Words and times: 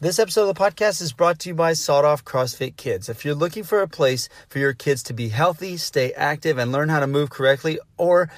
This 0.00 0.20
episode 0.20 0.48
of 0.48 0.54
the 0.54 0.62
podcast 0.62 1.02
is 1.02 1.12
brought 1.12 1.40
to 1.40 1.48
you 1.48 1.56
by 1.56 1.72
Sawed 1.72 2.04
Off 2.04 2.24
CrossFit 2.24 2.76
Kids. 2.76 3.08
If 3.08 3.24
you're 3.24 3.34
looking 3.34 3.64
for 3.64 3.82
a 3.82 3.88
place 3.88 4.28
for 4.48 4.60
your 4.60 4.72
kids 4.72 5.02
to 5.02 5.12
be 5.12 5.30
healthy, 5.30 5.76
stay 5.76 6.12
active, 6.12 6.56
and 6.56 6.70
learn 6.70 6.88
how 6.88 7.00
to 7.00 7.08
move 7.08 7.30
correctly, 7.30 7.80
or 7.96 8.30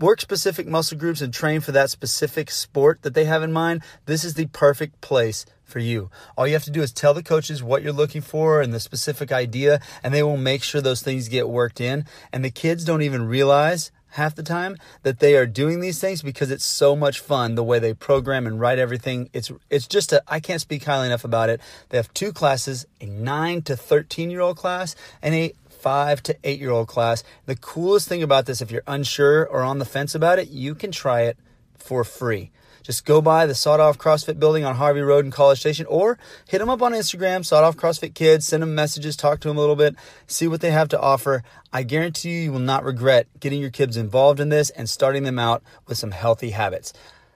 work 0.00 0.20
specific 0.20 0.66
muscle 0.66 0.98
groups 0.98 1.20
and 1.20 1.32
train 1.32 1.60
for 1.60 1.70
that 1.70 1.90
specific 1.90 2.50
sport 2.50 3.02
that 3.02 3.14
they 3.14 3.24
have 3.24 3.44
in 3.44 3.52
mind, 3.52 3.84
this 4.06 4.24
is 4.24 4.34
the 4.34 4.46
perfect 4.46 5.00
place 5.00 5.46
for 5.62 5.78
you. 5.78 6.10
All 6.36 6.44
you 6.44 6.54
have 6.54 6.64
to 6.64 6.72
do 6.72 6.82
is 6.82 6.92
tell 6.92 7.14
the 7.14 7.22
coaches 7.22 7.62
what 7.62 7.84
you're 7.84 7.92
looking 7.92 8.20
for 8.20 8.60
and 8.60 8.74
the 8.74 8.80
specific 8.80 9.30
idea, 9.30 9.78
and 10.02 10.12
they 10.12 10.24
will 10.24 10.36
make 10.36 10.64
sure 10.64 10.80
those 10.80 11.02
things 11.02 11.28
get 11.28 11.48
worked 11.48 11.80
in. 11.80 12.04
And 12.32 12.44
the 12.44 12.50
kids 12.50 12.84
don't 12.84 13.02
even 13.02 13.28
realize 13.28 13.92
half 14.10 14.34
the 14.34 14.42
time 14.42 14.76
that 15.02 15.18
they 15.18 15.36
are 15.36 15.46
doing 15.46 15.80
these 15.80 16.00
things 16.00 16.22
because 16.22 16.50
it's 16.50 16.64
so 16.64 16.96
much 16.96 17.20
fun 17.20 17.54
the 17.54 17.64
way 17.64 17.78
they 17.78 17.94
program 17.94 18.46
and 18.46 18.60
write 18.60 18.78
everything. 18.78 19.30
It's 19.32 19.50
it's 19.70 19.86
just 19.86 20.12
a 20.12 20.22
I 20.28 20.40
can't 20.40 20.60
speak 20.60 20.84
highly 20.84 21.06
enough 21.06 21.24
about 21.24 21.50
it. 21.50 21.60
They 21.88 21.98
have 21.98 22.12
two 22.14 22.32
classes, 22.32 22.86
a 23.00 23.06
9 23.06 23.62
to 23.62 23.76
13 23.76 24.30
year 24.30 24.40
old 24.40 24.56
class 24.56 24.96
and 25.22 25.34
a 25.34 25.52
5 25.68 26.22
to 26.24 26.36
8 26.42 26.58
year 26.58 26.70
old 26.70 26.88
class. 26.88 27.22
The 27.46 27.56
coolest 27.56 28.08
thing 28.08 28.22
about 28.22 28.46
this 28.46 28.60
if 28.60 28.70
you're 28.70 28.82
unsure 28.86 29.46
or 29.46 29.62
on 29.62 29.78
the 29.78 29.84
fence 29.84 30.14
about 30.14 30.38
it, 30.38 30.48
you 30.48 30.74
can 30.74 30.90
try 30.90 31.22
it 31.22 31.36
for 31.76 32.02
free. 32.02 32.50
Just 32.86 33.04
go 33.04 33.20
by 33.20 33.46
the 33.46 33.54
Sawed 33.56 33.80
Off 33.80 33.98
CrossFit 33.98 34.38
building 34.38 34.64
on 34.64 34.76
Harvey 34.76 35.00
Road 35.00 35.24
in 35.24 35.32
College 35.32 35.58
Station 35.58 35.86
or 35.86 36.20
hit 36.46 36.58
them 36.58 36.68
up 36.68 36.82
on 36.82 36.92
Instagram, 36.92 37.44
Sawed 37.44 37.64
Off 37.64 37.76
CrossFit 37.76 38.14
Kids. 38.14 38.46
Send 38.46 38.62
them 38.62 38.76
messages, 38.76 39.16
talk 39.16 39.40
to 39.40 39.48
them 39.48 39.56
a 39.56 39.60
little 39.60 39.74
bit, 39.74 39.96
see 40.28 40.46
what 40.46 40.60
they 40.60 40.70
have 40.70 40.86
to 40.90 41.00
offer. 41.00 41.42
I 41.72 41.82
guarantee 41.82 42.30
you, 42.30 42.42
you 42.42 42.52
will 42.52 42.60
not 42.60 42.84
regret 42.84 43.26
getting 43.40 43.60
your 43.60 43.70
kids 43.70 43.96
involved 43.96 44.38
in 44.38 44.50
this 44.50 44.70
and 44.70 44.88
starting 44.88 45.24
them 45.24 45.36
out 45.36 45.64
with 45.88 45.98
some 45.98 46.12
healthy 46.12 46.50
habits. 46.50 46.92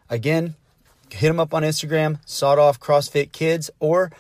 Again, 0.09 0.55
hit 1.11 1.27
them 1.27 1.41
up 1.41 1.53
on 1.53 1.65
Instagram, 1.65 2.21
Sawed 2.25 2.61
Off 2.61 2.79
CrossFit 2.79 3.33
Kids, 3.33 3.73
or 3.81 4.13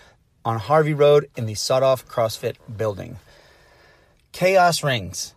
on 0.44 0.58
Harvey 0.58 0.94
Road 0.94 1.30
in 1.36 1.46
the 1.46 1.54
Sawed 1.54 1.84
Off 1.84 2.08
CrossFit 2.08 2.56
building. 2.76 3.20
Chaos 4.32 4.82
Rings. 4.82 5.34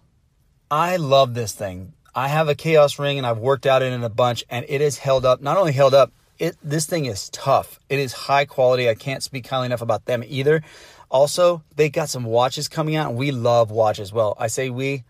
I 0.72 0.96
love 0.96 1.36
this 1.36 1.54
thing. 1.54 1.94
I 2.16 2.28
have 2.28 2.48
a 2.48 2.56
Chaos 2.56 3.00
ring 3.00 3.18
and 3.18 3.26
I've 3.26 3.40
worked 3.40 3.66
out 3.66 3.82
in 3.82 3.94
it 3.94 4.06
a 4.06 4.10
bunch 4.10 4.44
and 4.50 4.66
it 4.70 4.82
is 4.82 5.00
held 5.00 5.26
up. 5.26 5.42
Not 5.42 5.58
only 5.58 5.72
held 5.72 5.94
up, 5.94 6.12
it 6.40 6.58
this 6.64 6.86
thing 6.86 7.06
is 7.06 7.30
tough. 7.30 7.80
It 7.90 8.00
is 8.00 8.14
high 8.14 8.46
quality. 8.46 8.90
I 8.90 8.96
can't 8.96 9.24
speak 9.24 9.48
highly 9.48 9.68
enough 9.68 9.82
about 9.82 10.06
them 10.06 10.24
either. 10.26 10.62
Also, 11.10 11.64
they 11.76 11.90
got 11.90 12.10
some 12.10 12.24
watches 12.24 12.68
coming 12.68 12.96
out 12.96 13.10
and 13.10 13.18
we 13.18 13.32
love 13.32 13.72
watches. 13.72 14.12
Well, 14.12 14.36
I 14.40 14.48
say 14.48 14.70
we, 14.70 15.04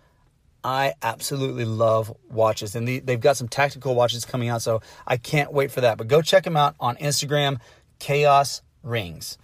I 0.64 0.94
absolutely 1.02 1.66
love 1.66 2.16
watches 2.30 2.76
and 2.76 2.88
they've 2.88 3.20
got 3.20 3.38
some 3.38 3.48
tactical 3.48 3.96
watches 3.96 4.26
coming 4.26 4.50
out. 4.50 4.62
So 4.62 4.82
I 5.06 5.18
can't 5.18 5.52
wait 5.52 5.72
for 5.72 5.82
that. 5.82 5.98
But 5.98 6.08
go 6.08 6.22
check 6.22 6.44
them 6.44 6.58
out 6.58 6.76
on 6.80 6.96
Instagram, 6.98 7.60
Chaos 8.00 8.62
Rings. 8.82 9.38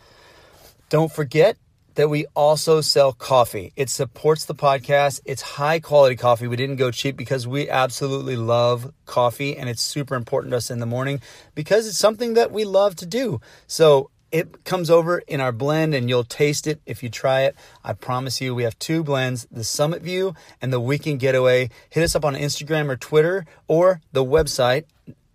Don't 0.89 1.11
forget, 1.11 1.57
that 2.00 2.08
we 2.08 2.25
also 2.33 2.80
sell 2.80 3.11
coffee. 3.11 3.73
It 3.75 3.89
supports 3.89 4.45
the 4.45 4.55
podcast. 4.55 5.19
It's 5.25 5.42
high 5.42 5.81
quality 5.81 6.16
coffee. 6.16 6.47
We 6.47 6.55
didn't 6.55 6.78
go 6.78 6.92
cheap 6.92 7.17
because 7.17 7.45
we 7.45 7.69
absolutely 7.69 8.38
love 8.38 8.94
coffee 9.05 9.58
and 9.58 9.67
it's 9.67 9.81
super 9.81 10.16
important 10.16 10.52
to 10.52 10.58
us 10.58 10.72
in 10.72 10.80
the 10.80 10.86
morning 10.86 11.20
because 11.55 11.86
it's 11.89 11.97
something 11.97 12.36
that 12.36 12.53
we 12.53 12.64
love 12.64 12.95
to 12.95 13.05
do. 13.05 13.42
So 13.67 14.11
it 14.31 14.64
comes 14.64 14.89
over 14.89 15.20
in 15.27 15.42
our 15.42 15.52
blend 15.52 15.94
and 15.94 16.08
you'll 16.08 16.23
taste 16.23 16.67
it 16.67 16.80
if 16.86 17.03
you 17.03 17.09
try 17.09 17.42
it. 17.42 17.58
I 17.83 17.92
promise 17.92 18.39
you, 18.39 18.55
we 18.55 18.64
have 18.64 18.80
two 18.80 19.03
blends 19.03 19.45
the 19.52 19.66
Summit 19.66 20.02
View 20.02 20.36
and 20.61 20.72
the 20.72 20.80
Weekend 20.80 21.20
Getaway. 21.20 21.70
Hit 21.89 22.02
us 22.02 22.16
up 22.16 22.23
on 22.23 22.33
Instagram 22.33 22.88
or 22.88 22.95
Twitter 22.95 23.45
or 23.67 24.00
the 24.14 24.23
website, 24.23 24.86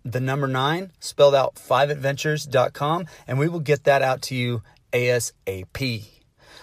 the 0.03 0.19
number 0.19 0.47
nine, 0.47 0.93
spelled 0.99 1.35
out 1.35 1.57
5adventures.com, 1.57 3.05
and 3.27 3.37
we 3.37 3.49
will 3.49 3.59
get 3.59 3.83
that 3.83 4.01
out 4.01 4.23
to 4.23 4.35
you 4.35 4.63
ASAP. 4.91 6.14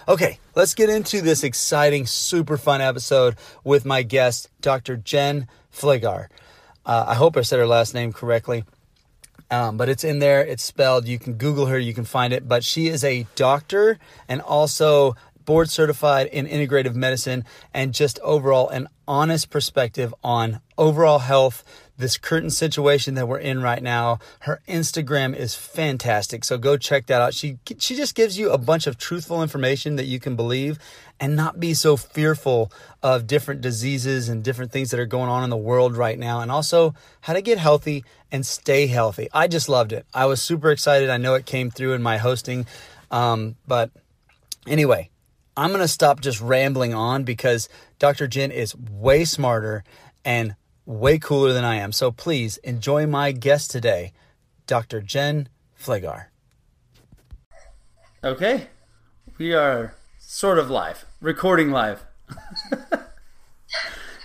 Okay, 0.05 0.39
let's 0.53 0.73
get 0.73 0.89
into 0.89 1.21
this 1.21 1.45
exciting, 1.45 2.05
super 2.05 2.57
fun 2.57 2.81
episode 2.81 3.37
with 3.63 3.85
my 3.85 4.03
guest, 4.03 4.49
Dr. 4.59 4.97
Jen 4.97 5.47
Flegar. 5.71 6.29
Uh, 6.85 7.05
I 7.07 7.15
hope 7.15 7.37
I 7.37 7.41
said 7.41 7.59
her 7.59 7.67
last 7.67 7.93
name 7.93 8.11
correctly. 8.11 8.65
Um, 9.49 9.77
but 9.77 9.87
it's 9.87 10.03
in 10.03 10.19
there. 10.19 10.43
It's 10.43 10.63
spelled. 10.63 11.07
You 11.07 11.17
can 11.17 11.35
Google 11.35 11.67
her. 11.67 11.79
You 11.79 11.93
can 11.93 12.03
find 12.03 12.33
it. 12.33 12.49
But 12.49 12.65
she 12.65 12.87
is 12.87 13.05
a 13.05 13.25
doctor 13.35 13.97
and 14.27 14.41
also 14.41 15.15
board 15.45 15.69
certified 15.69 16.27
in 16.27 16.47
integrative 16.47 16.95
medicine 16.95 17.45
and 17.73 17.93
just 17.93 18.19
overall 18.19 18.67
an 18.69 18.89
honest 19.07 19.49
perspective 19.49 20.13
on 20.21 20.59
overall 20.77 21.19
health, 21.19 21.63
this 21.97 22.17
current 22.17 22.51
situation 22.51 23.13
that 23.15 23.27
we're 23.27 23.37
in 23.37 23.61
right 23.61 23.83
now. 23.83 24.19
Her 24.41 24.61
Instagram 24.67 25.35
is 25.35 25.55
fantastic. 25.55 26.43
So 26.43 26.57
go 26.57 26.75
check 26.75 27.05
that 27.07 27.21
out. 27.21 27.33
She 27.33 27.59
she 27.77 27.95
just 27.95 28.15
gives 28.15 28.37
you 28.37 28.51
a 28.51 28.57
bunch 28.57 28.87
of 28.87 28.97
truthful 28.97 29.41
information 29.41 29.95
that 29.97 30.05
you 30.05 30.19
can 30.19 30.35
believe 30.35 30.79
and 31.19 31.35
not 31.35 31.59
be 31.59 31.73
so 31.73 31.95
fearful 31.95 32.71
of 33.01 33.27
different 33.27 33.61
diseases 33.61 34.27
and 34.27 34.43
different 34.43 34.71
things 34.71 34.91
that 34.91 34.99
are 34.99 35.05
going 35.05 35.29
on 35.29 35.43
in 35.43 35.49
the 35.49 35.57
world 35.57 35.95
right 35.95 36.17
now 36.17 36.41
and 36.41 36.51
also 36.51 36.95
how 37.21 37.33
to 37.33 37.41
get 37.41 37.57
healthy 37.57 38.03
and 38.31 38.45
stay 38.45 38.87
healthy. 38.87 39.29
I 39.31 39.47
just 39.47 39.69
loved 39.69 39.93
it. 39.93 40.05
I 40.13 40.25
was 40.25 40.41
super 40.41 40.71
excited. 40.71 41.09
I 41.09 41.17
know 41.17 41.35
it 41.35 41.45
came 41.45 41.69
through 41.69 41.93
in 41.93 42.01
my 42.01 42.17
hosting. 42.17 42.65
Um, 43.11 43.55
but 43.67 43.91
anyway, 44.65 45.11
I'm 45.55 45.69
going 45.69 45.81
to 45.81 45.87
stop 45.87 46.19
just 46.19 46.41
rambling 46.41 46.95
on 46.95 47.23
because 47.23 47.69
Dr. 47.99 48.27
Jen 48.27 48.49
is 48.51 48.75
way 48.75 49.23
smarter 49.23 49.83
and 50.25 50.55
way 50.85 51.17
cooler 51.17 51.53
than 51.53 51.63
I 51.63 51.75
am. 51.75 51.91
So 51.91 52.11
please 52.11 52.57
enjoy 52.57 53.07
my 53.07 53.31
guest 53.31 53.71
today, 53.71 54.13
Dr. 54.67 55.01
Jen 55.01 55.49
Flegar. 55.75 56.31
Okay, 58.23 58.67
we 59.37 59.53
are 59.53 59.95
sort 60.17 60.57
of 60.57 60.69
live, 60.69 61.05
recording 61.19 61.71
live. 61.71 62.05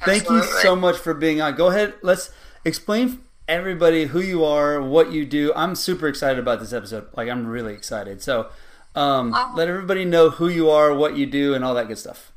Thank 0.04 0.30
you 0.30 0.42
so 0.62 0.76
much 0.76 0.96
for 0.96 1.14
being 1.14 1.40
on. 1.40 1.56
Go 1.56 1.66
ahead, 1.66 1.94
let's 2.02 2.30
explain 2.64 3.20
everybody 3.48 4.06
who 4.06 4.20
you 4.20 4.44
are, 4.44 4.80
what 4.80 5.10
you 5.10 5.26
do. 5.26 5.52
I'm 5.56 5.74
super 5.74 6.06
excited 6.06 6.38
about 6.38 6.60
this 6.60 6.72
episode. 6.72 7.08
Like 7.16 7.28
I'm 7.28 7.46
really 7.46 7.74
excited. 7.74 8.22
So, 8.22 8.50
um, 8.94 9.32
oh. 9.34 9.52
let 9.56 9.68
everybody 9.68 10.04
know 10.04 10.30
who 10.30 10.48
you 10.48 10.70
are, 10.70 10.94
what 10.94 11.16
you 11.16 11.26
do, 11.26 11.54
and 11.54 11.64
all 11.64 11.74
that 11.74 11.88
good 11.88 11.98
stuff. 11.98 12.32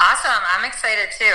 Awesome. 0.00 0.42
I'm 0.56 0.64
excited 0.64 1.08
too. 1.18 1.34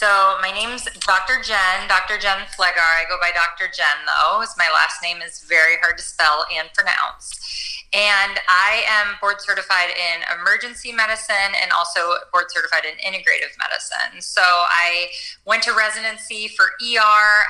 So 0.00 0.38
my 0.40 0.50
name's 0.50 0.84
Dr. 1.04 1.42
Jen, 1.44 1.86
Dr. 1.86 2.16
Jen 2.16 2.46
Flegar. 2.56 2.80
I 2.80 3.04
go 3.06 3.18
by 3.20 3.32
Dr. 3.34 3.70
Jen 3.70 4.00
though, 4.06 4.40
as 4.40 4.54
my 4.56 4.66
last 4.72 5.02
name 5.02 5.20
is 5.20 5.40
very 5.40 5.76
hard 5.82 5.98
to 5.98 6.02
spell 6.02 6.46
and 6.56 6.72
pronounce. 6.72 7.69
And 7.92 8.38
I 8.46 8.84
am 8.86 9.16
board 9.20 9.40
certified 9.40 9.90
in 9.90 10.22
emergency 10.38 10.92
medicine 10.92 11.58
and 11.60 11.72
also 11.72 12.22
board 12.32 12.44
certified 12.48 12.82
in 12.86 12.94
integrative 13.02 13.58
medicine. 13.58 14.22
So 14.22 14.42
I 14.42 15.08
went 15.44 15.64
to 15.64 15.72
residency 15.74 16.46
for 16.46 16.66
ER. 16.66 17.00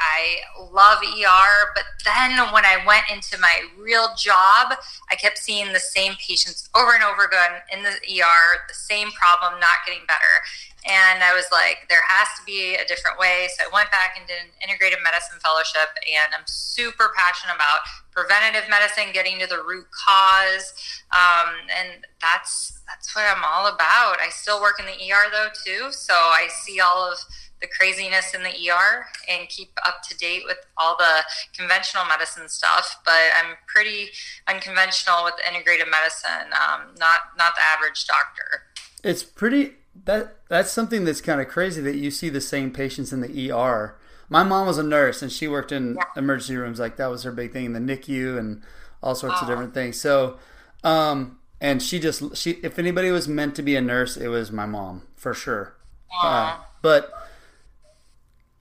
I 0.01 0.41
love 0.73 1.05
ER. 1.05 1.73
But 1.75 1.85
then 2.07 2.39
when 2.55 2.65
I 2.65 2.83
went 2.87 3.05
into 3.13 3.37
my 3.39 3.65
real 3.79 4.09
job, 4.17 4.79
I 5.11 5.15
kept 5.15 5.37
seeing 5.37 5.75
the 5.75 5.81
same 5.81 6.15
patients 6.15 6.71
over 6.75 6.95
and 6.95 7.05
over 7.05 7.27
again 7.27 7.61
in 7.71 7.83
the 7.83 7.91
ER, 7.91 8.65
the 8.67 8.75
same 8.75 9.11
problem, 9.13 9.61
not 9.61 9.85
getting 9.87 10.07
better. 10.09 10.41
And 10.89 11.23
I 11.23 11.37
was 11.37 11.45
like, 11.53 11.85
there 11.91 12.01
has 12.09 12.29
to 12.41 12.45
be 12.47 12.75
a 12.77 12.87
different 12.89 13.19
way. 13.19 13.49
So 13.53 13.69
I 13.69 13.75
went 13.75 13.91
back 13.91 14.17
and 14.17 14.25
did 14.27 14.41
an 14.41 14.57
integrative 14.65 15.05
medicine 15.05 15.37
fellowship, 15.45 15.93
and 16.09 16.33
I'm 16.33 16.49
super 16.49 17.13
passionate 17.13 17.57
about 17.57 17.85
preventative 18.21 18.69
medicine, 18.69 19.13
getting 19.13 19.39
to 19.41 19.47
the 19.47 19.63
root 19.67 19.87
cause, 19.91 20.75
um, 21.13 21.55
and 21.69 22.05
that's 22.21 22.81
that's 22.87 23.15
what 23.15 23.25
I'm 23.25 23.43
all 23.45 23.67
about. 23.67 24.19
I 24.21 24.29
still 24.31 24.61
work 24.61 24.81
in 24.81 24.87
the 24.87 24.93
ER 24.93 25.31
though 25.31 25.49
too, 25.65 25.93
so 25.93 26.15
I 26.15 26.49
see 26.65 26.81
all 26.81 27.11
of 27.11 27.19
the 27.61 27.67
craziness 27.67 28.35
in 28.35 28.43
the 28.43 28.71
ER 28.71 29.07
and 29.29 29.49
keep 29.49 29.71
up 29.87 30.03
to 30.09 30.17
date 30.17 30.43
with 30.47 30.59
all 30.79 30.97
the 30.97 31.25
conventional 31.57 32.05
medicine 32.07 32.49
stuff. 32.49 33.01
But 33.05 33.21
I'm 33.37 33.57
pretty 33.67 34.09
unconventional 34.49 35.25
with 35.25 35.35
integrative 35.37 35.91
medicine, 35.91 36.53
um, 36.53 36.95
not 36.99 37.21
not 37.39 37.55
the 37.55 37.63
average 37.63 38.07
doctor. 38.07 38.65
It's 39.03 39.23
pretty 39.23 39.75
that 40.05 40.37
that's 40.49 40.71
something 40.71 41.05
that's 41.05 41.21
kind 41.21 41.41
of 41.41 41.49
crazy 41.49 41.81
that 41.83 41.97
you 41.97 42.11
see 42.11 42.29
the 42.29 42.41
same 42.41 42.71
patients 42.71 43.13
in 43.13 43.21
the 43.21 43.51
ER. 43.51 43.97
My 44.31 44.45
mom 44.45 44.69
was 44.69 44.79
a 44.79 44.83
nurse 44.83 45.21
and 45.23 45.31
she 45.31 45.49
worked 45.49 45.73
in 45.73 45.97
yeah. 45.97 46.05
emergency 46.17 46.57
rooms 46.57 46.79
like 46.79 46.97
that 46.97 47.09
was 47.09 47.25
her 47.25 47.33
big 47.33 47.53
thing, 47.53 47.73
the 47.73 47.81
NICU 47.81 48.39
and 48.39 48.63
all 49.03 49.15
sorts 49.15 49.43
of 49.43 49.49
different 49.49 49.75
things. 49.75 50.01
So, 50.01 50.39
um, 50.85 51.39
and 51.61 51.83
she 51.83 51.99
just 51.99 52.37
she 52.37 52.53
if 52.63 52.79
anybody 52.79 53.11
was 53.11 53.29
meant 53.29 53.55
to 53.57 53.63
be 53.63 53.77
a 53.77 53.81
nurse, 53.81 54.17
it 54.17 54.29
was 54.29 54.51
my 54.51 54.67
mom 54.67 55.03
for 55.17 55.35
sure. 55.35 55.77
Uh, 56.23 56.59
but 56.81 57.13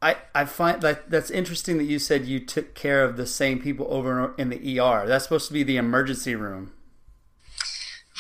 I 0.02 0.18
I 0.34 0.46
find 0.46 0.82
that 0.82 1.10
that's 1.10 1.30
interesting 1.30 1.78
that 1.78 1.86
you 1.86 2.00
said 2.00 2.26
you 2.26 2.40
took 2.40 2.74
care 2.74 3.04
of 3.04 3.16
the 3.16 3.28
same 3.28 3.62
people 3.62 3.88
over 3.90 4.34
in 4.38 4.50
the 4.50 4.80
ER. 4.80 5.06
That's 5.08 5.24
supposed 5.24 5.48
to 5.48 5.54
be 5.54 5.64
the 5.64 5.78
emergency 5.78 6.36
room. 6.36 6.74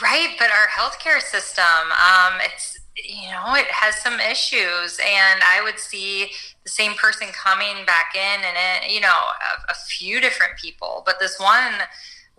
Right, 0.01 0.35
but 0.39 0.49
our 0.49 0.67
healthcare 0.67 1.19
system, 1.19 1.65
um, 1.65 2.39
it's 2.41 2.79
you 3.07 3.31
know, 3.31 3.53
it 3.55 3.67
has 3.71 3.95
some 3.95 4.19
issues. 4.19 4.99
And 4.99 5.41
I 5.43 5.61
would 5.63 5.79
see 5.79 6.31
the 6.63 6.69
same 6.69 6.93
person 6.93 7.27
coming 7.29 7.85
back 7.85 8.13
in 8.15 8.43
and, 8.43 8.57
it, 8.85 8.91
you 8.91 8.99
know, 8.99 9.07
a, 9.07 9.71
a 9.71 9.75
few 9.87 10.19
different 10.19 10.57
people. 10.57 11.03
But 11.05 11.19
this 11.19 11.39
one 11.39 11.73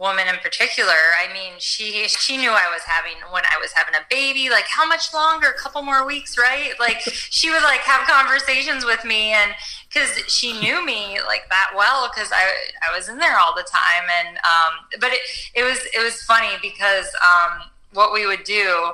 woman 0.01 0.27
in 0.27 0.37
particular, 0.37 0.97
I 1.23 1.31
mean, 1.33 1.53
she 1.59 2.09
she 2.09 2.39
knew 2.39 2.51
I 2.51 2.73
was 2.73 2.83
having 2.83 3.21
when 3.31 3.43
I 3.45 3.59
was 3.61 3.73
having 3.73 3.95
a 3.95 4.05
baby. 4.09 4.49
Like, 4.49 4.65
how 4.67 4.87
much 4.87 5.13
longer? 5.13 5.49
A 5.49 5.61
couple 5.61 5.83
more 5.83 6.07
weeks, 6.07 6.39
right? 6.39 6.73
Like, 6.81 7.01
she 7.05 7.51
would 7.51 7.63
like 7.63 7.81
have 7.81 8.09
conversations 8.09 8.85
with 8.85 9.05
me, 9.05 9.33
and 9.33 9.53
because 9.89 10.09
she 10.27 10.59
knew 10.59 10.85
me 10.85 11.21
like 11.27 11.49
that 11.51 11.73
well, 11.77 12.11
because 12.13 12.33
I 12.33 12.51
I 12.89 12.97
was 12.97 13.09
in 13.09 13.19
there 13.19 13.39
all 13.39 13.55
the 13.55 13.67
time, 13.71 14.09
and 14.19 14.39
um, 14.39 15.01
but 15.01 15.13
it 15.13 15.21
it 15.55 15.63
was 15.63 15.79
it 15.95 16.03
was 16.03 16.23
funny 16.23 16.57
because 16.63 17.07
um, 17.23 17.71
what 17.93 18.13
we 18.13 18.27
would 18.27 18.45
do. 18.45 18.93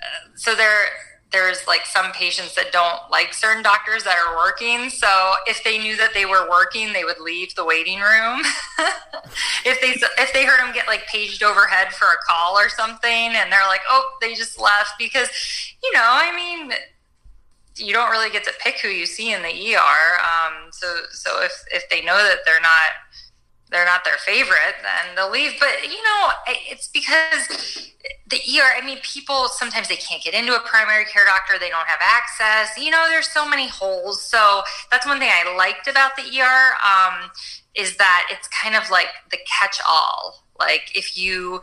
Uh, 0.00 0.28
so 0.34 0.54
there 0.54 0.88
there's 1.32 1.66
like 1.66 1.86
some 1.86 2.12
patients 2.12 2.54
that 2.54 2.72
don't 2.72 3.00
like 3.10 3.32
certain 3.32 3.62
doctors 3.62 4.04
that 4.04 4.16
are 4.18 4.36
working. 4.36 4.90
So 4.90 5.34
if 5.46 5.64
they 5.64 5.78
knew 5.78 5.96
that 5.96 6.14
they 6.14 6.26
were 6.26 6.48
working, 6.48 6.92
they 6.92 7.04
would 7.04 7.20
leave 7.20 7.54
the 7.54 7.64
waiting 7.64 8.00
room. 8.00 8.40
if 9.64 9.80
they 9.80 9.94
if 10.22 10.32
they 10.32 10.44
heard 10.44 10.60
them 10.60 10.72
get 10.74 10.86
like 10.86 11.06
paged 11.06 11.42
overhead 11.42 11.92
for 11.92 12.06
a 12.06 12.16
call 12.28 12.56
or 12.56 12.68
something, 12.68 13.10
and 13.10 13.50
they're 13.50 13.66
like, 13.66 13.82
oh, 13.88 14.16
they 14.20 14.34
just 14.34 14.60
left 14.60 14.92
because, 14.98 15.28
you 15.82 15.92
know, 15.92 16.04
I 16.04 16.34
mean, 16.34 16.72
you 17.76 17.92
don't 17.92 18.10
really 18.10 18.30
get 18.30 18.44
to 18.44 18.52
pick 18.62 18.80
who 18.80 18.88
you 18.88 19.06
see 19.06 19.32
in 19.32 19.42
the 19.42 19.48
ER. 19.48 20.20
Um, 20.20 20.70
so 20.70 20.96
so 21.10 21.42
if 21.42 21.52
if 21.72 21.88
they 21.88 22.02
know 22.02 22.16
that 22.16 22.38
they're 22.44 22.60
not 22.60 22.92
they're 23.72 23.86
not 23.86 24.04
their 24.04 24.18
favorite, 24.18 24.76
then 24.82 25.16
they'll 25.16 25.30
leave. 25.30 25.52
But 25.58 25.82
you 25.82 26.02
know, 26.02 26.28
it's 26.46 26.88
because 26.88 27.90
the 28.28 28.36
ER. 28.36 28.80
I 28.80 28.84
mean, 28.84 28.98
people 29.02 29.48
sometimes 29.48 29.88
they 29.88 29.96
can't 29.96 30.22
get 30.22 30.34
into 30.34 30.54
a 30.54 30.60
primary 30.60 31.06
care 31.06 31.24
doctor; 31.24 31.58
they 31.58 31.70
don't 31.70 31.86
have 31.86 32.00
access. 32.00 32.78
You 32.78 32.90
know, 32.90 33.06
there's 33.08 33.28
so 33.28 33.48
many 33.48 33.68
holes. 33.68 34.22
So 34.22 34.62
that's 34.90 35.06
one 35.06 35.18
thing 35.18 35.30
I 35.30 35.56
liked 35.56 35.88
about 35.88 36.16
the 36.16 36.22
ER 36.22 36.74
um, 36.84 37.30
is 37.74 37.96
that 37.96 38.28
it's 38.30 38.46
kind 38.48 38.76
of 38.76 38.90
like 38.90 39.08
the 39.30 39.38
catch-all. 39.46 40.44
Like 40.58 40.92
if 40.94 41.16
you 41.16 41.60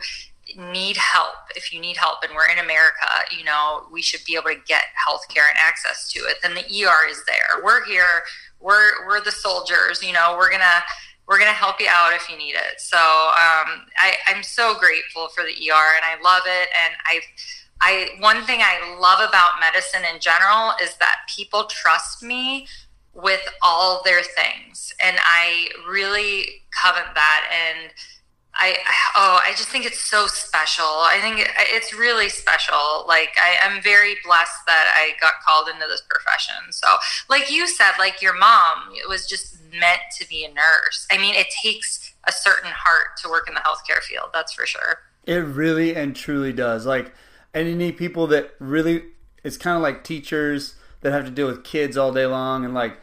need 0.56 0.96
help, 0.96 1.36
if 1.54 1.72
you 1.72 1.80
need 1.80 1.96
help, 1.96 2.24
and 2.24 2.34
we're 2.34 2.50
in 2.50 2.58
America, 2.58 3.06
you 3.36 3.44
know, 3.44 3.86
we 3.92 4.02
should 4.02 4.24
be 4.24 4.34
able 4.34 4.50
to 4.50 4.60
get 4.66 4.82
health 5.06 5.26
care 5.28 5.44
and 5.48 5.56
access 5.58 6.10
to 6.12 6.20
it. 6.20 6.38
Then 6.42 6.54
the 6.54 6.62
ER 6.62 7.08
is 7.08 7.22
there. 7.26 7.62
We're 7.62 7.84
here. 7.84 8.22
We're 8.58 9.06
we're 9.06 9.20
the 9.20 9.32
soldiers. 9.32 10.02
You 10.02 10.12
know, 10.12 10.34
we're 10.36 10.50
gonna 10.50 10.82
we're 11.28 11.38
going 11.38 11.50
to 11.50 11.56
help 11.56 11.80
you 11.80 11.86
out 11.88 12.12
if 12.12 12.28
you 12.28 12.36
need 12.36 12.54
it. 12.54 12.80
So 12.80 12.96
um, 12.96 13.86
I, 13.96 14.14
I'm 14.26 14.42
so 14.42 14.74
grateful 14.78 15.28
for 15.28 15.42
the 15.42 15.50
ER 15.50 15.88
and 15.96 16.04
I 16.04 16.20
love 16.22 16.42
it. 16.46 16.68
And 16.84 16.94
I, 17.06 17.20
I, 17.80 18.08
one 18.20 18.44
thing 18.44 18.60
I 18.62 18.98
love 18.98 19.20
about 19.26 19.60
medicine 19.60 20.02
in 20.12 20.20
general 20.20 20.72
is 20.82 20.96
that 20.96 21.20
people 21.34 21.64
trust 21.64 22.22
me 22.22 22.66
with 23.14 23.46
all 23.62 24.02
their 24.04 24.22
things. 24.22 24.92
And 25.02 25.16
I 25.20 25.68
really 25.88 26.62
covet 26.82 27.14
that. 27.14 27.50
And 27.52 27.92
I, 28.60 28.76
oh, 29.16 29.40
I 29.42 29.52
just 29.52 29.70
think 29.70 29.86
it's 29.86 29.98
so 29.98 30.26
special. 30.26 30.84
I 30.84 31.18
think 31.20 31.48
it's 31.58 31.94
really 31.94 32.28
special. 32.28 33.06
Like 33.08 33.30
I, 33.40 33.56
am 33.66 33.82
very 33.82 34.16
blessed 34.22 34.66
that 34.66 34.94
I 34.94 35.18
got 35.18 35.40
called 35.46 35.68
into 35.68 35.86
this 35.88 36.02
profession. 36.02 36.70
So, 36.70 36.86
like 37.30 37.50
you 37.50 37.66
said, 37.66 37.92
like 37.98 38.20
your 38.20 38.38
mom, 38.38 38.90
it 38.92 39.08
was 39.08 39.26
just 39.26 39.56
meant 39.72 40.02
to 40.18 40.28
be 40.28 40.44
a 40.44 40.52
nurse. 40.52 41.06
I 41.10 41.16
mean, 41.16 41.34
it 41.34 41.46
takes 41.62 42.12
a 42.28 42.32
certain 42.32 42.70
heart 42.70 43.16
to 43.22 43.30
work 43.30 43.48
in 43.48 43.54
the 43.54 43.60
healthcare 43.60 44.02
field. 44.02 44.28
That's 44.34 44.52
for 44.52 44.66
sure. 44.66 44.98
It 45.24 45.36
really 45.36 45.96
and 45.96 46.14
truly 46.14 46.52
does. 46.52 46.84
Like, 46.84 47.14
and 47.54 47.66
you 47.66 47.74
need 47.74 47.96
people 47.96 48.26
that 48.28 48.52
really. 48.58 49.04
It's 49.42 49.56
kind 49.56 49.74
of 49.74 49.82
like 49.82 50.04
teachers 50.04 50.74
that 51.00 51.12
have 51.12 51.24
to 51.24 51.30
deal 51.30 51.46
with 51.46 51.64
kids 51.64 51.96
all 51.96 52.12
day 52.12 52.26
long, 52.26 52.66
and 52.66 52.74
like 52.74 52.98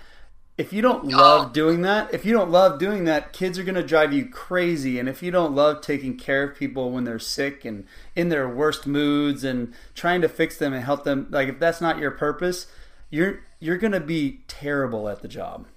if 0.57 0.73
you 0.73 0.81
don't 0.81 1.05
love 1.05 1.49
oh. 1.49 1.53
doing 1.53 1.83
that, 1.83 2.13
if 2.13 2.25
you 2.25 2.33
don't 2.33 2.49
love 2.49 2.79
doing 2.79 3.03
that, 3.03 3.31
kids 3.31 3.59
are 3.59 3.63
going 3.63 3.75
to 3.75 3.83
drive 3.83 4.11
you 4.11 4.25
crazy. 4.25 4.97
And 4.97 5.07
if 5.07 5.21
you 5.21 5.29
don't 5.29 5.53
love 5.53 5.81
taking 5.81 6.17
care 6.17 6.43
of 6.43 6.57
people 6.57 6.91
when 6.91 7.03
they're 7.03 7.19
sick 7.19 7.63
and 7.63 7.85
in 8.15 8.29
their 8.29 8.49
worst 8.49 8.87
moods 8.87 9.43
and 9.43 9.73
trying 9.93 10.21
to 10.21 10.29
fix 10.29 10.57
them 10.57 10.73
and 10.73 10.83
help 10.83 11.03
them, 11.03 11.27
like 11.29 11.47
if 11.47 11.59
that's 11.59 11.79
not 11.79 11.99
your 11.99 12.11
purpose, 12.11 12.67
you're 13.09 13.41
you're 13.59 13.77
going 13.77 13.93
to 13.93 13.99
be 13.99 14.41
terrible 14.47 15.07
at 15.07 15.21
the 15.21 15.27
job. 15.27 15.67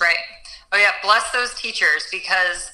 Right. 0.00 0.16
Oh 0.72 0.76
yeah, 0.76 0.92
bless 1.02 1.30
those 1.32 1.54
teachers 1.54 2.06
because 2.10 2.70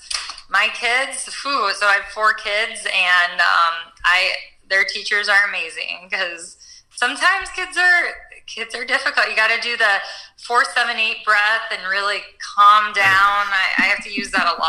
my 0.51 0.69
kids, 0.75 1.25
whew, 1.43 1.73
so 1.75 1.87
I 1.87 1.95
have 1.95 2.13
four 2.13 2.35
kids 2.35 2.87
and 2.87 3.41
um, 3.41 3.93
I 4.05 4.33
their 4.69 4.85
teachers 4.85 5.29
are 5.29 5.49
amazing 5.49 6.09
because 6.09 6.57
sometimes 6.91 7.49
kids 7.51 7.77
are 7.77 8.05
kids 8.51 8.75
are 8.75 8.85
difficult. 8.85 9.29
You 9.29 9.37
got 9.37 9.55
to 9.55 9.61
do 9.61 9.77
the 9.77 9.99
four, 10.37 10.65
seven, 10.65 10.97
eight 10.97 11.25
breath 11.25 11.71
and 11.71 11.89
really 11.89 12.19
calm 12.57 12.93
down. 12.93 13.05
I, 13.05 13.69
I 13.79 13.83
have 13.83 14.05
to 14.05 14.13
use 14.13 14.31
that 14.33 14.47
a 14.47 14.61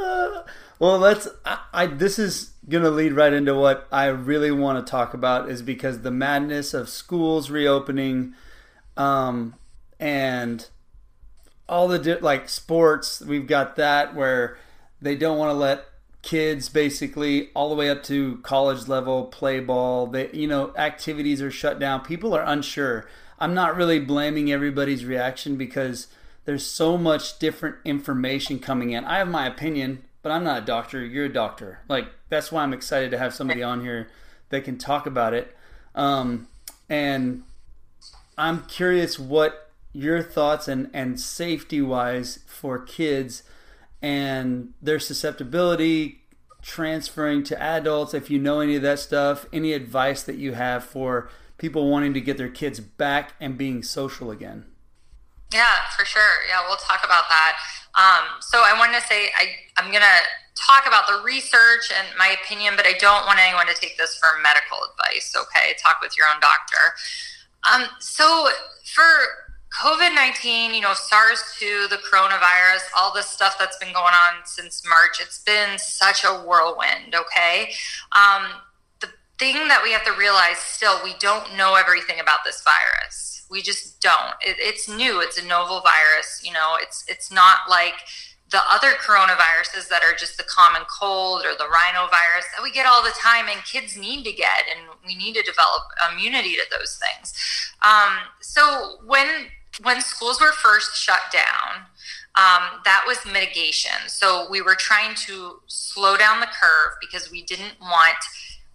lot. 0.00 0.46
well, 0.78 0.98
let's. 0.98 1.28
I, 1.44 1.58
I 1.72 1.86
this 1.86 2.18
is 2.18 2.52
going 2.68 2.84
to 2.84 2.90
lead 2.90 3.12
right 3.12 3.32
into 3.32 3.54
what 3.54 3.86
I 3.92 4.06
really 4.06 4.50
want 4.50 4.84
to 4.84 4.90
talk 4.90 5.12
about 5.14 5.50
is 5.50 5.62
because 5.62 6.00
the 6.00 6.10
madness 6.10 6.72
of 6.72 6.88
schools 6.88 7.50
reopening, 7.50 8.34
um, 8.96 9.54
and 9.98 10.66
all 11.68 11.88
the 11.88 11.98
di- 11.98 12.18
like 12.18 12.48
sports. 12.48 13.20
We've 13.20 13.46
got 13.46 13.76
that 13.76 14.14
where 14.14 14.56
they 15.00 15.16
don't 15.16 15.38
want 15.38 15.50
to 15.50 15.54
let 15.54 15.84
kids 16.22 16.68
basically 16.68 17.48
all 17.54 17.70
the 17.70 17.74
way 17.74 17.88
up 17.88 18.02
to 18.02 18.36
college 18.38 18.88
level 18.88 19.24
play 19.24 19.58
ball 19.58 20.06
they 20.06 20.30
you 20.32 20.46
know 20.46 20.72
activities 20.76 21.40
are 21.40 21.50
shut 21.50 21.78
down. 21.78 22.00
People 22.02 22.34
are 22.34 22.44
unsure. 22.44 23.06
I'm 23.38 23.54
not 23.54 23.76
really 23.76 23.98
blaming 23.98 24.52
everybody's 24.52 25.04
reaction 25.04 25.56
because 25.56 26.08
there's 26.44 26.66
so 26.66 26.98
much 26.98 27.38
different 27.38 27.76
information 27.84 28.58
coming 28.58 28.90
in. 28.90 29.04
I 29.04 29.18
have 29.18 29.28
my 29.28 29.46
opinion 29.46 30.04
but 30.22 30.32
i'm 30.32 30.44
not 30.44 30.62
a 30.62 30.66
doctor. 30.66 31.04
You're 31.04 31.26
a 31.26 31.32
doctor. 31.32 31.80
Like 31.88 32.08
that's 32.28 32.52
why 32.52 32.62
i'm 32.62 32.72
excited 32.72 33.10
to 33.10 33.18
have 33.18 33.34
somebody 33.34 33.62
on 33.62 33.80
here 33.80 34.08
that 34.50 34.64
can 34.64 34.78
talk 34.78 35.06
about 35.06 35.34
it. 35.34 35.56
Um, 35.94 36.48
and 36.88 37.42
i'm 38.38 38.64
curious 38.66 39.18
what 39.18 39.70
your 39.92 40.22
thoughts 40.22 40.68
and 40.68 40.90
and 40.92 41.18
safety 41.18 41.80
wise 41.82 42.40
for 42.46 42.78
kids 42.78 43.42
and 44.02 44.72
their 44.80 44.98
susceptibility 44.98 46.22
transferring 46.62 47.42
to 47.42 47.60
adults 47.60 48.12
if 48.12 48.30
you 48.30 48.38
know 48.38 48.60
any 48.60 48.76
of 48.76 48.82
that 48.82 48.98
stuff 48.98 49.46
any 49.52 49.72
advice 49.72 50.22
that 50.22 50.36
you 50.36 50.52
have 50.52 50.84
for 50.84 51.30
people 51.56 51.90
wanting 51.90 52.12
to 52.12 52.20
get 52.20 52.36
their 52.36 52.50
kids 52.50 52.80
back 52.80 53.32
and 53.40 53.56
being 53.58 53.82
social 53.82 54.30
again. 54.30 54.64
Yeah 55.52 55.88
for 55.96 56.04
sure. 56.04 56.44
Yeah 56.48 56.62
we'll 56.66 56.76
talk 56.76 57.00
about 57.04 57.24
that. 57.28 57.56
Um, 57.94 58.40
so 58.40 58.58
i 58.58 58.78
want 58.78 58.94
to 58.94 59.00
say 59.00 59.30
I, 59.36 59.50
i'm 59.76 59.90
going 59.90 60.04
to 60.04 60.20
talk 60.54 60.86
about 60.86 61.08
the 61.08 61.22
research 61.24 61.90
and 61.90 62.06
my 62.16 62.36
opinion 62.42 62.74
but 62.76 62.86
i 62.86 62.92
don't 62.92 63.26
want 63.26 63.40
anyone 63.40 63.66
to 63.66 63.74
take 63.74 63.98
this 63.98 64.16
for 64.16 64.40
medical 64.42 64.78
advice 64.92 65.00
okay? 65.36 65.74
Talk 65.82 66.00
with 66.00 66.16
your 66.16 66.26
own 66.32 66.40
doctor. 66.40 66.94
Um, 67.70 67.88
so 67.98 68.48
for 68.84 69.04
COVID 69.70 70.14
19, 70.14 70.74
you 70.74 70.80
know, 70.80 70.94
SARS 70.94 71.42
2, 71.58 71.86
the 71.88 71.96
coronavirus, 71.96 72.82
all 72.96 73.14
this 73.14 73.26
stuff 73.26 73.56
that's 73.58 73.78
been 73.78 73.92
going 73.92 74.12
on 74.12 74.44
since 74.44 74.82
March, 74.86 75.20
it's 75.20 75.42
been 75.42 75.78
such 75.78 76.24
a 76.24 76.42
whirlwind, 76.42 77.14
okay? 77.14 77.72
Um, 78.12 78.46
the 79.00 79.08
thing 79.38 79.68
that 79.68 79.80
we 79.82 79.92
have 79.92 80.04
to 80.04 80.12
realize 80.18 80.58
still, 80.58 80.98
we 81.04 81.14
don't 81.20 81.56
know 81.56 81.76
everything 81.76 82.18
about 82.20 82.40
this 82.44 82.62
virus. 82.62 83.46
We 83.48 83.62
just 83.62 84.00
don't. 84.00 84.34
It, 84.40 84.56
it's 84.58 84.88
new, 84.88 85.20
it's 85.20 85.38
a 85.38 85.46
novel 85.46 85.80
virus, 85.80 86.42
you 86.44 86.52
know, 86.52 86.74
it's, 86.80 87.04
it's 87.08 87.30
not 87.30 87.60
like 87.68 87.94
the 88.50 88.60
other 88.68 88.94
coronaviruses 88.94 89.88
that 89.88 90.02
are 90.02 90.16
just 90.18 90.36
the 90.36 90.42
common 90.42 90.82
cold 90.90 91.44
or 91.44 91.52
the 91.52 91.70
rhinovirus 91.70 92.50
that 92.56 92.62
we 92.62 92.72
get 92.72 92.86
all 92.86 93.04
the 93.04 93.14
time 93.16 93.46
and 93.48 93.64
kids 93.64 93.96
need 93.96 94.24
to 94.24 94.32
get 94.32 94.64
and 94.68 94.88
we 95.06 95.14
need 95.14 95.34
to 95.34 95.42
develop 95.42 95.82
immunity 96.12 96.56
to 96.56 96.62
those 96.76 96.98
things 96.98 97.32
um, 97.82 98.14
so 98.40 98.96
when 99.06 99.46
when 99.82 100.00
schools 100.00 100.40
were 100.40 100.52
first 100.52 100.96
shut 100.96 101.20
down, 101.32 101.86
um, 102.36 102.80
that 102.84 103.04
was 103.06 103.18
mitigation. 103.26 104.08
So 104.08 104.46
we 104.50 104.62
were 104.62 104.76
trying 104.76 105.14
to 105.26 105.60
slow 105.66 106.16
down 106.16 106.40
the 106.40 106.46
curve 106.46 106.96
because 107.00 107.30
we 107.30 107.42
didn't 107.42 107.80
want 107.80 108.16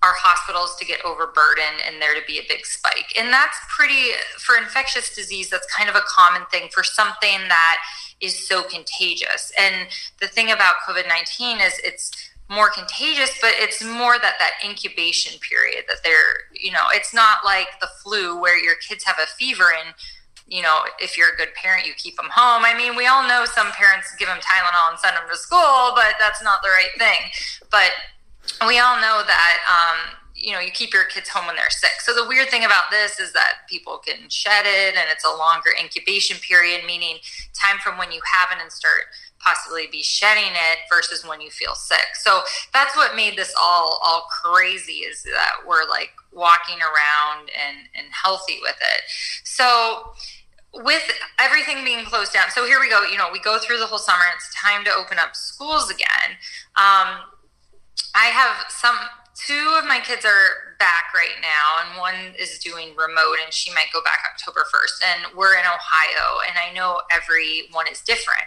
our 0.03 0.13
hospitals 0.13 0.75
to 0.77 0.85
get 0.85 1.03
overburdened 1.03 1.81
and 1.87 2.01
there 2.01 2.13
to 2.13 2.25
be 2.27 2.37
a 2.37 2.43
big 2.47 2.65
spike. 2.65 3.17
And 3.17 3.31
that's 3.31 3.57
pretty, 3.75 4.11
for 4.37 4.55
infectious 4.57 5.15
disease, 5.15 5.49
that's 5.49 5.67
kind 5.73 5.89
of 5.89 5.95
a 5.95 6.01
common 6.07 6.45
thing 6.51 6.69
for 6.71 6.83
something 6.83 7.39
that 7.47 7.77
is 8.21 8.47
so 8.47 8.63
contagious. 8.63 9.51
And 9.57 9.87
the 10.19 10.27
thing 10.27 10.51
about 10.51 10.75
COVID 10.87 11.07
19 11.07 11.59
is 11.59 11.79
it's 11.83 12.11
more 12.49 12.69
contagious, 12.69 13.31
but 13.41 13.53
it's 13.55 13.83
more 13.83 14.19
that 14.19 14.35
that 14.37 14.51
incubation 14.63 15.39
period 15.39 15.85
that 15.87 15.97
they're, 16.03 16.45
you 16.53 16.71
know, 16.71 16.85
it's 16.91 17.13
not 17.13 17.39
like 17.43 17.67
the 17.81 17.89
flu 18.03 18.39
where 18.39 18.61
your 18.61 18.75
kids 18.75 19.03
have 19.05 19.17
a 19.17 19.25
fever 19.25 19.71
and 19.83 19.95
you 20.47 20.61
know, 20.61 20.79
if 20.99 21.17
you're 21.17 21.33
a 21.33 21.37
good 21.37 21.53
parent, 21.55 21.87
you 21.87 21.93
keep 21.97 22.15
them 22.17 22.29
home. 22.29 22.63
I 22.65 22.77
mean, 22.77 22.95
we 22.95 23.07
all 23.07 23.27
know 23.27 23.45
some 23.45 23.71
parents 23.71 24.13
give 24.17 24.27
them 24.27 24.37
Tylenol 24.37 24.91
and 24.91 24.99
send 24.99 25.15
them 25.17 25.25
to 25.29 25.37
school, 25.37 25.93
but 25.95 26.13
that's 26.19 26.43
not 26.43 26.61
the 26.61 26.69
right 26.69 26.93
thing. 26.97 27.31
But 27.71 27.91
we 28.67 28.77
all 28.77 28.97
know 28.97 29.23
that, 29.25 29.57
um, 29.65 30.17
you 30.35 30.53
know, 30.53 30.59
you 30.59 30.69
keep 30.69 30.93
your 30.93 31.05
kids 31.05 31.29
home 31.29 31.47
when 31.47 31.55
they're 31.55 31.69
sick. 31.71 31.97
So 31.99 32.13
the 32.13 32.27
weird 32.27 32.49
thing 32.49 32.63
about 32.63 32.91
this 32.91 33.19
is 33.19 33.33
that 33.33 33.65
people 33.67 33.97
can 33.97 34.29
shed 34.29 34.65
it 34.67 34.95
and 34.95 35.09
it's 35.09 35.25
a 35.25 35.35
longer 35.35 35.71
incubation 35.81 36.37
period, 36.37 36.85
meaning 36.85 37.17
time 37.59 37.79
from 37.79 37.97
when 37.97 38.11
you 38.11 38.21
have 38.31 38.55
it 38.55 38.61
and 38.61 38.71
start 38.71 39.09
possibly 39.45 39.87
be 39.91 40.01
shedding 40.01 40.51
it 40.51 40.79
versus 40.89 41.25
when 41.25 41.41
you 41.41 41.49
feel 41.49 41.75
sick. 41.75 42.15
So 42.15 42.41
that's 42.73 42.95
what 42.95 43.15
made 43.15 43.37
this 43.37 43.53
all 43.59 43.99
all 44.03 44.27
crazy 44.41 45.03
is 45.03 45.23
that 45.23 45.57
we're 45.67 45.87
like 45.89 46.11
walking 46.31 46.77
around 46.81 47.49
and 47.49 47.87
and 47.95 48.07
healthy 48.23 48.59
with 48.61 48.77
it. 48.81 49.01
So 49.43 50.11
with 50.73 51.03
everything 51.39 51.85
being 51.85 52.05
closed 52.05 52.33
down, 52.33 52.49
so 52.49 52.65
here 52.65 52.79
we 52.79 52.89
go. 52.89 53.03
You 53.03 53.17
know, 53.17 53.29
we 53.31 53.39
go 53.39 53.59
through 53.59 53.79
the 53.79 53.85
whole 53.85 53.99
summer. 53.99 54.23
It's 54.35 54.53
time 54.53 54.83
to 54.85 54.91
open 54.91 55.19
up 55.19 55.35
schools 55.35 55.89
again. 55.89 56.37
Um, 56.75 57.21
I 58.13 58.27
have 58.31 58.65
some 58.69 58.95
two 59.35 59.75
of 59.77 59.85
my 59.85 59.99
kids 59.99 60.25
are 60.25 60.75
back 60.79 61.13
right 61.13 61.35
now 61.41 61.83
and 61.83 61.99
one 61.99 62.33
is 62.39 62.57
doing 62.59 62.95
remote 62.95 63.37
and 63.43 63.53
she 63.53 63.71
might 63.71 63.91
go 63.93 64.01
back 64.03 64.19
october 64.31 64.63
1st 64.73 65.03
and 65.03 65.37
we're 65.37 65.53
in 65.53 65.65
ohio 65.65 66.39
and 66.47 66.57
i 66.57 66.73
know 66.73 67.01
everyone 67.11 67.85
is 67.91 68.01
different. 68.01 68.43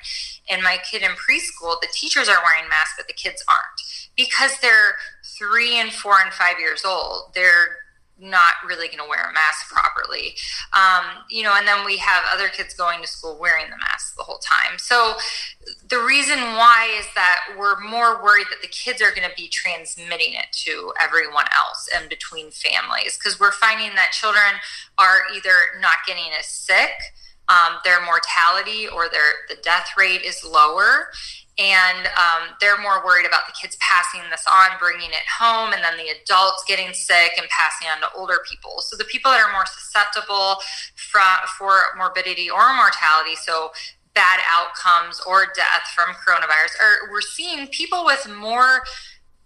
And 0.51 0.63
my 0.63 0.79
kid 0.91 1.03
in 1.03 1.11
preschool 1.11 1.81
the 1.81 1.89
teachers 1.93 2.29
are 2.29 2.43
wearing 2.43 2.69
masks 2.69 2.95
but 2.97 3.07
the 3.07 3.13
kids 3.13 3.45
aren't. 3.49 4.11
Because 4.17 4.59
they're 4.61 4.97
three 5.25 5.79
and 5.79 5.93
four 5.93 6.17
and 6.23 6.33
five 6.33 6.59
years 6.59 6.85
old 6.85 7.33
they're 7.35 7.88
not 8.21 8.55
really 8.67 8.89
going 8.89 8.99
to 8.99 9.09
wear 9.09 9.31
a 9.31 9.33
mask 9.33 9.69
properly. 9.71 10.35
Um, 10.73 11.25
you 11.31 11.43
know, 11.43 11.55
and 11.57 11.67
then 11.67 11.85
we 11.85 11.97
have 11.99 12.25
other 12.33 12.49
kids 12.49 12.75
going 12.75 13.01
to 13.03 13.09
school 13.09 13.39
wearing 13.41 13.67
the 13.71 13.77
mask 13.79 14.17
the 14.17 14.23
whole 14.23 14.39
time. 14.39 14.79
So 14.79 15.15
the 15.89 15.99
reason 15.99 16.39
why 16.39 16.95
is 16.99 17.07
that 17.15 17.55
we're 17.59 17.79
more 17.81 18.23
worried 18.23 18.47
that 18.51 18.63
the 18.63 18.69
kids 18.69 19.01
are 19.03 19.11
going 19.11 19.29
to 19.29 19.35
be 19.37 19.49
transmitting 19.49 20.35
it 20.35 20.47
to 20.65 20.93
everyone 21.01 21.47
else 21.57 21.89
and 21.97 22.09
between 22.09 22.51
families 22.51 23.17
because 23.17 23.39
we're 23.39 23.53
finding 23.53 23.95
that 23.95 24.11
children 24.13 24.61
are 24.99 25.23
either 25.35 25.81
not 25.81 25.97
getting 26.07 26.31
as 26.39 26.47
sick. 26.47 26.91
Um, 27.49 27.79
their 27.83 28.05
mortality 28.05 28.87
or 28.87 29.09
their 29.09 29.47
the 29.49 29.57
death 29.63 29.93
rate 29.97 30.21
is 30.21 30.45
lower 30.45 31.09
and 31.59 32.07
um, 32.15 32.55
they're 32.61 32.81
more 32.81 33.05
worried 33.05 33.27
about 33.27 33.47
the 33.47 33.53
kids 33.53 33.77
passing 33.81 34.23
this 34.31 34.45
on, 34.47 34.79
bringing 34.79 35.11
it 35.11 35.27
home, 35.27 35.73
and 35.73 35.83
then 35.83 35.97
the 35.97 36.09
adults 36.23 36.63
getting 36.67 36.95
sick 36.95 37.33
and 37.37 37.49
passing 37.51 37.89
on 37.89 38.01
to 38.01 38.07
older 38.17 38.39
people. 38.49 38.81
So 38.81 38.97
the 38.97 39.05
people 39.05 39.31
that 39.33 39.41
are 39.41 39.53
more 39.53 39.67
susceptible 39.67 40.63
for, 40.95 41.21
for 41.59 41.99
morbidity 41.99 42.49
or 42.49 42.75
mortality, 42.75 43.35
so 43.35 43.73
bad 44.15 44.41
outcomes 44.47 45.21
or 45.27 45.47
death 45.55 45.91
from 45.95 46.15
coronavirus, 46.15 46.79
are 46.81 47.11
we're 47.11 47.21
seeing 47.21 47.67
people 47.69 48.05
with 48.05 48.29
more 48.29 48.83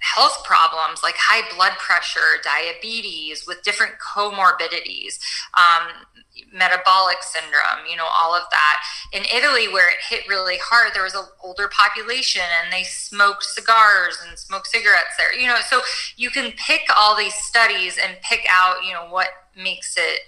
health 0.03 0.43
problems 0.45 1.03
like 1.03 1.15
high 1.17 1.49
blood 1.55 1.73
pressure, 1.79 2.43
diabetes, 2.43 3.47
with 3.47 3.63
different 3.63 3.95
comorbidities. 3.99 5.19
Um, 5.57 6.07
metabolic 6.53 7.17
syndrome, 7.23 7.87
you 7.89 7.97
know, 7.97 8.07
all 8.21 8.35
of 8.35 8.43
that. 8.51 8.77
In 9.13 9.23
Italy, 9.25 9.69
where 9.69 9.89
it 9.89 9.97
hit 10.09 10.29
really 10.29 10.59
hard, 10.59 10.93
there 10.95 11.03
was 11.03 11.15
an 11.15 11.25
older 11.43 11.69
population 11.69 12.43
and 12.63 12.73
they 12.73 12.83
smoked 12.83 13.45
cigars 13.45 14.19
and 14.27 14.39
smoked 14.39 14.69
cigarettes 14.69 15.17
there, 15.19 15.35
you 15.35 15.47
know, 15.47 15.59
so 15.69 15.81
you 16.17 16.31
can 16.31 16.53
pick 16.53 16.83
all 16.97 17.17
these 17.17 17.35
studies 17.35 17.99
and 18.03 18.17
pick 18.23 18.47
out, 18.51 18.85
you 18.87 18.93
know, 18.93 19.07
what 19.09 19.29
makes 19.57 19.97
it 19.97 20.21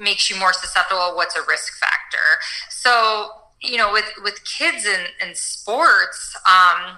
makes 0.00 0.30
you 0.30 0.38
more 0.38 0.52
susceptible, 0.52 1.12
what's 1.14 1.36
a 1.36 1.42
risk 1.48 1.78
factor. 1.78 2.40
So, 2.70 3.30
you 3.60 3.76
know, 3.76 3.92
with 3.92 4.10
with 4.22 4.44
kids 4.44 4.84
in, 4.86 5.00
in 5.26 5.34
sports, 5.34 6.36
um, 6.46 6.96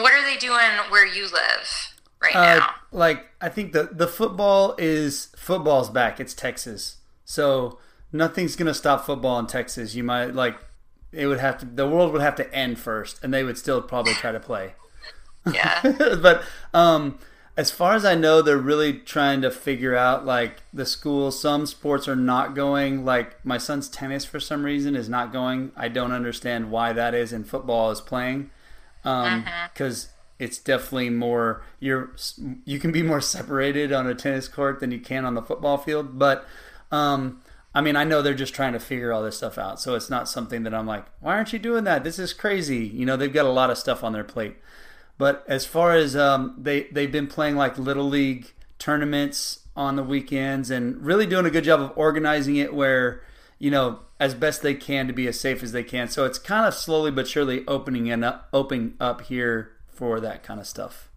what 0.00 0.12
are 0.12 0.22
they 0.22 0.36
doing 0.36 0.70
where 0.88 1.06
you 1.06 1.24
live 1.24 1.94
right 2.22 2.34
uh, 2.34 2.56
now? 2.56 2.74
Like 2.90 3.26
I 3.40 3.48
think 3.48 3.72
the 3.72 3.84
the 3.92 4.08
football 4.08 4.74
is 4.78 5.28
football's 5.36 5.90
back. 5.90 6.20
It's 6.20 6.34
Texas. 6.34 6.96
So 7.24 7.78
nothing's 8.12 8.56
gonna 8.56 8.74
stop 8.74 9.04
football 9.04 9.38
in 9.38 9.46
Texas. 9.46 9.94
You 9.94 10.04
might 10.04 10.34
like 10.34 10.56
it 11.12 11.26
would 11.26 11.40
have 11.40 11.58
to 11.58 11.66
the 11.66 11.88
world 11.88 12.12
would 12.12 12.22
have 12.22 12.36
to 12.36 12.54
end 12.54 12.78
first, 12.78 13.22
and 13.22 13.32
they 13.32 13.44
would 13.44 13.58
still 13.58 13.82
probably 13.82 14.14
try 14.14 14.32
to 14.32 14.40
play. 14.40 14.74
Yeah. 15.52 15.80
but 16.22 16.42
um, 16.72 17.18
as 17.56 17.70
far 17.70 17.94
as 17.94 18.04
I 18.04 18.14
know, 18.14 18.40
they're 18.40 18.56
really 18.56 18.94
trying 18.94 19.42
to 19.42 19.50
figure 19.50 19.94
out 19.94 20.24
like 20.24 20.62
the 20.72 20.86
schools. 20.86 21.38
Some 21.38 21.66
sports 21.66 22.08
are 22.08 22.16
not 22.16 22.54
going. 22.54 23.04
Like 23.04 23.44
my 23.44 23.58
son's 23.58 23.88
tennis, 23.88 24.24
for 24.24 24.40
some 24.40 24.64
reason, 24.64 24.96
is 24.96 25.08
not 25.08 25.32
going. 25.32 25.72
I 25.76 25.88
don't 25.88 26.12
understand 26.12 26.70
why 26.70 26.94
that 26.94 27.14
is. 27.14 27.32
And 27.32 27.46
football 27.46 27.90
is 27.90 28.00
playing 28.00 28.50
because 29.02 29.26
um, 29.26 29.42
mm-hmm. 29.44 30.44
it's 30.44 30.58
definitely 30.58 31.10
more. 31.10 31.64
You're 31.80 32.14
you 32.64 32.78
can 32.78 32.92
be 32.92 33.02
more 33.02 33.20
separated 33.20 33.92
on 33.92 34.06
a 34.06 34.14
tennis 34.14 34.48
court 34.48 34.80
than 34.80 34.92
you 34.92 35.00
can 35.00 35.24
on 35.24 35.34
the 35.34 35.42
football 35.42 35.78
field, 35.78 36.18
but 36.18 36.46
um, 36.90 37.42
I 37.74 37.80
mean, 37.80 37.96
I 37.96 38.04
know 38.04 38.20
they're 38.20 38.34
just 38.34 38.54
trying 38.54 38.74
to 38.74 38.80
figure 38.80 39.12
all 39.12 39.22
this 39.22 39.36
stuff 39.38 39.58
out, 39.58 39.80
so 39.80 39.94
it's 39.94 40.10
not 40.10 40.28
something 40.28 40.62
that 40.64 40.74
I'm 40.74 40.86
like, 40.86 41.06
why 41.20 41.34
aren't 41.34 41.52
you 41.52 41.58
doing 41.58 41.84
that? 41.84 42.04
This 42.04 42.18
is 42.18 42.32
crazy. 42.32 42.86
You 42.86 43.06
know, 43.06 43.16
they've 43.16 43.32
got 43.32 43.46
a 43.46 43.50
lot 43.50 43.70
of 43.70 43.78
stuff 43.78 44.04
on 44.04 44.12
their 44.12 44.24
plate. 44.24 44.56
But 45.18 45.44
as 45.48 45.64
far 45.64 45.94
as 45.94 46.16
um, 46.16 46.54
they 46.58 46.84
they've 46.84 47.12
been 47.12 47.26
playing 47.26 47.56
like 47.56 47.78
little 47.78 48.08
league 48.08 48.52
tournaments 48.78 49.60
on 49.74 49.96
the 49.96 50.02
weekends 50.02 50.70
and 50.70 51.04
really 51.04 51.26
doing 51.26 51.46
a 51.46 51.50
good 51.50 51.64
job 51.64 51.80
of 51.80 51.92
organizing 51.96 52.56
it 52.56 52.74
where 52.74 53.22
you 53.58 53.70
know 53.70 54.00
as 54.22 54.34
best 54.36 54.62
they 54.62 54.74
can 54.74 55.08
to 55.08 55.12
be 55.12 55.26
as 55.26 55.40
safe 55.40 55.64
as 55.64 55.72
they 55.72 55.82
can. 55.82 56.06
So 56.06 56.24
it's 56.24 56.38
kind 56.38 56.64
of 56.64 56.74
slowly 56.74 57.10
but 57.10 57.26
surely 57.26 57.66
opening 57.66 58.08
and 58.08 58.24
up, 58.24 58.48
opening 58.52 58.94
up 59.00 59.22
here 59.22 59.72
for 59.88 60.20
that 60.20 60.44
kind 60.44 60.60
of 60.60 60.66
stuff. 60.68 61.10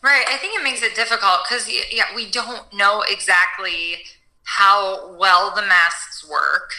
Right. 0.00 0.24
I 0.28 0.36
think 0.36 0.56
it 0.56 0.62
makes 0.62 0.80
it 0.80 0.94
difficult 0.94 1.40
because 1.42 1.68
yeah, 1.92 2.04
we 2.14 2.30
don't 2.30 2.72
know 2.72 3.02
exactly 3.02 4.04
how 4.44 5.16
well 5.18 5.52
the 5.52 5.62
masks 5.62 6.24
work, 6.30 6.70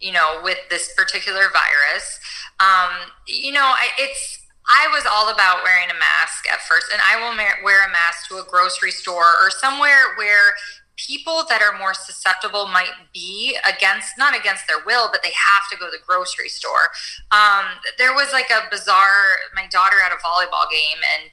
you 0.00 0.10
know, 0.10 0.40
with 0.42 0.58
this 0.70 0.92
particular 0.96 1.44
virus. 1.52 2.18
Um, 2.58 3.12
you 3.28 3.52
know, 3.52 3.74
it's 3.96 4.40
I 4.68 4.88
was 4.88 5.06
all 5.08 5.30
about 5.30 5.62
wearing 5.62 5.88
a 5.88 5.98
mask 6.00 6.50
at 6.50 6.62
first, 6.62 6.86
and 6.92 7.00
I 7.00 7.14
will 7.20 7.36
wear 7.62 7.86
a 7.86 7.92
mask 7.92 8.26
to 8.28 8.38
a 8.38 8.44
grocery 8.44 8.90
store 8.90 9.36
or 9.40 9.50
somewhere 9.50 10.16
where 10.18 10.54
people 10.96 11.44
that 11.48 11.60
are 11.60 11.76
more 11.78 11.94
susceptible 11.94 12.66
might 12.66 12.92
be 13.12 13.56
against 13.66 14.16
not 14.16 14.38
against 14.38 14.66
their 14.68 14.78
will 14.86 15.08
but 15.10 15.22
they 15.22 15.32
have 15.32 15.68
to 15.70 15.76
go 15.76 15.86
to 15.86 15.90
the 15.90 16.02
grocery 16.06 16.48
store. 16.48 16.90
Um, 17.32 17.64
there 17.98 18.12
was 18.12 18.32
like 18.32 18.50
a 18.50 18.68
bizarre 18.70 19.38
my 19.54 19.66
daughter 19.66 19.96
had 20.00 20.12
a 20.12 20.16
volleyball 20.16 20.70
game 20.70 20.98
and 21.18 21.30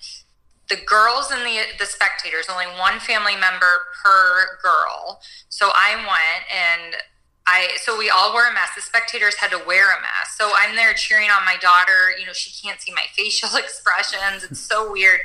the 0.70 0.78
girls 0.86 1.30
and 1.32 1.42
the 1.42 1.62
the 1.78 1.86
spectators 1.86 2.48
only 2.50 2.66
one 2.80 3.00
family 3.00 3.36
member 3.36 3.92
per 4.04 4.58
girl. 4.64 5.22
So 5.50 5.70
i 5.76 5.96
went 5.96 6.44
and 6.50 6.96
i 7.46 7.76
so 7.84 7.98
we 7.98 8.10
all 8.10 8.34
wore 8.34 8.48
a 8.48 8.54
mask. 8.54 8.76
The 8.76 8.82
spectators 8.82 9.36
had 9.36 9.52
to 9.52 9.62
wear 9.68 9.92
a 9.92 10.02
mask. 10.02 10.38
So 10.38 10.50
i'm 10.56 10.76
there 10.76 10.94
cheering 10.94 11.30
on 11.30 11.46
my 11.46 11.58
daughter. 11.62 12.18
You 12.18 12.26
know 12.26 12.34
she 12.34 12.50
can't 12.66 12.82
see 12.82 12.94
my 12.94 13.06
facial 13.16 13.58
expressions. 13.58 14.44
It's 14.44 14.60
so 14.60 14.92
weird. 14.92 15.20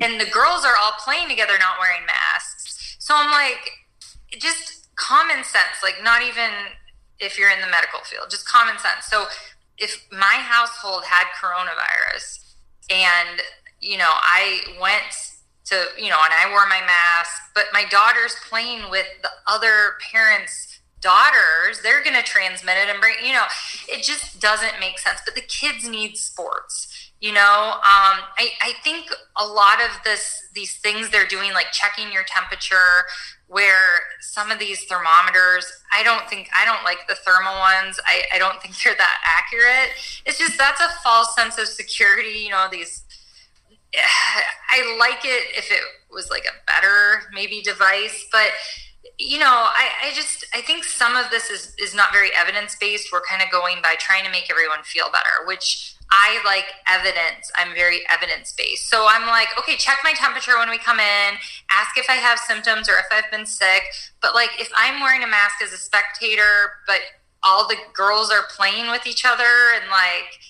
And 0.00 0.20
the 0.20 0.26
girls 0.26 0.66
are 0.66 0.76
all 0.76 0.92
playing 0.98 1.28
together 1.28 1.54
not 1.58 1.78
wearing 1.80 2.04
masks 2.04 2.57
so 3.08 3.14
i'm 3.16 3.30
like 3.30 3.70
just 4.38 4.88
common 4.96 5.42
sense 5.42 5.80
like 5.82 5.96
not 6.02 6.20
even 6.20 6.50
if 7.18 7.38
you're 7.38 7.50
in 7.50 7.60
the 7.60 7.70
medical 7.70 8.00
field 8.00 8.26
just 8.30 8.46
common 8.46 8.76
sense 8.78 9.06
so 9.08 9.24
if 9.78 10.06
my 10.12 10.36
household 10.44 11.04
had 11.04 11.24
coronavirus 11.40 12.44
and 12.90 13.40
you 13.80 13.98
know, 13.98 14.10
I 14.10 14.62
went 14.80 15.14
to, 15.66 15.84
you 15.96 16.10
know, 16.10 16.18
and 16.24 16.32
I 16.32 16.50
wore 16.50 16.66
my 16.68 16.80
mask, 16.80 17.32
but 17.54 17.66
my 17.72 17.84
daughter's 17.90 18.34
playing 18.48 18.90
with 18.90 19.06
the 19.22 19.30
other 19.46 19.96
parents' 20.12 20.80
daughters. 21.00 21.80
They're 21.82 22.02
going 22.02 22.16
to 22.16 22.22
transmit 22.22 22.76
it 22.78 22.88
and 22.88 23.00
bring, 23.00 23.14
you 23.24 23.32
know, 23.32 23.44
it 23.88 24.02
just 24.02 24.40
doesn't 24.40 24.80
make 24.80 24.98
sense. 24.98 25.20
But 25.24 25.34
the 25.34 25.42
kids 25.42 25.88
need 25.88 26.16
sports. 26.16 26.97
You 27.20 27.32
know, 27.32 27.72
um, 27.74 28.22
I, 28.38 28.50
I 28.62 28.74
think 28.84 29.06
a 29.36 29.44
lot 29.44 29.80
of 29.80 30.04
this, 30.04 30.48
these 30.54 30.76
things 30.76 31.10
they're 31.10 31.26
doing, 31.26 31.52
like 31.52 31.72
checking 31.72 32.12
your 32.12 32.22
temperature, 32.22 33.06
where 33.48 34.02
some 34.20 34.52
of 34.52 34.60
these 34.60 34.84
thermometers, 34.84 35.66
I 35.92 36.04
don't 36.04 36.28
think, 36.30 36.48
I 36.54 36.64
don't 36.64 36.84
like 36.84 37.08
the 37.08 37.16
thermal 37.16 37.58
ones. 37.58 37.98
I, 38.06 38.22
I 38.32 38.38
don't 38.38 38.62
think 38.62 38.80
they're 38.82 38.94
that 38.94 39.18
accurate. 39.24 39.96
It's 40.26 40.38
just 40.38 40.56
that's 40.58 40.80
a 40.80 40.88
false 41.02 41.34
sense 41.34 41.58
of 41.58 41.66
security. 41.66 42.38
You 42.38 42.50
know, 42.50 42.68
these 42.70 43.02
I 44.70 44.96
like 44.98 45.24
it 45.24 45.56
if 45.56 45.70
it 45.70 45.80
was 46.10 46.30
like 46.30 46.44
a 46.44 46.70
better 46.70 47.22
maybe 47.32 47.62
device, 47.62 48.26
but 48.30 48.48
you 49.18 49.38
know, 49.38 49.46
I, 49.46 49.88
I 50.04 50.12
just 50.14 50.46
I 50.54 50.60
think 50.60 50.84
some 50.84 51.16
of 51.16 51.30
this 51.30 51.50
is 51.50 51.74
is 51.78 51.94
not 51.94 52.12
very 52.12 52.30
evidence 52.36 52.76
based. 52.76 53.08
We're 53.12 53.22
kind 53.22 53.42
of 53.42 53.50
going 53.50 53.82
by 53.82 53.96
trying 53.98 54.24
to 54.24 54.30
make 54.30 54.50
everyone 54.50 54.82
feel 54.84 55.06
better, 55.10 55.46
which 55.46 55.94
I 56.10 56.40
like 56.44 56.64
evidence. 56.88 57.50
I'm 57.56 57.74
very 57.74 58.00
evidence 58.08 58.52
based. 58.56 58.88
So 58.88 59.06
I'm 59.08 59.26
like, 59.26 59.48
okay, 59.58 59.76
check 59.76 59.98
my 60.02 60.12
temperature 60.14 60.56
when 60.56 60.70
we 60.70 60.78
come 60.78 60.98
in, 61.00 61.34
ask 61.70 61.96
if 61.96 62.08
I 62.08 62.14
have 62.14 62.38
symptoms 62.38 62.88
or 62.88 62.94
if 62.94 63.06
I've 63.12 63.30
been 63.30 63.46
sick. 63.46 63.82
But 64.22 64.34
like 64.34 64.50
if 64.58 64.70
I'm 64.76 65.00
wearing 65.00 65.22
a 65.22 65.26
mask 65.26 65.62
as 65.62 65.72
a 65.72 65.76
spectator, 65.76 66.80
but 66.86 67.00
all 67.42 67.68
the 67.68 67.76
girls 67.92 68.30
are 68.30 68.44
playing 68.56 68.90
with 68.90 69.06
each 69.06 69.24
other 69.24 69.44
and 69.76 69.90
like 69.90 70.40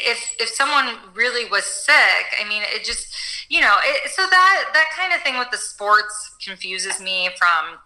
if 0.00 0.34
if 0.40 0.48
someone 0.48 0.96
really 1.14 1.48
was 1.48 1.64
sick, 1.64 2.26
I 2.40 2.48
mean, 2.48 2.62
it 2.74 2.84
just 2.84 3.14
you 3.48 3.60
know, 3.60 3.74
it, 3.82 4.10
so 4.10 4.22
that 4.22 4.64
that 4.72 4.86
kind 4.96 5.12
of 5.12 5.20
thing 5.22 5.38
with 5.38 5.50
the 5.50 5.58
sports 5.58 6.34
confuses 6.44 7.00
me 7.00 7.28
from 7.38 7.78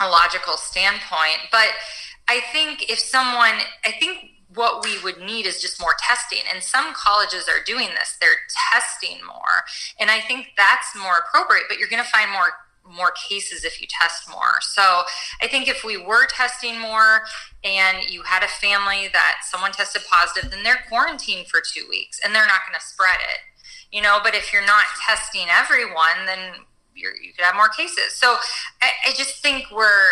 a 0.00 0.08
logical 0.08 0.56
standpoint. 0.56 1.48
But 1.50 1.68
I 2.28 2.40
think 2.52 2.90
if 2.90 2.98
someone, 2.98 3.54
I 3.84 3.92
think 3.98 4.31
what 4.54 4.84
we 4.84 5.02
would 5.02 5.18
need 5.18 5.46
is 5.46 5.60
just 5.60 5.80
more 5.80 5.94
testing. 5.98 6.40
And 6.52 6.62
some 6.62 6.92
colleges 6.94 7.48
are 7.48 7.62
doing 7.64 7.88
this. 7.98 8.16
They're 8.20 8.42
testing 8.70 9.18
more. 9.26 9.64
And 9.98 10.10
I 10.10 10.20
think 10.20 10.48
that's 10.56 10.94
more 10.96 11.22
appropriate, 11.26 11.64
but 11.68 11.78
you're 11.78 11.88
going 11.88 12.02
to 12.02 12.10
find 12.10 12.30
more 12.30 12.52
more 12.84 13.12
cases 13.28 13.64
if 13.64 13.80
you 13.80 13.86
test 13.88 14.28
more. 14.28 14.60
So 14.60 15.02
I 15.40 15.46
think 15.46 15.68
if 15.68 15.84
we 15.84 15.96
were 15.96 16.26
testing 16.26 16.80
more 16.80 17.22
and 17.62 17.98
you 18.10 18.22
had 18.22 18.42
a 18.42 18.48
family 18.48 19.08
that 19.12 19.42
someone 19.48 19.70
tested 19.70 20.02
positive, 20.10 20.50
then 20.50 20.64
they're 20.64 20.82
quarantined 20.88 21.46
for 21.46 21.60
two 21.60 21.86
weeks 21.88 22.20
and 22.24 22.34
they're 22.34 22.46
not 22.46 22.66
going 22.68 22.78
to 22.78 22.84
spread 22.84 23.20
it. 23.22 23.38
You 23.94 24.02
know, 24.02 24.18
but 24.22 24.34
if 24.34 24.52
you're 24.52 24.66
not 24.66 24.82
testing 25.06 25.46
everyone, 25.48 26.26
then 26.26 26.54
you 26.94 27.08
could 27.36 27.44
have 27.44 27.54
more 27.54 27.68
cases. 27.68 28.14
So 28.14 28.36
I, 28.82 28.90
I 29.06 29.12
just 29.16 29.40
think 29.42 29.66
we're 29.70 30.10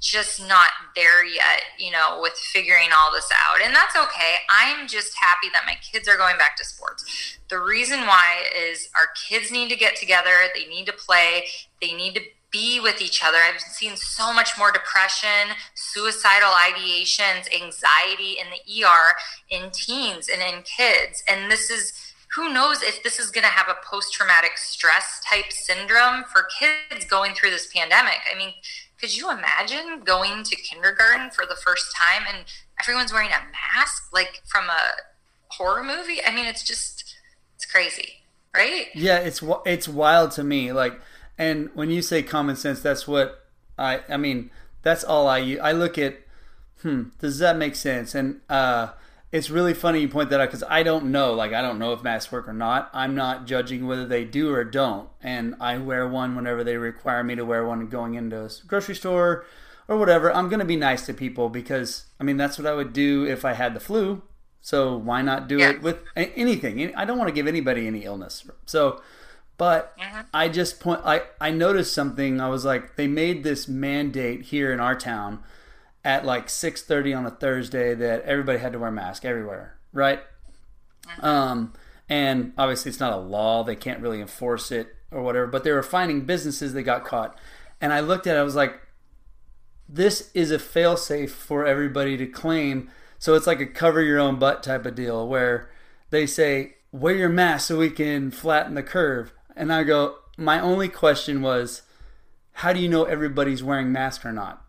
just 0.00 0.40
not 0.46 0.68
there 0.94 1.24
yet, 1.24 1.62
you 1.78 1.90
know, 1.90 2.18
with 2.20 2.34
figuring 2.34 2.90
all 2.92 3.12
this 3.12 3.30
out. 3.46 3.60
And 3.62 3.74
that's 3.74 3.96
okay. 3.96 4.36
I'm 4.50 4.86
just 4.86 5.14
happy 5.18 5.48
that 5.52 5.64
my 5.66 5.76
kids 5.80 6.08
are 6.08 6.16
going 6.16 6.38
back 6.38 6.56
to 6.56 6.64
sports. 6.64 7.38
The 7.48 7.58
reason 7.58 8.00
why 8.00 8.44
is 8.56 8.88
our 8.94 9.08
kids 9.28 9.50
need 9.50 9.70
to 9.70 9.76
get 9.76 9.96
together, 9.96 10.30
they 10.54 10.66
need 10.66 10.86
to 10.86 10.92
play, 10.92 11.44
they 11.80 11.92
need 11.92 12.14
to 12.14 12.22
be 12.50 12.80
with 12.80 13.00
each 13.00 13.22
other. 13.24 13.38
I've 13.38 13.60
seen 13.60 13.96
so 13.96 14.32
much 14.32 14.58
more 14.58 14.72
depression, 14.72 15.56
suicidal 15.74 16.50
ideations, 16.50 17.46
anxiety 17.54 18.36
in 18.40 18.46
the 18.50 18.84
ER 18.84 19.14
in 19.48 19.70
teens 19.70 20.28
and 20.28 20.42
in 20.42 20.62
kids. 20.62 21.22
And 21.28 21.50
this 21.50 21.70
is 21.70 21.92
who 22.34 22.52
knows 22.52 22.82
if 22.82 23.02
this 23.02 23.18
is 23.18 23.30
going 23.30 23.44
to 23.44 23.50
have 23.50 23.68
a 23.68 23.84
post 23.84 24.12
traumatic 24.12 24.56
stress 24.56 25.20
type 25.28 25.50
syndrome 25.52 26.24
for 26.24 26.46
kids 26.58 27.04
going 27.04 27.34
through 27.34 27.50
this 27.50 27.72
pandemic. 27.72 28.20
I 28.32 28.38
mean, 28.38 28.52
could 29.00 29.16
you 29.16 29.30
imagine 29.30 30.02
going 30.04 30.42
to 30.44 30.56
kindergarten 30.56 31.30
for 31.30 31.46
the 31.46 31.56
first 31.56 31.94
time 31.96 32.26
and 32.28 32.44
everyone's 32.80 33.12
wearing 33.12 33.30
a 33.30 33.40
mask 33.76 34.12
like 34.12 34.42
from 34.46 34.64
a 34.66 34.92
horror 35.48 35.82
movie? 35.82 36.22
I 36.24 36.34
mean, 36.34 36.46
it's 36.46 36.62
just 36.62 37.16
it's 37.56 37.64
crazy, 37.64 38.22
right? 38.54 38.86
Yeah, 38.94 39.18
it's 39.18 39.42
it's 39.64 39.88
wild 39.88 40.32
to 40.32 40.44
me. 40.44 40.72
Like, 40.72 41.00
and 41.38 41.70
when 41.74 41.90
you 41.90 42.02
say 42.02 42.22
common 42.22 42.56
sense, 42.56 42.80
that's 42.80 43.08
what 43.08 43.46
I 43.78 44.02
I 44.08 44.16
mean. 44.16 44.50
That's 44.82 45.04
all 45.04 45.28
I 45.28 45.58
I 45.62 45.72
look 45.72 45.98
at. 45.98 46.18
Hmm, 46.82 47.04
does 47.18 47.38
that 47.38 47.56
make 47.56 47.76
sense? 47.76 48.14
And 48.14 48.40
uh, 48.48 48.88
it's 49.32 49.50
really 49.50 49.74
funny 49.74 50.00
you 50.00 50.08
point 50.08 50.30
that 50.30 50.40
out 50.40 50.48
because 50.48 50.64
I 50.68 50.82
don't 50.82 51.06
know. 51.06 51.34
Like, 51.34 51.52
I 51.52 51.62
don't 51.62 51.78
know 51.78 51.92
if 51.92 52.02
masks 52.02 52.32
work 52.32 52.48
or 52.48 52.52
not. 52.52 52.90
I'm 52.92 53.14
not 53.14 53.46
judging 53.46 53.86
whether 53.86 54.04
they 54.06 54.24
do 54.24 54.52
or 54.52 54.64
don't. 54.64 55.08
And 55.22 55.54
I 55.60 55.78
wear 55.78 56.08
one 56.08 56.34
whenever 56.34 56.64
they 56.64 56.76
require 56.76 57.22
me 57.22 57.36
to 57.36 57.44
wear 57.44 57.64
one 57.64 57.86
going 57.86 58.14
into 58.14 58.44
a 58.44 58.50
grocery 58.66 58.96
store 58.96 59.44
or 59.86 59.98
whatever. 59.98 60.34
I'm 60.34 60.48
going 60.48 60.58
to 60.58 60.64
be 60.64 60.76
nice 60.76 61.06
to 61.06 61.14
people 61.14 61.48
because, 61.48 62.06
I 62.18 62.24
mean, 62.24 62.38
that's 62.38 62.58
what 62.58 62.66
I 62.66 62.74
would 62.74 62.92
do 62.92 63.24
if 63.24 63.44
I 63.44 63.52
had 63.52 63.74
the 63.74 63.80
flu. 63.80 64.22
So 64.60 64.96
why 64.96 65.22
not 65.22 65.46
do 65.48 65.58
yeah. 65.58 65.70
it 65.70 65.82
with 65.82 65.98
anything? 66.16 66.94
I 66.96 67.04
don't 67.04 67.16
want 67.16 67.28
to 67.28 67.34
give 67.34 67.46
anybody 67.46 67.86
any 67.86 68.04
illness. 68.04 68.44
So, 68.66 69.00
but 69.56 69.96
mm-hmm. 69.96 70.22
I 70.34 70.48
just 70.48 70.80
point, 70.80 71.02
I, 71.04 71.22
I 71.40 71.50
noticed 71.50 71.94
something. 71.94 72.40
I 72.40 72.48
was 72.48 72.64
like, 72.64 72.96
they 72.96 73.06
made 73.06 73.44
this 73.44 73.68
mandate 73.68 74.42
here 74.42 74.72
in 74.72 74.80
our 74.80 74.96
town 74.96 75.44
at 76.04 76.24
like 76.24 76.48
6:30 76.48 77.16
on 77.16 77.26
a 77.26 77.30
Thursday 77.30 77.94
that 77.94 78.22
everybody 78.22 78.58
had 78.58 78.72
to 78.72 78.78
wear 78.78 78.90
mask 78.90 79.24
everywhere, 79.24 79.76
right? 79.92 80.20
Um, 81.20 81.72
and 82.08 82.52
obviously 82.56 82.90
it's 82.90 83.00
not 83.00 83.12
a 83.12 83.16
law; 83.16 83.62
they 83.64 83.76
can't 83.76 84.00
really 84.00 84.20
enforce 84.20 84.70
it 84.70 84.94
or 85.10 85.22
whatever. 85.22 85.46
But 85.46 85.64
they 85.64 85.72
were 85.72 85.82
finding 85.82 86.22
businesses 86.22 86.72
that 86.72 86.82
got 86.82 87.04
caught, 87.04 87.38
and 87.80 87.92
I 87.92 88.00
looked 88.00 88.26
at 88.26 88.36
it. 88.36 88.40
I 88.40 88.44
was 88.44 88.56
like, 88.56 88.80
"This 89.88 90.30
is 90.34 90.50
a 90.50 90.58
failsafe 90.58 91.30
for 91.30 91.66
everybody 91.66 92.16
to 92.16 92.26
claim." 92.26 92.90
So 93.18 93.34
it's 93.34 93.46
like 93.46 93.60
a 93.60 93.66
cover 93.66 94.00
your 94.02 94.18
own 94.18 94.38
butt 94.38 94.62
type 94.62 94.86
of 94.86 94.94
deal 94.94 95.28
where 95.28 95.70
they 96.10 96.26
say, 96.26 96.76
"Wear 96.92 97.14
your 97.14 97.28
mask 97.28 97.68
so 97.68 97.78
we 97.78 97.90
can 97.90 98.30
flatten 98.30 98.74
the 98.74 98.82
curve," 98.82 99.32
and 99.54 99.72
I 99.72 99.82
go, 99.82 100.16
"My 100.36 100.60
only 100.60 100.88
question 100.88 101.42
was." 101.42 101.82
How 102.54 102.74
do 102.74 102.80
you 102.80 102.88
know 102.88 103.04
everybody's 103.04 103.62
wearing 103.62 103.90
masks 103.90 104.24
or 104.24 104.32
not? 104.32 104.62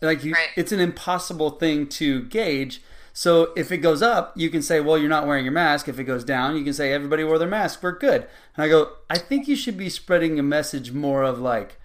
Like 0.00 0.24
you, 0.24 0.32
right. 0.32 0.48
it's 0.56 0.72
an 0.72 0.80
impossible 0.80 1.50
thing 1.50 1.86
to 1.88 2.22
gauge. 2.24 2.82
So 3.12 3.52
if 3.56 3.72
it 3.72 3.78
goes 3.78 4.02
up, 4.02 4.34
you 4.36 4.50
can 4.50 4.60
say, 4.60 4.80
well, 4.80 4.98
you're 4.98 5.08
not 5.08 5.26
wearing 5.26 5.44
your 5.44 5.52
mask. 5.52 5.88
If 5.88 5.98
it 5.98 6.04
goes 6.04 6.22
down, 6.22 6.56
you 6.56 6.64
can 6.64 6.74
say 6.74 6.92
everybody 6.92 7.24
wore 7.24 7.38
their 7.38 7.48
mask. 7.48 7.82
We're 7.82 7.98
good. 7.98 8.26
And 8.54 8.64
I 8.64 8.68
go, 8.68 8.92
I 9.08 9.16
think 9.16 9.48
you 9.48 9.56
should 9.56 9.78
be 9.78 9.88
spreading 9.88 10.38
a 10.38 10.42
message 10.42 10.92
more 10.92 11.22
of 11.22 11.38
like 11.38 11.80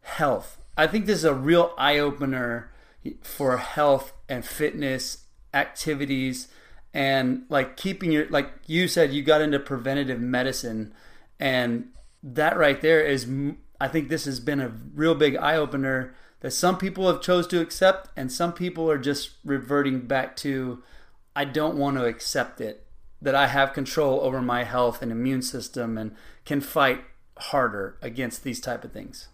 health. 0.00 0.58
I 0.76 0.86
think 0.86 1.04
this 1.04 1.18
is 1.18 1.24
a 1.24 1.34
real 1.34 1.74
eye 1.76 1.98
opener 1.98 2.72
for 3.22 3.58
health 3.58 4.14
and 4.28 4.44
fitness 4.44 5.26
activities 5.52 6.48
and 6.92 7.44
like 7.48 7.76
keeping 7.76 8.12
your 8.12 8.28
like 8.30 8.50
you 8.66 8.88
said 8.88 9.12
you 9.12 9.22
got 9.22 9.40
into 9.40 9.58
preventative 9.58 10.20
medicine 10.20 10.92
and 11.38 11.88
that 12.22 12.56
right 12.56 12.80
there 12.80 13.00
is 13.00 13.30
I 13.80 13.88
think 13.88 14.08
this 14.08 14.24
has 14.26 14.40
been 14.40 14.60
a 14.60 14.72
real 14.94 15.14
big 15.14 15.36
eye 15.36 15.56
opener 15.56 16.14
that 16.40 16.52
some 16.52 16.78
people 16.78 17.06
have 17.06 17.20
chose 17.20 17.46
to 17.48 17.60
accept 17.60 18.08
and 18.16 18.32
some 18.32 18.52
people 18.52 18.90
are 18.90 18.98
just 18.98 19.30
reverting 19.44 20.00
back 20.00 20.36
to 20.36 20.82
I 21.36 21.44
don't 21.44 21.76
want 21.76 21.96
to 21.96 22.04
accept 22.04 22.60
it 22.60 22.86
that 23.22 23.34
I 23.34 23.46
have 23.46 23.72
control 23.72 24.20
over 24.20 24.40
my 24.40 24.64
health 24.64 25.02
and 25.02 25.12
immune 25.12 25.42
system 25.42 25.98
and 25.98 26.16
can 26.44 26.60
fight 26.60 27.04
harder 27.38 27.96
against 28.02 28.42
these 28.42 28.60
type 28.60 28.84
of 28.84 28.92
things. 28.92 29.28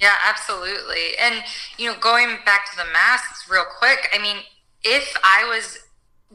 Yeah, 0.00 0.16
absolutely. 0.28 1.16
And 1.20 1.44
you 1.78 1.90
know, 1.90 1.98
going 1.98 2.38
back 2.44 2.70
to 2.70 2.76
the 2.76 2.90
masks 2.92 3.48
real 3.48 3.64
quick, 3.78 4.08
I 4.12 4.20
mean, 4.20 4.38
if 4.84 5.16
I 5.22 5.44
was 5.48 5.78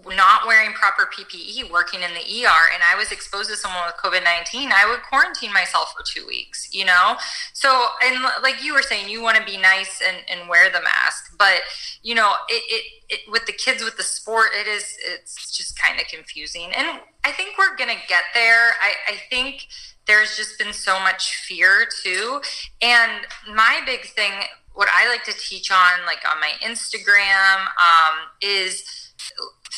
not 0.06 0.46
wearing 0.46 0.74
proper 0.74 1.10
PPE, 1.12 1.72
working 1.72 2.02
in 2.02 2.12
the 2.14 2.20
ER, 2.20 2.64
and 2.74 2.84
I 2.84 2.96
was 2.98 3.12
exposed 3.12 3.50
to 3.50 3.56
someone 3.56 3.84
with 3.86 3.96
COVID 3.96 4.24
19, 4.24 4.72
I 4.72 4.90
would 4.90 5.02
quarantine 5.04 5.52
myself 5.52 5.94
for 5.98 6.04
two 6.06 6.26
weeks, 6.28 6.74
you 6.74 6.86
know? 6.86 7.16
So, 7.54 7.88
and 8.04 8.24
like 8.44 8.64
you 8.64 8.74
were 8.74 8.82
saying, 8.82 9.10
you 9.10 9.22
want 9.22 9.38
to 9.38 9.44
be 9.44 9.58
nice 9.58 10.02
and, 10.06 10.18
and 10.30 10.50
wear 10.50 10.70
the 10.70 10.82
mask, 10.82 11.36
but, 11.38 11.62
you 12.04 12.16
know, 12.16 12.32
it, 12.50 12.64
it, 12.70 12.84
it 13.10 13.32
with 13.32 13.46
the 13.46 13.54
kids 13.54 13.84
with 13.84 13.98
the 13.98 14.04
sport, 14.04 14.50
it 14.54 14.68
is, 14.68 14.98
it's 15.06 15.56
just 15.56 15.80
kind 15.80 16.00
of 16.00 16.08
confusing. 16.08 16.72
And 16.76 17.00
I 17.24 17.32
think 17.32 17.58
we're 17.58 17.76
going 17.76 17.90
to 17.90 18.08
get 18.08 18.24
there. 18.34 18.72
I, 18.82 18.94
I 19.08 19.16
think 19.30 19.68
there's 20.06 20.38
just 20.38 20.58
been 20.60 20.74
so 20.74 21.00
much 21.00 21.36
fear 21.36 21.88
too. 22.04 22.42
And 22.82 23.24
my 23.54 23.82
big 23.86 24.06
thing, 24.06 24.32
what 24.74 24.90
I 24.94 25.10
like 25.10 25.24
to 25.24 25.34
teach 25.34 25.72
on, 25.72 26.06
like 26.06 26.24
on 26.30 26.40
my 26.40 26.52
Instagram, 26.62 27.62
um, 27.62 28.28
is, 28.42 29.07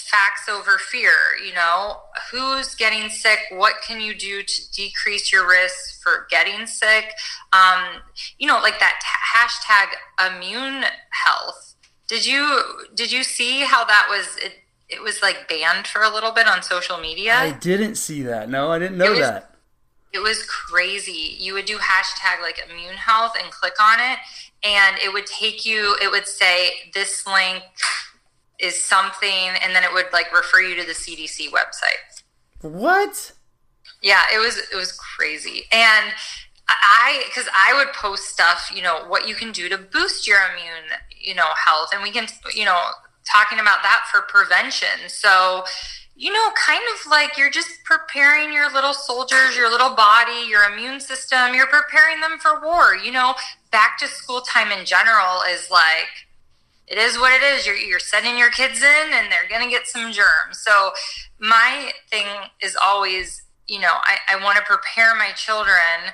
facts 0.10 0.50
over 0.50 0.78
fear 0.78 1.12
you 1.46 1.54
know? 1.54 1.98
Who's 2.32 2.76
getting 2.76 3.10
sick? 3.10 3.40
What 3.52 3.76
can 3.86 4.02
you 4.02 4.14
do 4.14 4.44
to 4.44 4.72
decrease 4.72 5.32
your 5.32 5.48
risk 5.48 6.02
for 6.02 6.28
getting 6.30 6.66
sick? 6.66 7.12
Um, 7.54 8.02
you 8.38 8.48
know 8.48 8.60
like 8.60 8.80
that 8.80 9.00
t- 9.02 9.38
hashtag 9.38 10.36
immune 10.36 10.86
health. 11.12 11.76
Did 12.08 12.26
you 12.26 12.62
did 12.96 13.12
you 13.12 13.24
see 13.24 13.62
how 13.62 13.86
that 13.86 14.08
was 14.10 14.38
it, 14.44 14.54
it 14.90 15.02
was 15.02 15.22
like 15.22 15.48
banned 15.48 15.88
for 15.88 16.02
a 16.02 16.10
little 16.10 16.32
bit 16.32 16.48
on 16.48 16.64
social 16.64 16.98
media? 16.98 17.36
I 17.36 17.52
didn't 17.52 17.96
see 17.96 18.24
that. 18.24 18.50
No 18.50 18.72
i 18.72 18.80
didn't 18.80 18.98
know 18.98 19.12
was, 19.12 19.20
that. 19.20 19.56
It 20.12 20.20
was 20.20 20.44
crazy. 20.44 21.36
You 21.38 21.54
would 21.54 21.66
do 21.66 21.78
hashtag 21.78 22.42
like 22.42 22.60
immune 22.70 22.98
health 22.98 23.34
and 23.42 23.52
click 23.52 23.76
on 23.80 24.00
it 24.00 24.20
and 24.64 24.98
it 24.98 25.14
would 25.14 25.26
take 25.26 25.66
you 25.66 25.96
it 26.02 26.12
would 26.12 26.28
say 26.28 26.92
this 26.94 27.26
link 27.26 27.64
is 28.60 28.84
something, 28.84 29.50
and 29.64 29.76
then 29.76 29.84
it 29.84 29.94
would 29.94 30.08
like 30.12 30.34
refer 30.34 30.62
you 30.62 30.76
to 30.76 30.86
the 30.86 30.94
CDC 30.94 31.50
website. 31.50 32.24
What? 32.62 33.32
Yeah, 34.02 34.24
it 34.34 34.40
was 34.40 34.58
it 34.58 34.76
was 34.76 34.92
crazy, 34.92 35.64
and 35.72 36.14
I 36.68 37.24
because 37.28 37.50
I 37.56 37.74
would 37.76 37.94
post 37.94 38.26
stuff, 38.26 38.72
you 38.74 38.82
know, 38.82 39.06
what 39.08 39.28
you 39.28 39.36
can 39.36 39.52
do 39.52 39.70
to 39.70 39.78
boost 39.78 40.28
your 40.28 40.40
immune, 40.52 40.92
you 41.20 41.36
know, 41.36 41.48
health, 41.66 41.90
and 41.94 42.04
we 42.04 42.12
can, 42.12 42.28
you 42.54 42.66
know, 42.66 42.78
talking 43.32 43.60
about 43.60 43.82
that 43.84 44.06
for 44.12 44.22
prevention. 44.22 45.08
So, 45.08 45.64
you 46.16 46.32
know, 46.32 46.50
kind 46.66 46.84
of 46.94 47.12
like 47.12 47.38
you're 47.38 47.50
just 47.50 47.84
preparing 47.86 48.54
your 48.54 48.72
little 48.72 48.94
soldiers, 48.94 49.56
your 49.56 49.70
little 49.70 49.96
body, 49.96 50.48
your 50.48 50.64
immune 50.72 51.00
system. 51.00 51.54
You're 51.54 51.68
preparing 51.68 52.22
them 52.22 52.38
for 52.40 52.62
war. 52.62 52.96
You 52.96 53.12
know, 53.12 53.36
back 53.72 53.98
to 54.00 54.08
school 54.08 54.42
time 54.42 54.72
in 54.72 54.86
general 54.86 55.42
is 55.50 55.70
like 55.72 56.29
it 56.90 56.98
is 56.98 57.18
what 57.18 57.32
it 57.32 57.44
is. 57.44 57.66
You're, 57.66 57.76
you're 57.76 58.00
sending 58.00 58.38
your 58.38 58.50
kids 58.50 58.82
in 58.82 59.14
and 59.14 59.32
they're 59.32 59.50
going 59.50 59.64
to 59.64 59.70
get 59.70 59.88
some 59.88 60.12
germs. 60.12 60.60
So, 60.60 60.92
my 61.40 61.92
thing 62.10 62.26
is 62.62 62.76
always, 62.82 63.44
you 63.68 63.80
know, 63.80 63.94
I, 63.94 64.36
I 64.36 64.44
want 64.44 64.58
to 64.58 64.64
prepare 64.64 65.16
my 65.16 65.32
children 65.36 66.14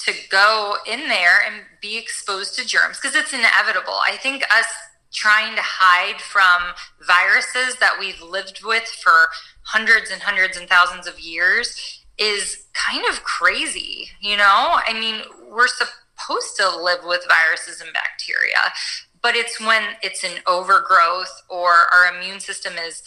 to 0.00 0.12
go 0.30 0.76
in 0.86 1.08
there 1.08 1.40
and 1.46 1.62
be 1.80 1.98
exposed 1.98 2.58
to 2.58 2.66
germs 2.66 2.98
because 3.00 3.14
it's 3.14 3.32
inevitable. 3.32 3.98
I 4.04 4.16
think 4.16 4.42
us 4.44 4.66
trying 5.12 5.54
to 5.56 5.62
hide 5.62 6.20
from 6.20 6.74
viruses 7.06 7.78
that 7.80 7.96
we've 7.98 8.22
lived 8.22 8.60
with 8.64 8.84
for 8.84 9.28
hundreds 9.62 10.10
and 10.10 10.22
hundreds 10.22 10.56
and 10.56 10.68
thousands 10.68 11.06
of 11.06 11.18
years 11.18 12.04
is 12.18 12.66
kind 12.74 13.04
of 13.10 13.22
crazy, 13.22 14.08
you 14.20 14.36
know? 14.36 14.80
I 14.86 14.92
mean, 14.92 15.22
we're 15.48 15.68
supposed 15.68 16.56
to 16.56 16.76
live 16.76 17.00
with 17.04 17.24
viruses 17.28 17.80
and 17.80 17.92
bacteria, 17.92 18.72
but 19.22 19.36
it's 19.36 19.60
when 19.60 19.82
it's 20.02 20.24
an 20.24 20.40
overgrowth 20.46 21.42
or 21.48 21.72
our 21.92 22.14
immune 22.16 22.40
system 22.40 22.74
is 22.76 23.02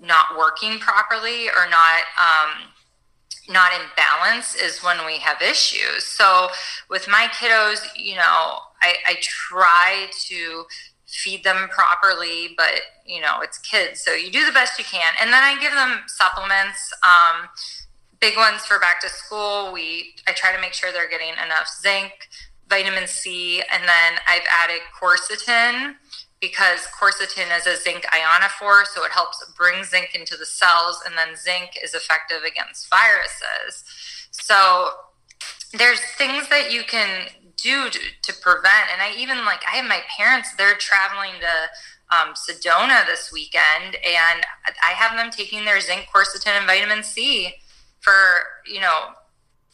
not 0.00 0.36
working 0.36 0.78
properly 0.78 1.48
or 1.48 1.68
not 1.70 2.04
um, 2.18 2.68
not 3.48 3.72
in 3.72 3.80
balance 3.96 4.54
is 4.54 4.82
when 4.84 5.04
we 5.04 5.18
have 5.18 5.42
issues. 5.42 6.04
So 6.04 6.48
with 6.88 7.08
my 7.08 7.28
kiddos, 7.32 7.80
you 7.96 8.14
know, 8.14 8.58
I, 8.82 8.94
I 9.06 9.16
try 9.20 10.06
to 10.28 10.64
feed 11.06 11.44
them 11.44 11.68
properly, 11.68 12.54
but 12.56 12.80
you 13.04 13.20
know, 13.20 13.40
it's 13.40 13.58
kids, 13.58 14.00
so 14.00 14.14
you 14.14 14.30
do 14.30 14.46
the 14.46 14.52
best 14.52 14.78
you 14.78 14.84
can. 14.84 15.12
And 15.20 15.32
then 15.32 15.42
I 15.42 15.60
give 15.60 15.72
them 15.72 16.02
supplements. 16.06 16.92
Um, 17.02 17.48
big 18.20 18.36
ones 18.36 18.64
for 18.64 18.78
back 18.78 19.00
to 19.00 19.08
school. 19.08 19.72
We 19.72 20.14
I 20.26 20.32
try 20.32 20.54
to 20.54 20.60
make 20.60 20.72
sure 20.72 20.92
they're 20.92 21.10
getting 21.10 21.34
enough 21.44 21.68
zinc, 21.82 22.12
vitamin 22.72 23.06
C, 23.06 23.62
and 23.70 23.82
then 23.82 24.12
I've 24.26 24.46
added 24.50 24.80
quercetin 24.98 25.96
because 26.40 26.86
quercetin 26.98 27.54
is 27.56 27.66
a 27.66 27.76
zinc 27.76 28.04
ionophore, 28.06 28.86
so 28.86 29.04
it 29.04 29.12
helps 29.12 29.44
bring 29.56 29.84
zinc 29.84 30.14
into 30.14 30.38
the 30.38 30.46
cells, 30.46 31.02
and 31.04 31.14
then 31.18 31.36
zinc 31.36 31.78
is 31.84 31.92
effective 31.92 32.42
against 32.50 32.88
viruses. 32.88 33.84
So 34.30 34.88
there's 35.74 36.00
things 36.16 36.48
that 36.48 36.72
you 36.72 36.82
can 36.82 37.28
do 37.56 37.90
to, 37.90 38.00
to 38.22 38.32
prevent. 38.40 38.88
And 38.90 39.02
I 39.02 39.14
even 39.18 39.44
like 39.44 39.62
I 39.70 39.76
have 39.76 39.86
my 39.86 40.00
parents; 40.16 40.54
they're 40.56 40.74
traveling 40.74 41.34
to 41.40 42.16
um, 42.16 42.34
Sedona 42.34 43.06
this 43.06 43.30
weekend, 43.30 43.96
and 43.96 44.40
I 44.82 44.92
have 44.92 45.16
them 45.16 45.30
taking 45.30 45.66
their 45.66 45.80
zinc, 45.80 46.06
quercetin, 46.12 46.56
and 46.56 46.66
vitamin 46.66 47.02
C 47.02 47.54
for 48.00 48.14
you 48.66 48.80
know 48.80 49.12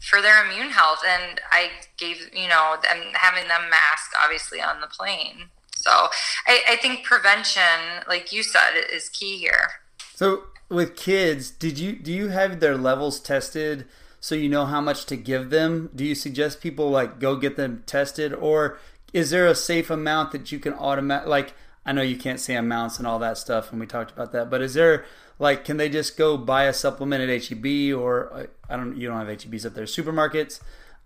for 0.00 0.22
their 0.22 0.44
immune 0.44 0.70
health. 0.70 1.00
And 1.06 1.40
I 1.50 1.70
gave 1.96 2.30
you 2.34 2.48
know 2.48 2.76
them 2.82 2.98
having 3.14 3.48
them 3.48 3.70
mask 3.70 4.12
obviously 4.22 4.60
on 4.60 4.80
the 4.80 4.86
plane. 4.86 5.50
So 5.76 6.08
I, 6.46 6.62
I 6.70 6.76
think 6.76 7.04
prevention, 7.04 8.02
like 8.08 8.32
you 8.32 8.42
said, 8.42 8.72
is 8.92 9.08
key 9.08 9.38
here. 9.38 9.70
So 10.14 10.44
with 10.68 10.96
kids, 10.96 11.50
did 11.50 11.78
you 11.78 11.92
do 11.92 12.12
you 12.12 12.28
have 12.28 12.60
their 12.60 12.76
levels 12.76 13.20
tested 13.20 13.86
so 14.20 14.34
you 14.34 14.48
know 14.48 14.66
how 14.66 14.80
much 14.80 15.06
to 15.06 15.16
give 15.16 15.50
them? 15.50 15.90
Do 15.94 16.04
you 16.04 16.14
suggest 16.14 16.60
people 16.60 16.90
like 16.90 17.20
go 17.20 17.36
get 17.36 17.56
them 17.56 17.84
tested, 17.86 18.34
or 18.34 18.78
is 19.12 19.30
there 19.30 19.46
a 19.46 19.54
safe 19.54 19.90
amount 19.90 20.32
that 20.32 20.50
you 20.52 20.58
can 20.58 20.74
automatic 20.74 21.28
like? 21.28 21.54
I 21.86 21.92
know 21.92 22.02
you 22.02 22.16
can't 22.16 22.40
say 22.40 22.54
amounts 22.54 22.98
and 22.98 23.06
all 23.06 23.18
that 23.20 23.38
stuff, 23.38 23.70
and 23.70 23.80
we 23.80 23.86
talked 23.86 24.10
about 24.10 24.32
that, 24.32 24.50
but 24.50 24.60
is 24.60 24.74
there 24.74 25.04
like 25.38 25.64
can 25.64 25.76
they 25.76 25.88
just 25.88 26.16
go 26.16 26.36
buy 26.36 26.64
a 26.64 26.72
supplement 26.72 27.28
at 27.28 27.48
HEB 27.48 27.96
or 27.96 28.48
I 28.68 28.76
don't 28.76 28.96
you 28.96 29.08
don't 29.08 29.18
have 29.18 29.28
HEBs 29.28 29.66
up 29.66 29.74
there 29.74 29.84
supermarkets? 29.84 30.60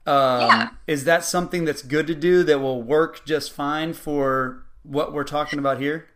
Um, 0.05 0.41
yeah. 0.49 0.69
Is 0.87 1.05
that 1.05 1.25
something 1.25 1.65
that's 1.65 1.83
good 1.83 2.07
to 2.09 2.15
do 2.15 2.43
that 2.45 2.59
will 2.59 2.83
work 2.83 3.25
just 3.25 3.53
fine 3.53 3.93
for 3.93 4.65
what 4.83 5.13
we're 5.13 5.25
talking 5.25 5.59
about 5.59 5.79
here? 5.81 6.09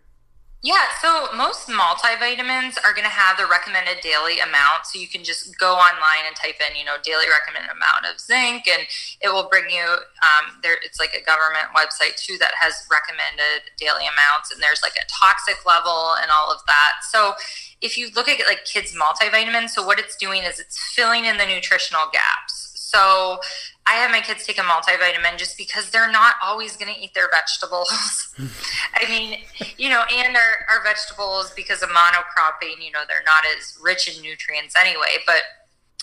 Yeah, 0.62 0.88
so 1.00 1.28
most 1.36 1.68
multivitamins 1.68 2.74
are 2.82 2.92
going 2.92 3.04
to 3.04 3.12
have 3.12 3.36
the 3.36 3.46
recommended 3.46 4.02
daily 4.02 4.40
amount. 4.40 4.86
So 4.90 4.98
you 4.98 5.06
can 5.06 5.22
just 5.22 5.56
go 5.58 5.74
online 5.74 6.26
and 6.26 6.34
type 6.34 6.56
in, 6.58 6.74
you 6.74 6.84
know, 6.84 6.96
daily 7.04 7.26
recommended 7.30 7.70
amount 7.70 8.08
of 8.10 8.18
zinc, 8.18 8.66
and 8.66 8.82
it 9.20 9.28
will 9.28 9.48
bring 9.48 9.70
you 9.70 9.84
um, 10.24 10.58
there. 10.62 10.76
It's 10.82 10.98
like 10.98 11.14
a 11.14 11.22
government 11.22 11.70
website 11.76 12.16
too 12.16 12.36
that 12.40 12.50
has 12.58 12.74
recommended 12.90 13.70
daily 13.78 14.08
amounts, 14.10 14.50
and 14.50 14.60
there's 14.60 14.82
like 14.82 14.96
a 14.96 15.06
toxic 15.06 15.64
level 15.66 16.16
and 16.20 16.32
all 16.34 16.50
of 16.50 16.58
that. 16.66 17.04
So 17.12 17.34
if 17.80 17.96
you 17.96 18.08
look 18.16 18.28
at 18.28 18.44
like 18.48 18.64
kids 18.64 18.96
multivitamins, 18.96 19.70
so 19.70 19.86
what 19.86 20.00
it's 20.00 20.16
doing 20.16 20.42
is 20.42 20.58
it's 20.58 20.78
filling 20.96 21.26
in 21.26 21.36
the 21.36 21.46
nutritional 21.46 22.10
gaps. 22.10 22.72
So 22.74 23.38
I 23.86 23.94
have 23.94 24.10
my 24.10 24.20
kids 24.20 24.44
take 24.44 24.58
a 24.58 24.62
multivitamin 24.62 25.38
just 25.38 25.56
because 25.56 25.90
they're 25.90 26.10
not 26.10 26.34
always 26.42 26.76
going 26.76 26.92
to 26.92 27.00
eat 27.00 27.14
their 27.14 27.28
vegetables. 27.30 27.88
I 28.94 29.08
mean, 29.08 29.38
you 29.78 29.88
know, 29.88 30.02
and 30.12 30.36
our, 30.36 30.66
our 30.70 30.82
vegetables, 30.82 31.52
because 31.54 31.82
of 31.82 31.90
monocropping, 31.90 32.84
you 32.84 32.90
know, 32.90 33.00
they're 33.08 33.24
not 33.24 33.44
as 33.56 33.78
rich 33.80 34.14
in 34.14 34.22
nutrients 34.22 34.74
anyway, 34.78 35.18
but 35.24 35.40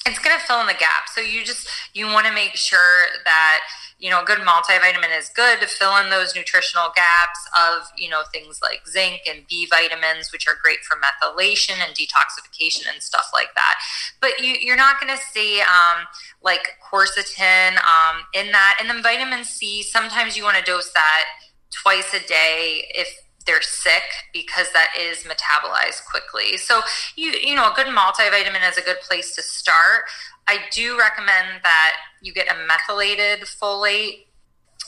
it's 0.05 0.19
going 0.19 0.37
to 0.37 0.45
fill 0.45 0.61
in 0.61 0.67
the 0.67 0.73
gap. 0.73 1.09
So 1.13 1.21
you 1.21 1.43
just, 1.43 1.67
you 1.93 2.07
want 2.07 2.25
to 2.27 2.33
make 2.33 2.55
sure 2.55 3.05
that 3.25 3.61
you 4.03 4.09
know, 4.09 4.21
a 4.21 4.25
good 4.25 4.39
multivitamin 4.39 5.17
is 5.17 5.29
good 5.29 5.61
to 5.61 5.65
fill 5.65 5.95
in 5.95 6.09
those 6.09 6.35
nutritional 6.35 6.91
gaps 6.93 7.39
of, 7.55 7.87
you 7.97 8.09
know, 8.09 8.23
things 8.33 8.59
like 8.61 8.85
zinc 8.85 9.21
and 9.25 9.47
B 9.47 9.65
vitamins, 9.65 10.29
which 10.33 10.45
are 10.45 10.55
great 10.61 10.79
for 10.83 10.97
methylation 10.97 11.79
and 11.79 11.95
detoxification 11.95 12.83
and 12.91 13.01
stuff 13.01 13.29
like 13.33 13.55
that. 13.55 13.75
But 14.19 14.39
you, 14.39 14.73
are 14.73 14.75
not 14.75 14.99
going 14.99 15.15
to 15.15 15.23
see 15.31 15.61
um, 15.61 16.05
like 16.43 16.77
quercetin 16.91 17.77
um, 17.77 18.21
in 18.33 18.51
that. 18.51 18.77
And 18.79 18.89
then 18.89 19.01
vitamin 19.01 19.43
C, 19.45 19.81
sometimes 19.81 20.37
you 20.37 20.43
want 20.43 20.57
to 20.57 20.63
dose 20.63 20.91
that 20.93 21.25
twice 21.71 22.13
a 22.13 22.25
day 22.27 22.85
if 22.93 23.07
they're 23.45 23.61
sick 23.61 24.03
because 24.33 24.67
that 24.73 24.93
is 24.99 25.23
metabolized 25.23 26.05
quickly. 26.09 26.57
So 26.57 26.81
you 27.15 27.31
you 27.31 27.55
know 27.55 27.71
a 27.71 27.75
good 27.75 27.87
multivitamin 27.87 28.69
is 28.69 28.77
a 28.77 28.81
good 28.81 28.99
place 29.01 29.35
to 29.35 29.41
start. 29.41 30.03
I 30.47 30.59
do 30.71 30.97
recommend 30.97 31.61
that 31.63 31.95
you 32.21 32.33
get 32.33 32.47
a 32.47 32.67
methylated 32.67 33.41
folate 33.41 34.25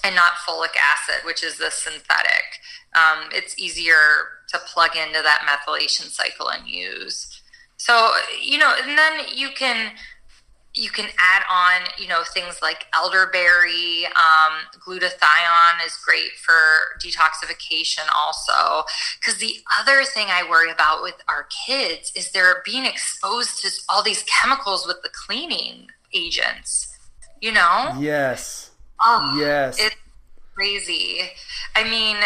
and 0.03 0.15
not 0.15 0.33
folic 0.47 0.75
acid, 0.77 1.25
which 1.25 1.43
is 1.43 1.57
the 1.57 1.71
synthetic. 1.71 2.59
Um, 2.93 3.29
it's 3.31 3.57
easier 3.57 3.95
to 4.49 4.59
plug 4.59 4.95
into 4.95 5.21
that 5.21 5.41
methylation 5.47 6.09
cycle 6.09 6.49
and 6.49 6.67
use. 6.67 7.41
So, 7.77 8.11
you 8.41 8.57
know, 8.57 8.73
and 8.81 8.97
then 8.97 9.25
you 9.33 9.49
can 9.55 9.93
you 10.75 10.89
can 10.89 11.05
add 11.17 11.43
on, 11.49 11.87
you 11.97 12.07
know, 12.07 12.23
things 12.33 12.59
like 12.61 12.85
elderberry. 12.93 14.05
Um, 14.07 14.59
glutathione 14.85 15.85
is 15.85 15.97
great 16.05 16.31
for 16.41 16.53
detoxification, 17.01 18.03
also. 18.15 18.85
Because 19.19 19.39
the 19.39 19.55
other 19.79 20.03
thing 20.03 20.27
I 20.29 20.47
worry 20.49 20.69
about 20.69 21.01
with 21.01 21.15
our 21.29 21.47
kids 21.65 22.11
is 22.15 22.31
they're 22.31 22.61
being 22.65 22.85
exposed 22.85 23.61
to 23.61 23.69
all 23.89 24.03
these 24.03 24.23
chemicals 24.23 24.85
with 24.85 25.01
the 25.01 25.09
cleaning 25.09 25.87
agents. 26.13 26.93
You 27.41 27.53
know? 27.53 27.95
Yes. 27.97 28.71
Oh, 29.01 29.37
yes. 29.39 29.77
It's 29.79 29.95
crazy. 30.55 31.21
I 31.73 31.83
mean, 31.83 32.17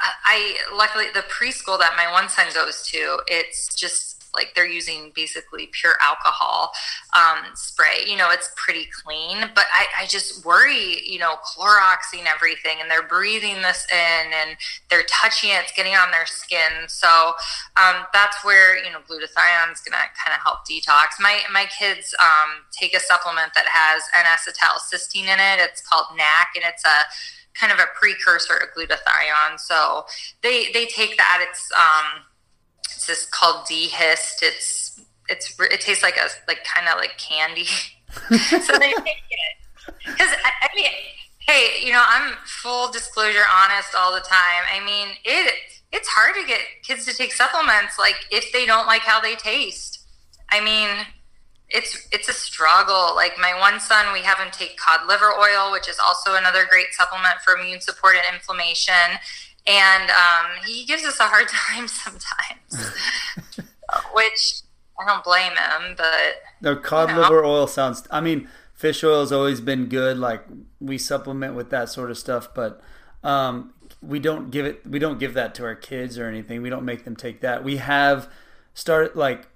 I 0.00 0.56
luckily 0.74 1.06
the 1.12 1.20
preschool 1.20 1.78
that 1.78 1.94
my 1.96 2.10
one 2.12 2.28
son 2.28 2.46
goes 2.54 2.82
to, 2.88 3.20
it's 3.26 3.74
just 3.74 4.17
like 4.34 4.52
they're 4.54 4.68
using 4.68 5.12
basically 5.14 5.68
pure 5.72 5.94
alcohol 6.00 6.72
um, 7.16 7.44
spray. 7.54 8.04
You 8.06 8.16
know, 8.16 8.30
it's 8.30 8.50
pretty 8.56 8.88
clean, 9.02 9.40
but 9.54 9.64
I, 9.72 10.02
I 10.02 10.06
just 10.06 10.44
worry, 10.44 11.02
you 11.06 11.18
know, 11.18 11.36
Cloroxing 11.44 12.26
everything 12.32 12.78
and 12.80 12.90
they're 12.90 13.06
breathing 13.06 13.62
this 13.62 13.86
in 13.90 14.32
and 14.32 14.56
they're 14.90 15.06
touching 15.08 15.50
it, 15.50 15.62
it's 15.64 15.72
getting 15.72 15.94
on 15.94 16.10
their 16.10 16.26
skin. 16.26 16.88
So 16.88 17.32
um, 17.76 18.06
that's 18.12 18.44
where, 18.44 18.76
you 18.84 18.92
know, 18.92 19.00
glutathione 19.00 19.72
is 19.72 19.80
going 19.80 19.96
to 19.96 20.06
kind 20.18 20.34
of 20.34 20.40
help 20.44 20.66
detox. 20.68 21.20
My, 21.20 21.40
my 21.52 21.66
kids 21.78 22.14
um, 22.20 22.64
take 22.70 22.94
a 22.94 23.00
supplement 23.00 23.54
that 23.54 23.66
has 23.66 24.02
N-acetylcysteine 24.14 25.32
in 25.32 25.38
it. 25.38 25.60
It's 25.60 25.80
called 25.80 26.06
NAC 26.16 26.48
and 26.56 26.64
it's 26.66 26.84
a 26.84 27.04
kind 27.54 27.72
of 27.72 27.78
a 27.78 27.86
precursor 27.98 28.58
to 28.58 28.66
glutathione. 28.78 29.58
So 29.58 30.04
they, 30.42 30.70
they 30.72 30.86
take 30.86 31.16
that. 31.16 31.44
It's, 31.48 31.70
um, 31.72 32.22
it's 32.94 33.06
this 33.06 33.26
called 33.26 33.66
D-Hist. 33.66 34.42
It's 34.42 35.00
it's 35.28 35.54
it 35.60 35.80
tastes 35.80 36.02
like 36.02 36.16
a 36.16 36.28
like 36.46 36.64
kind 36.64 36.88
of 36.88 36.98
like 36.98 37.16
candy. 37.18 37.64
so 38.64 38.78
they 38.78 38.92
take 38.92 39.22
it 39.30 39.58
because 40.04 40.30
I, 40.44 40.50
I 40.62 40.68
mean, 40.74 40.86
hey, 41.46 41.84
you 41.84 41.92
know, 41.92 42.02
I'm 42.06 42.34
full 42.44 42.90
disclosure 42.90 43.44
honest 43.62 43.94
all 43.94 44.12
the 44.12 44.20
time. 44.20 44.64
I 44.72 44.84
mean, 44.84 45.08
it 45.24 45.54
it's 45.92 46.08
hard 46.08 46.34
to 46.34 46.46
get 46.46 46.60
kids 46.82 47.04
to 47.06 47.14
take 47.14 47.32
supplements 47.32 47.98
like 47.98 48.16
if 48.30 48.52
they 48.52 48.66
don't 48.66 48.86
like 48.86 49.02
how 49.02 49.20
they 49.20 49.34
taste. 49.34 50.06
I 50.50 50.62
mean, 50.62 50.88
it's 51.68 52.08
it's 52.12 52.28
a 52.28 52.32
struggle. 52.32 53.14
Like 53.14 53.38
my 53.38 53.58
one 53.58 53.80
son, 53.80 54.12
we 54.12 54.20
have 54.20 54.38
him 54.38 54.48
take 54.50 54.76
cod 54.78 55.06
liver 55.06 55.32
oil, 55.32 55.72
which 55.72 55.88
is 55.88 55.98
also 56.04 56.34
another 56.34 56.64
great 56.68 56.92
supplement 56.92 57.36
for 57.44 57.56
immune 57.56 57.80
support 57.80 58.16
and 58.16 58.34
inflammation 58.34 59.18
and 59.68 60.10
um, 60.10 60.46
he 60.66 60.84
gives 60.86 61.04
us 61.04 61.20
a 61.20 61.24
hard 61.24 61.46
time 61.52 61.86
sometimes, 61.86 62.92
which 64.14 64.62
I 64.98 65.06
don't 65.06 65.22
blame 65.22 65.52
him. 65.52 65.94
But 65.96 66.42
no, 66.62 66.76
cod 66.76 67.10
you 67.10 67.16
know. 67.16 67.22
liver 67.22 67.44
oil 67.44 67.66
sounds. 67.66 68.06
I 68.10 68.20
mean, 68.20 68.48
fish 68.72 69.04
oil 69.04 69.20
has 69.20 69.30
always 69.30 69.60
been 69.60 69.86
good. 69.86 70.16
Like 70.16 70.44
we 70.80 70.96
supplement 70.96 71.54
with 71.54 71.70
that 71.70 71.90
sort 71.90 72.10
of 72.10 72.18
stuff, 72.18 72.48
but 72.54 72.80
um, 73.22 73.74
we 74.00 74.18
don't 74.18 74.50
give 74.50 74.64
it. 74.64 74.86
We 74.86 74.98
don't 74.98 75.18
give 75.18 75.34
that 75.34 75.54
to 75.56 75.64
our 75.64 75.74
kids 75.74 76.18
or 76.18 76.26
anything. 76.26 76.62
We 76.62 76.70
don't 76.70 76.84
make 76.84 77.04
them 77.04 77.14
take 77.14 77.42
that. 77.42 77.62
We 77.62 77.76
have 77.76 78.28
started 78.72 79.16
like 79.16 79.48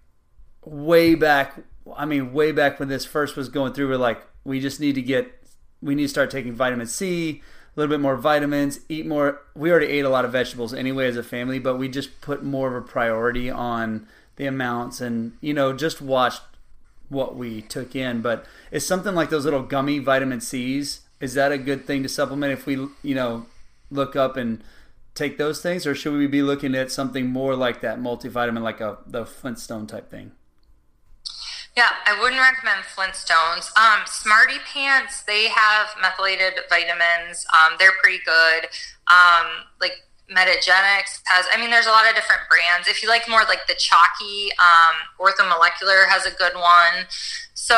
way 0.64 1.14
back. 1.14 1.58
I 1.96 2.04
mean, 2.04 2.32
way 2.32 2.52
back 2.52 2.78
when 2.78 2.88
this 2.88 3.04
first 3.04 3.34
was 3.34 3.48
going 3.48 3.72
through. 3.72 3.88
We're 3.88 3.96
like, 3.96 4.22
we 4.44 4.60
just 4.60 4.78
need 4.78 4.94
to 4.96 5.02
get. 5.02 5.32
We 5.80 5.96
need 5.96 6.04
to 6.04 6.08
start 6.08 6.30
taking 6.30 6.52
vitamin 6.52 6.86
C 6.86 7.42
a 7.74 7.80
little 7.80 7.92
bit 7.92 8.00
more 8.00 8.16
vitamins, 8.16 8.80
eat 8.88 9.06
more. 9.06 9.42
We 9.54 9.70
already 9.70 9.86
ate 9.86 10.04
a 10.04 10.10
lot 10.10 10.24
of 10.24 10.32
vegetables 10.32 10.74
anyway 10.74 11.08
as 11.08 11.16
a 11.16 11.22
family, 11.22 11.58
but 11.58 11.76
we 11.76 11.88
just 11.88 12.20
put 12.20 12.42
more 12.42 12.68
of 12.68 12.74
a 12.74 12.86
priority 12.86 13.50
on 13.50 14.06
the 14.36 14.46
amounts 14.46 15.00
and, 15.00 15.32
you 15.40 15.54
know, 15.54 15.72
just 15.72 16.02
watched 16.02 16.42
what 17.08 17.36
we 17.36 17.62
took 17.62 17.94
in. 17.94 18.22
But 18.22 18.46
is 18.70 18.86
something 18.86 19.14
like 19.14 19.30
those 19.30 19.44
little 19.44 19.62
gummy 19.62 19.98
vitamin 19.98 20.40
C's 20.40 21.02
is 21.20 21.34
that 21.34 21.52
a 21.52 21.58
good 21.58 21.86
thing 21.86 22.02
to 22.02 22.08
supplement 22.08 22.52
if 22.52 22.66
we 22.66 22.74
you 23.02 23.14
know 23.14 23.46
look 23.90 24.16
up 24.16 24.36
and 24.36 24.62
take 25.14 25.38
those 25.38 25.62
things, 25.62 25.86
or 25.86 25.94
should 25.94 26.14
we 26.14 26.26
be 26.26 26.42
looking 26.42 26.74
at 26.74 26.90
something 26.90 27.26
more 27.26 27.54
like 27.54 27.80
that 27.82 28.00
multivitamin, 28.00 28.62
like 28.62 28.80
a 28.80 28.98
the 29.06 29.24
Flintstone 29.24 29.86
type 29.86 30.10
thing? 30.10 30.32
Yeah, 31.76 31.88
I 32.06 32.20
wouldn't 32.20 32.40
recommend 32.40 32.84
Flintstones. 32.84 33.72
Um, 33.78 34.04
Smarty 34.04 34.58
Pants, 34.72 35.22
they 35.22 35.48
have 35.48 35.88
methylated 36.00 36.54
vitamins. 36.68 37.46
Um, 37.52 37.76
they're 37.78 37.96
pretty 38.02 38.22
good. 38.26 38.68
Um, 39.08 39.64
like 39.80 40.04
Metagenics 40.30 41.22
has, 41.24 41.46
I 41.52 41.56
mean, 41.58 41.70
there's 41.70 41.86
a 41.86 41.90
lot 41.90 42.08
of 42.08 42.14
different 42.14 42.42
brands. 42.50 42.88
If 42.88 43.02
you 43.02 43.08
like 43.08 43.26
more 43.28 43.42
like 43.48 43.66
the 43.68 43.74
chalky, 43.74 44.52
um, 44.60 44.96
Orthomolecular 45.18 46.08
has 46.08 46.26
a 46.26 46.30
good 46.30 46.54
one. 46.54 47.06
So 47.54 47.74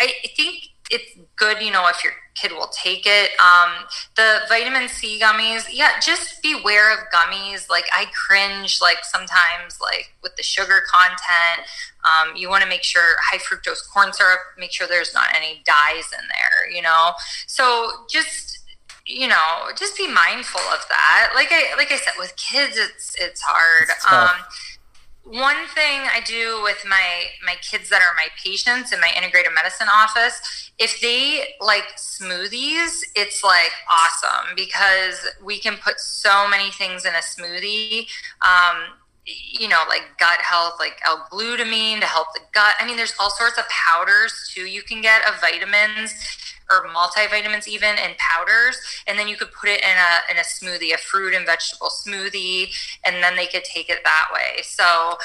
I, 0.00 0.12
I 0.24 0.28
think 0.36 0.68
it's 0.90 1.18
good, 1.36 1.60
you 1.62 1.70
know, 1.70 1.86
if 1.88 2.04
your 2.04 2.12
kid 2.34 2.52
will 2.52 2.68
take 2.68 3.06
it. 3.06 3.30
Um, 3.40 3.70
the 4.16 4.40
vitamin 4.48 4.88
C 4.88 5.18
gummies, 5.20 5.64
yeah, 5.72 6.00
just 6.04 6.42
beware 6.42 6.92
of 6.92 7.00
gummies. 7.12 7.70
Like 7.70 7.86
I 7.92 8.06
cringe, 8.06 8.80
like 8.80 8.98
sometimes, 9.02 9.80
like 9.80 10.12
with 10.22 10.36
the 10.36 10.42
sugar 10.42 10.82
content. 10.90 11.68
Um, 12.04 12.36
you 12.36 12.50
want 12.50 12.62
to 12.62 12.68
make 12.68 12.82
sure 12.82 13.16
high 13.22 13.38
fructose 13.38 13.80
corn 13.92 14.12
syrup. 14.12 14.40
Make 14.58 14.72
sure 14.72 14.86
there's 14.86 15.14
not 15.14 15.28
any 15.34 15.62
dyes 15.64 16.10
in 16.12 16.28
there. 16.28 16.70
You 16.70 16.82
know, 16.82 17.12
so 17.46 17.90
just 18.10 18.58
you 19.06 19.28
know, 19.28 19.70
just 19.76 19.96
be 19.96 20.08
mindful 20.08 20.62
of 20.72 20.80
that. 20.88 21.32
Like 21.34 21.48
I 21.50 21.74
like 21.76 21.92
I 21.92 21.96
said, 21.96 22.14
with 22.18 22.34
kids, 22.36 22.76
it's 22.76 23.14
it's 23.18 23.40
hard. 23.42 23.88
It's 23.88 24.12
um, 24.12 24.44
one 25.24 25.66
thing 25.74 26.00
I 26.12 26.20
do 26.26 26.60
with 26.62 26.84
my 26.86 27.24
my 27.44 27.56
kids 27.62 27.88
that 27.88 28.02
are 28.02 28.14
my 28.14 28.28
patients 28.42 28.92
in 28.92 29.00
my 29.00 29.10
integrated 29.16 29.52
medicine 29.54 29.88
office, 29.92 30.70
if 30.78 31.00
they 31.00 31.54
like 31.60 31.96
smoothies, 31.96 33.02
it's 33.16 33.42
like 33.42 33.72
awesome 33.90 34.54
because 34.54 35.26
we 35.42 35.58
can 35.58 35.76
put 35.76 35.98
so 35.98 36.46
many 36.48 36.70
things 36.70 37.04
in 37.04 37.14
a 37.14 37.18
smoothie. 37.18 38.06
Um, 38.42 38.98
you 39.26 39.68
know, 39.68 39.82
like 39.88 40.02
gut 40.18 40.38
health, 40.40 40.74
like 40.78 41.00
L-glutamine 41.06 41.98
to 42.00 42.06
help 42.06 42.26
the 42.34 42.40
gut. 42.52 42.74
I 42.78 42.86
mean, 42.86 42.98
there's 42.98 43.14
all 43.18 43.30
sorts 43.30 43.56
of 43.56 43.64
powders 43.70 44.52
too 44.54 44.66
you 44.66 44.82
can 44.82 45.00
get 45.00 45.26
of 45.26 45.40
vitamins 45.40 46.12
or 46.70 46.86
multivitamins 46.88 47.68
even 47.68 47.90
in 47.98 48.12
powders 48.18 48.78
and 49.06 49.18
then 49.18 49.28
you 49.28 49.36
could 49.36 49.52
put 49.52 49.68
it 49.68 49.80
in 49.80 49.96
a 49.96 50.32
in 50.32 50.38
a 50.38 50.42
smoothie 50.42 50.94
a 50.94 50.98
fruit 50.98 51.34
and 51.34 51.46
vegetable 51.46 51.88
smoothie 51.88 52.68
and 53.04 53.22
then 53.22 53.36
they 53.36 53.46
could 53.46 53.64
take 53.64 53.90
it 53.90 53.98
that 54.04 54.28
way. 54.32 54.62
So 54.62 55.16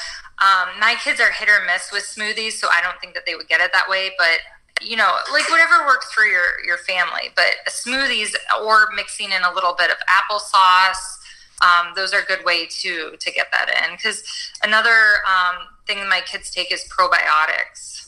um, 0.42 0.68
my 0.78 0.96
kids 1.02 1.20
are 1.20 1.30
hit 1.30 1.48
or 1.48 1.64
miss 1.66 1.90
with 1.92 2.04
smoothies 2.04 2.52
so 2.52 2.68
i 2.68 2.80
don't 2.80 2.98
think 3.00 3.12
that 3.12 3.26
they 3.26 3.34
would 3.34 3.48
get 3.48 3.60
it 3.60 3.70
that 3.74 3.88
way 3.88 4.10
but 4.16 4.40
you 4.80 4.96
know 4.96 5.14
like 5.32 5.48
whatever 5.50 5.86
works 5.86 6.12
for 6.12 6.24
your 6.24 6.64
your 6.64 6.78
family. 6.78 7.30
But 7.36 7.56
smoothies 7.68 8.34
or 8.64 8.88
mixing 8.94 9.32
in 9.32 9.42
a 9.42 9.52
little 9.52 9.74
bit 9.76 9.90
of 9.90 9.96
applesauce 10.08 11.18
um, 11.62 11.92
those 11.94 12.14
are 12.14 12.20
a 12.20 12.24
good 12.24 12.44
way 12.44 12.66
to 12.66 13.16
to 13.18 13.32
get 13.32 13.48
that 13.52 13.68
in. 13.68 13.96
Because 13.96 14.22
another 14.64 15.20
um, 15.28 15.66
thing 15.86 15.98
my 16.08 16.20
kids 16.24 16.50
take 16.50 16.72
is 16.72 16.84
probiotics 16.88 17.99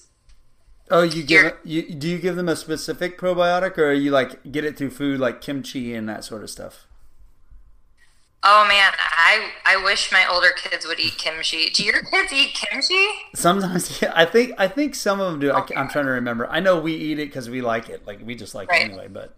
Oh, 0.93 1.01
you 1.01 1.23
give 1.23 1.55
you 1.65 1.91
do 1.91 2.07
you 2.07 2.19
give 2.19 2.37
them 2.37 2.51
a 2.51 2.55
specific 2.55 3.19
probiotic, 3.19 3.79
or 3.79 3.93
you 3.93 4.11
like 4.11 4.53
get 4.53 4.63
it 4.63 4.77
through 4.77 4.91
food 4.91 5.19
like 5.19 5.41
kimchi 5.41 5.95
and 5.95 6.07
that 6.07 6.23
sort 6.23 6.43
of 6.43 6.51
stuff? 6.51 6.87
Oh 8.45 8.67
man, 8.69 8.93
I 8.99 9.53
I 9.65 9.83
wish 9.83 10.13
my 10.13 10.27
older 10.31 10.51
kids 10.51 10.87
would 10.87 11.01
eat 11.01 11.17
kimchi. 11.17 11.71
Do 11.71 11.83
your 11.83 12.03
kids 12.03 12.31
eat 12.35 12.53
kimchi? 12.53 13.07
Sometimes, 13.35 14.03
yeah. 14.03 14.13
I 14.15 14.27
think 14.27 14.53
I 14.59 14.69
think 14.69 14.95
some 14.95 15.19
of 15.19 15.31
them 15.31 15.41
do. 15.41 15.51
I, 15.51 15.61
oh, 15.61 15.67
am 15.75 15.89
trying 15.89 16.05
to 16.05 16.11
remember. 16.11 16.47
I 16.49 16.61
know 16.61 16.79
we 16.79 16.93
eat 16.93 17.19
it 17.19 17.29
because 17.29 17.49
we 17.49 17.63
like 17.63 17.89
it. 17.89 18.07
Like 18.07 18.21
we 18.23 18.35
just 18.35 18.55
like 18.55 18.69
right. 18.69 18.83
it 18.83 18.91
anyway. 18.91 19.09
But 19.09 19.35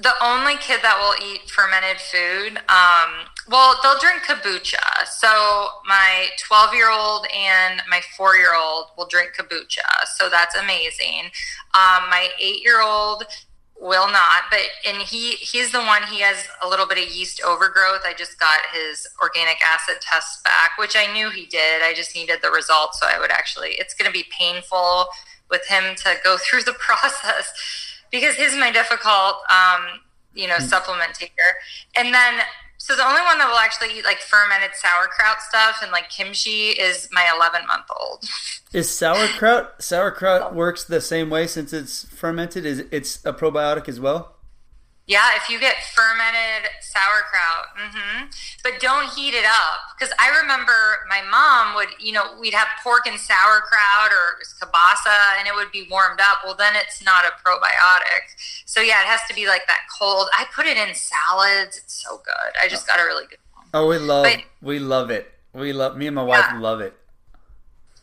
the 0.00 0.14
only 0.22 0.56
kid 0.56 0.80
that 0.82 0.98
will 0.98 1.14
eat 1.24 1.50
fermented 1.50 1.98
food, 1.98 2.58
um, 2.68 3.26
well, 3.48 3.76
they'll 3.82 3.98
drink 3.98 4.22
kombucha. 4.22 5.06
So 5.06 5.68
my 5.86 6.28
12 6.46 6.74
year 6.74 6.90
old 6.90 7.26
and 7.34 7.82
my 7.90 8.00
four 8.16 8.36
year 8.36 8.54
old 8.54 8.86
will 8.96 9.06
drink 9.06 9.32
kombucha. 9.38 10.06
So 10.16 10.28
that's 10.28 10.54
amazing. 10.54 11.30
Um, 11.74 12.08
my 12.10 12.28
eight 12.40 12.62
year 12.62 12.80
old 12.80 13.24
will 13.80 14.08
not, 14.08 14.42
but 14.50 14.60
and 14.86 14.98
he 14.98 15.32
he's 15.32 15.72
the 15.72 15.80
one. 15.80 16.02
He 16.02 16.20
has 16.20 16.44
a 16.62 16.68
little 16.68 16.86
bit 16.86 16.98
of 16.98 17.14
yeast 17.14 17.40
overgrowth. 17.42 18.02
I 18.04 18.12
just 18.16 18.38
got 18.38 18.58
his 18.72 19.06
organic 19.22 19.58
acid 19.64 20.00
test 20.00 20.42
back, 20.44 20.72
which 20.78 20.96
I 20.96 21.12
knew 21.12 21.30
he 21.30 21.46
did. 21.46 21.82
I 21.82 21.94
just 21.94 22.14
needed 22.14 22.40
the 22.42 22.50
results, 22.50 23.00
so 23.00 23.06
I 23.08 23.18
would 23.18 23.30
actually. 23.30 23.70
It's 23.78 23.94
going 23.94 24.10
to 24.10 24.12
be 24.12 24.26
painful 24.36 25.06
with 25.50 25.66
him 25.66 25.94
to 25.96 26.14
go 26.22 26.36
through 26.50 26.62
the 26.62 26.74
process 26.74 27.52
because 28.10 28.36
he's 28.36 28.56
my 28.56 28.70
difficult, 28.70 29.36
um, 29.50 30.00
you 30.34 30.46
know, 30.46 30.54
mm-hmm. 30.54 30.66
supplement 30.66 31.14
taker. 31.14 31.56
And 31.96 32.12
then, 32.12 32.40
so 32.76 32.96
the 32.96 33.04
only 33.04 33.20
one 33.22 33.38
that 33.38 33.48
will 33.48 33.58
actually 33.58 33.98
eat 33.98 34.04
like 34.04 34.18
fermented 34.18 34.70
sauerkraut 34.74 35.40
stuff 35.42 35.80
and 35.82 35.90
like 35.92 36.08
kimchi 36.10 36.70
is 36.70 37.08
my 37.12 37.30
11 37.34 37.66
month 37.66 37.86
old. 37.98 38.24
Is 38.72 38.88
sauerkraut 38.88 39.82
sauerkraut 39.82 40.54
works 40.54 40.84
the 40.84 41.00
same 41.00 41.30
way 41.30 41.46
since 41.46 41.72
it's 41.72 42.04
fermented? 42.04 42.64
Is 42.64 42.84
it's 42.90 43.24
a 43.24 43.32
probiotic 43.32 43.88
as 43.88 43.98
well? 43.98 44.37
Yeah, 45.08 45.24
if 45.36 45.48
you 45.48 45.58
get 45.58 45.76
fermented 45.96 46.68
sauerkraut, 46.82 47.72
mm-hmm. 47.80 48.26
but 48.62 48.78
don't 48.78 49.08
heat 49.08 49.32
it 49.32 49.46
up 49.46 49.96
because 49.96 50.12
I 50.20 50.38
remember 50.38 51.00
my 51.08 51.22
mom 51.30 51.74
would, 51.76 51.88
you 51.98 52.12
know, 52.12 52.36
we'd 52.38 52.52
have 52.52 52.68
pork 52.84 53.06
and 53.06 53.18
sauerkraut 53.18 54.12
or 54.12 54.36
kielbasa, 54.44 55.38
and 55.38 55.48
it 55.48 55.54
would 55.54 55.72
be 55.72 55.88
warmed 55.90 56.20
up. 56.20 56.44
Well, 56.44 56.54
then 56.54 56.74
it's 56.76 57.02
not 57.02 57.24
a 57.24 57.32
probiotic. 57.42 58.36
So 58.66 58.82
yeah, 58.82 59.00
it 59.00 59.06
has 59.06 59.20
to 59.28 59.34
be 59.34 59.46
like 59.46 59.66
that 59.66 59.80
cold. 59.98 60.28
I 60.36 60.44
put 60.54 60.66
it 60.66 60.76
in 60.76 60.94
salads. 60.94 61.78
It's 61.78 62.04
so 62.04 62.20
good. 62.22 62.52
I 62.62 62.68
just 62.68 62.86
got 62.86 63.00
a 63.00 63.04
really 63.04 63.24
good 63.24 63.38
one. 63.54 63.64
Oh, 63.72 63.88
we 63.88 63.96
love, 63.96 64.24
but, 64.24 64.44
we 64.60 64.78
love 64.78 65.10
it. 65.10 65.32
We 65.54 65.72
love. 65.72 65.96
Me 65.96 66.06
and 66.06 66.16
my 66.16 66.22
wife 66.22 66.44
yeah. 66.50 66.60
love 66.60 66.82
it. 66.82 66.92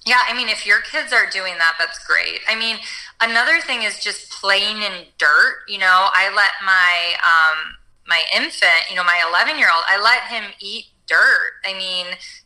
Yeah, 0.05 0.21
I 0.27 0.35
mean, 0.35 0.49
if 0.49 0.65
your 0.67 0.81
kids 0.81 1.11
are 1.11 1.27
doing 1.29 1.57
that, 1.57 1.75
that's 1.79 2.03
great. 2.05 2.41
I 2.47 2.55
mean, 2.55 2.77
another 3.21 3.59
thing 3.59 3.81
is 3.81 3.99
just 3.99 4.29
playing 4.29 4.77
in 4.77 5.05
dirt. 5.17 5.65
You 5.67 5.79
know, 5.79 6.09
I 6.13 6.31
let 6.35 6.51
my 6.63 7.15
um, 7.25 7.75
my 8.07 8.23
infant, 8.35 8.89
you 8.89 8.95
know, 8.95 9.03
my 9.03 9.23
11 9.27 9.57
year 9.57 9.69
old, 9.73 9.83
I 9.89 9.99
let 9.99 10.23
him 10.29 10.51
eat 10.61 10.85
dirt. 11.07 11.53
I 11.65 11.73
mean, 11.73 12.05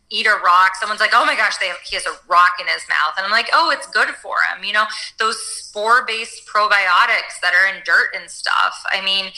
eat 0.10 0.26
a 0.26 0.40
rock. 0.44 0.76
Someone's 0.80 1.02
like, 1.02 1.12
oh 1.14 1.26
my 1.26 1.36
gosh, 1.36 1.58
they, 1.58 1.72
he 1.86 1.96
has 1.96 2.06
a 2.06 2.16
rock 2.28 2.54
in 2.60 2.68
his 2.68 2.84
mouth. 2.88 3.14
And 3.18 3.26
I'm 3.26 3.32
like, 3.32 3.50
oh, 3.54 3.70
it's 3.72 3.88
good 3.88 4.10
for 4.16 4.38
him. 4.52 4.64
You 4.64 4.74
know, 4.74 4.86
those 5.18 5.38
spore 5.42 6.06
based 6.06 6.48
probiotics 6.48 7.40
that 7.42 7.54
are 7.54 7.68
in 7.76 7.84
dirt 7.84 8.16
and 8.20 8.30
stuff. 8.30 8.84
I 8.90 9.02
mean, 9.04 9.32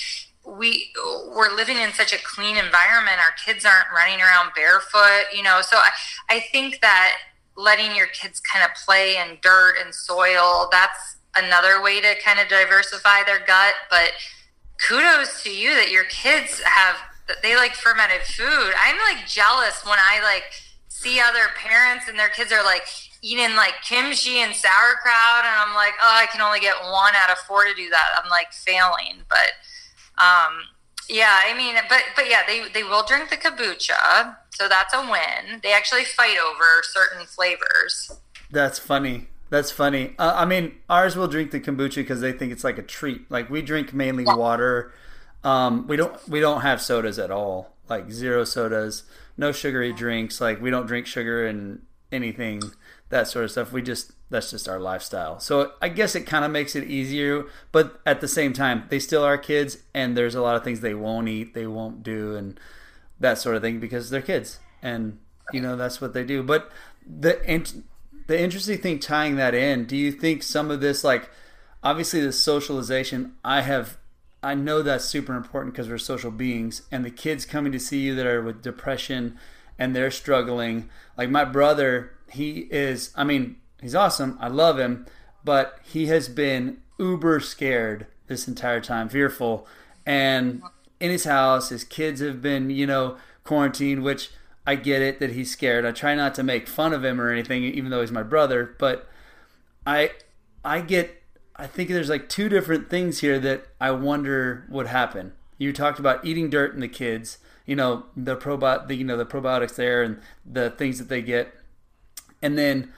we 0.45 0.91
we're 1.35 1.55
living 1.55 1.77
in 1.77 1.91
such 1.93 2.13
a 2.13 2.17
clean 2.23 2.57
environment 2.57 3.19
our 3.19 3.33
kids 3.45 3.63
aren't 3.63 3.85
running 3.95 4.19
around 4.19 4.51
barefoot 4.55 5.25
you 5.31 5.43
know 5.43 5.61
so 5.61 5.77
i, 5.77 5.89
I 6.29 6.39
think 6.51 6.81
that 6.81 7.15
letting 7.55 7.95
your 7.95 8.07
kids 8.07 8.39
kind 8.39 8.63
of 8.63 8.71
play 8.85 9.17
in 9.17 9.37
dirt 9.41 9.75
and 9.83 9.93
soil 9.93 10.67
that's 10.71 11.17
another 11.35 11.81
way 11.81 12.01
to 12.01 12.13
kind 12.23 12.39
of 12.39 12.47
diversify 12.47 13.23
their 13.25 13.39
gut 13.39 13.73
but 13.89 14.11
kudos 14.87 15.43
to 15.43 15.49
you 15.49 15.73
that 15.75 15.91
your 15.91 16.05
kids 16.05 16.61
have 16.61 16.97
they 17.41 17.55
like 17.55 17.73
fermented 17.73 18.21
food. 18.23 18.73
I'm 18.77 18.97
like 18.97 19.27
jealous 19.27 19.85
when 19.85 19.99
i 19.99 20.21
like 20.23 20.43
see 20.87 21.19
other 21.19 21.49
parents 21.55 22.07
and 22.07 22.17
their 22.17 22.29
kids 22.29 22.51
are 22.51 22.63
like 22.63 22.83
eating 23.21 23.55
like 23.55 23.75
kimchi 23.87 24.39
and 24.39 24.53
sauerkraut 24.53 25.45
and 25.45 25.55
i'm 25.55 25.75
like 25.75 25.93
oh 26.01 26.15
i 26.15 26.25
can 26.31 26.41
only 26.41 26.59
get 26.59 26.75
one 26.81 27.13
out 27.15 27.29
of 27.31 27.37
four 27.39 27.65
to 27.65 27.73
do 27.73 27.89
that. 27.89 28.21
I'm 28.21 28.29
like 28.29 28.51
failing 28.51 29.23
but 29.29 29.53
um 30.17 30.63
yeah 31.11 31.41
i 31.45 31.55
mean 31.55 31.75
but 31.87 32.01
but 32.15 32.27
yeah 32.27 32.41
they 32.47 32.67
they 32.73 32.83
will 32.83 33.05
drink 33.05 33.29
the 33.29 33.37
kombucha 33.37 34.35
so 34.61 34.67
that's 34.67 34.93
a 34.93 35.01
win. 35.01 35.59
They 35.63 35.73
actually 35.73 36.03
fight 36.03 36.37
over 36.37 36.83
certain 36.83 37.25
flavors. 37.25 38.11
That's 38.51 38.77
funny. 38.77 39.27
That's 39.49 39.71
funny. 39.71 40.13
Uh, 40.19 40.33
I 40.35 40.45
mean, 40.45 40.73
ours 40.89 41.15
will 41.15 41.27
drink 41.27 41.49
the 41.49 41.59
kombucha 41.59 41.95
because 41.95 42.21
they 42.21 42.31
think 42.31 42.51
it's 42.51 42.63
like 42.63 42.77
a 42.77 42.83
treat. 42.83 43.29
Like 43.31 43.49
we 43.49 43.61
drink 43.61 43.91
mainly 43.93 44.23
water. 44.25 44.93
Um, 45.43 45.87
we 45.87 45.95
don't 45.97 46.15
we 46.29 46.39
don't 46.39 46.61
have 46.61 46.79
sodas 46.79 47.17
at 47.17 47.31
all. 47.31 47.73
Like 47.89 48.11
zero 48.11 48.43
sodas, 48.43 49.03
no 49.35 49.51
sugary 49.51 49.93
drinks. 49.93 50.39
Like 50.39 50.61
we 50.61 50.69
don't 50.69 50.85
drink 50.85 51.07
sugar 51.07 51.45
and 51.45 51.81
anything 52.11 52.61
that 53.09 53.27
sort 53.27 53.45
of 53.45 53.51
stuff. 53.51 53.71
We 53.71 53.81
just 53.81 54.11
that's 54.31 54.49
just 54.49 54.67
our 54.67 54.79
lifestyle. 54.79 55.39
So 55.39 55.73
I 55.81 55.89
guess 55.89 56.15
it 56.15 56.25
kind 56.25 56.43
of 56.43 56.49
makes 56.49 56.75
it 56.75 56.85
easier, 56.85 57.45
but 57.71 58.01
at 58.05 58.21
the 58.21 58.27
same 58.27 58.53
time, 58.53 58.85
they 58.89 58.97
still 58.97 59.23
are 59.23 59.37
kids, 59.37 59.77
and 59.93 60.17
there's 60.17 60.33
a 60.33 60.41
lot 60.41 60.55
of 60.55 60.63
things 60.63 60.79
they 60.79 60.95
won't 60.95 61.27
eat, 61.27 61.53
they 61.53 61.67
won't 61.67 62.01
do, 62.01 62.35
and 62.35 62.59
that 63.19 63.37
sort 63.37 63.55
of 63.55 63.61
thing 63.61 63.79
because 63.79 64.09
they're 64.09 64.21
kids 64.21 64.59
and 64.81 65.19
you 65.53 65.61
know 65.61 65.75
that's 65.75 66.01
what 66.01 66.13
they 66.13 66.23
do. 66.23 66.43
But 66.43 66.71
the 67.05 67.39
the 68.27 68.39
interesting 68.39 68.79
thing 68.79 68.99
tying 68.99 69.35
that 69.37 69.53
in, 69.53 69.85
do 69.85 69.95
you 69.95 70.11
think 70.11 70.43
some 70.43 70.71
of 70.71 70.81
this 70.81 71.03
like 71.03 71.29
obviously 71.83 72.21
the 72.21 72.31
socialization 72.31 73.33
I 73.43 73.61
have 73.61 73.97
I 74.43 74.55
know 74.55 74.81
that's 74.81 75.05
super 75.05 75.35
important 75.35 75.73
because 75.73 75.87
we're 75.87 75.99
social 75.99 76.31
beings 76.31 76.81
and 76.91 77.05
the 77.05 77.11
kids 77.11 77.45
coming 77.45 77.71
to 77.71 77.79
see 77.79 77.99
you 77.99 78.15
that 78.15 78.25
are 78.25 78.41
with 78.41 78.63
depression 78.63 79.37
and 79.77 79.95
they're 79.95 80.11
struggling. 80.11 80.89
Like 81.17 81.29
my 81.29 81.45
brother, 81.45 82.13
he 82.31 82.67
is 82.71 83.11
I 83.15 83.23
mean, 83.23 83.57
he's 83.81 83.95
awesome. 83.95 84.37
I 84.39 84.47
love 84.47 84.79
him, 84.79 85.05
but 85.43 85.79
he 85.83 86.07
has 86.07 86.29
been 86.29 86.77
uber 86.97 87.39
scared 87.39 88.07
this 88.27 88.47
entire 88.47 88.81
time, 88.81 89.09
fearful, 89.09 89.67
and 90.05 90.61
in 90.99 91.09
his 91.09 91.25
house, 91.25 91.69
his 91.69 91.83
kids 91.83 92.21
have 92.21 92.41
been, 92.41 92.69
you 92.69 92.85
know, 92.85 93.17
quarantined, 93.43 94.03
which 94.03 94.29
I 94.65 94.75
get 94.75 95.01
it 95.01 95.19
that 95.19 95.31
he's 95.31 95.51
scared. 95.51 95.85
I 95.85 95.91
try 95.91 96.15
not 96.15 96.35
to 96.35 96.43
make 96.43 96.67
fun 96.67 96.93
of 96.93 97.03
him 97.03 97.19
or 97.19 97.29
anything, 97.29 97.63
even 97.63 97.89
though 97.89 98.01
he's 98.01 98.11
my 98.11 98.23
brother, 98.23 98.75
but 98.77 99.09
I 99.85 100.11
I 100.63 100.81
get 100.81 101.21
I 101.55 101.67
think 101.67 101.89
there's 101.89 102.09
like 102.09 102.29
two 102.29 102.49
different 102.49 102.89
things 102.89 103.19
here 103.19 103.39
that 103.39 103.65
I 103.79 103.91
wonder 103.91 104.65
would 104.69 104.87
happen. 104.87 105.33
You 105.57 105.73
talked 105.73 105.99
about 105.99 106.23
eating 106.25 106.49
dirt 106.49 106.73
and 106.73 106.81
the 106.81 106.87
kids, 106.87 107.39
you 107.65 107.75
know, 107.75 108.05
the 108.15 108.35
probi- 108.35 108.87
the, 108.87 108.95
you 108.95 109.03
know, 109.03 109.17
the 109.17 109.25
probiotics 109.25 109.75
there 109.75 110.01
and 110.03 110.19
the 110.45 110.71
things 110.71 110.97
that 110.97 111.09
they 111.09 111.21
get. 111.21 111.53
And 112.41 112.57
then 112.57 112.91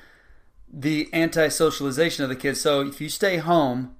the 0.73 1.07
anti-socialization 1.13 2.23
of 2.23 2.29
the 2.29 2.35
kids. 2.35 2.59
So 2.59 2.81
if 2.81 2.99
you 2.99 3.07
stay 3.07 3.37
home, 3.37 3.95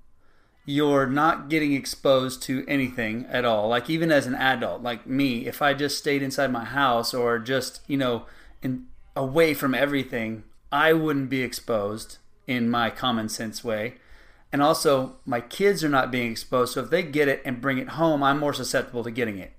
you're 0.66 1.06
not 1.06 1.50
getting 1.50 1.74
exposed 1.74 2.42
to 2.44 2.66
anything 2.68 3.26
at 3.30 3.46
all. 3.46 3.68
Like 3.70 3.90
even 3.90 4.12
as 4.12 4.26
an 4.26 4.36
adult, 4.36 4.82
like 4.82 5.06
me, 5.06 5.46
if 5.46 5.62
I 5.62 5.74
just 5.74 5.98
stayed 5.98 6.24
inside 6.24 6.52
my 6.52 6.66
house 6.66 7.14
or 7.14 7.38
just, 7.38 7.82
you 7.88 7.98
know, 7.98 8.26
in 8.62 8.88
away 9.16 9.54
from 9.54 9.76
everything, 9.76 10.44
I 10.72 10.94
wouldn't 10.94 11.30
be 11.30 11.44
exposed 11.44 12.18
in 12.48 12.70
my 12.70 12.90
common 12.90 13.30
sense 13.30 13.64
way 13.64 13.96
and 14.54 14.62
also 14.62 15.16
my 15.26 15.42
kids 15.42 15.84
are 15.84 15.90
not 15.90 16.12
being 16.12 16.32
exposed. 16.32 16.76
So 16.76 16.82
if 16.82 16.92
they 16.92 17.02
get 17.02 17.28
it 17.28 17.42
and 17.44 17.60
bring 17.60 17.80
it 17.80 17.90
home, 17.90 18.22
I'm 18.22 18.40
more 18.40 18.54
susceptible 18.54 19.04
to 19.04 19.10
getting 19.10 19.40
it. 19.40 19.52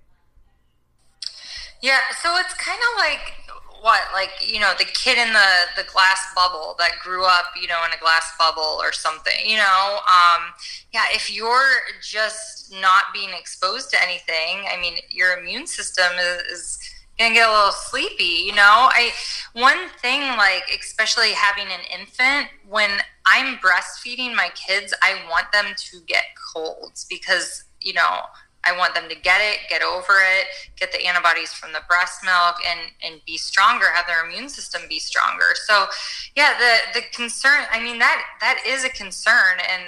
Yeah, 1.82 1.98
so 2.22 2.36
it's 2.36 2.54
kind 2.54 2.78
of 2.78 2.98
like 2.98 3.43
what, 3.84 4.00
like 4.14 4.30
you 4.40 4.60
know, 4.60 4.72
the 4.78 4.86
kid 4.86 5.18
in 5.18 5.30
the 5.34 5.50
the 5.76 5.84
glass 5.92 6.26
bubble 6.34 6.74
that 6.78 6.92
grew 7.02 7.26
up, 7.26 7.44
you 7.60 7.68
know, 7.68 7.82
in 7.84 7.92
a 7.92 8.00
glass 8.00 8.32
bubble 8.38 8.78
or 8.80 8.92
something. 8.92 9.44
You 9.44 9.58
know, 9.58 9.98
um, 10.08 10.54
yeah. 10.94 11.04
If 11.10 11.30
you're 11.30 11.82
just 12.00 12.72
not 12.80 13.04
being 13.12 13.28
exposed 13.38 13.90
to 13.90 14.02
anything, 14.02 14.64
I 14.72 14.80
mean, 14.80 14.94
your 15.10 15.38
immune 15.38 15.66
system 15.66 16.06
is, 16.18 16.50
is 16.50 16.78
gonna 17.18 17.34
get 17.34 17.48
a 17.48 17.52
little 17.52 17.70
sleepy 17.70 18.42
you 18.44 18.52
know 18.52 18.88
i 18.90 19.12
one 19.52 19.88
thing 20.02 20.20
like 20.36 20.64
especially 20.76 21.30
having 21.30 21.66
an 21.66 21.78
infant 21.96 22.48
when 22.68 22.90
i'm 23.24 23.54
breastfeeding 23.58 24.34
my 24.34 24.48
kids 24.56 24.92
i 25.00 25.14
want 25.30 25.46
them 25.52 25.66
to 25.76 26.00
get 26.08 26.24
colds 26.52 27.06
because 27.08 27.62
you 27.80 27.92
know 27.92 28.22
i 28.66 28.76
want 28.76 28.94
them 28.94 29.08
to 29.08 29.14
get 29.14 29.40
it 29.40 29.58
get 29.68 29.82
over 29.82 30.14
it 30.38 30.46
get 30.76 30.92
the 30.92 31.06
antibodies 31.06 31.52
from 31.52 31.72
the 31.72 31.82
breast 31.88 32.24
milk 32.24 32.56
and 32.68 32.80
and 33.02 33.20
be 33.26 33.36
stronger 33.36 33.86
have 33.92 34.06
their 34.06 34.24
immune 34.26 34.48
system 34.48 34.82
be 34.88 34.98
stronger 34.98 35.54
so 35.66 35.86
yeah 36.36 36.54
the 36.58 37.00
the 37.00 37.06
concern 37.12 37.64
i 37.70 37.82
mean 37.82 37.98
that 37.98 38.22
that 38.40 38.58
is 38.66 38.84
a 38.84 38.90
concern 38.90 39.58
and 39.72 39.84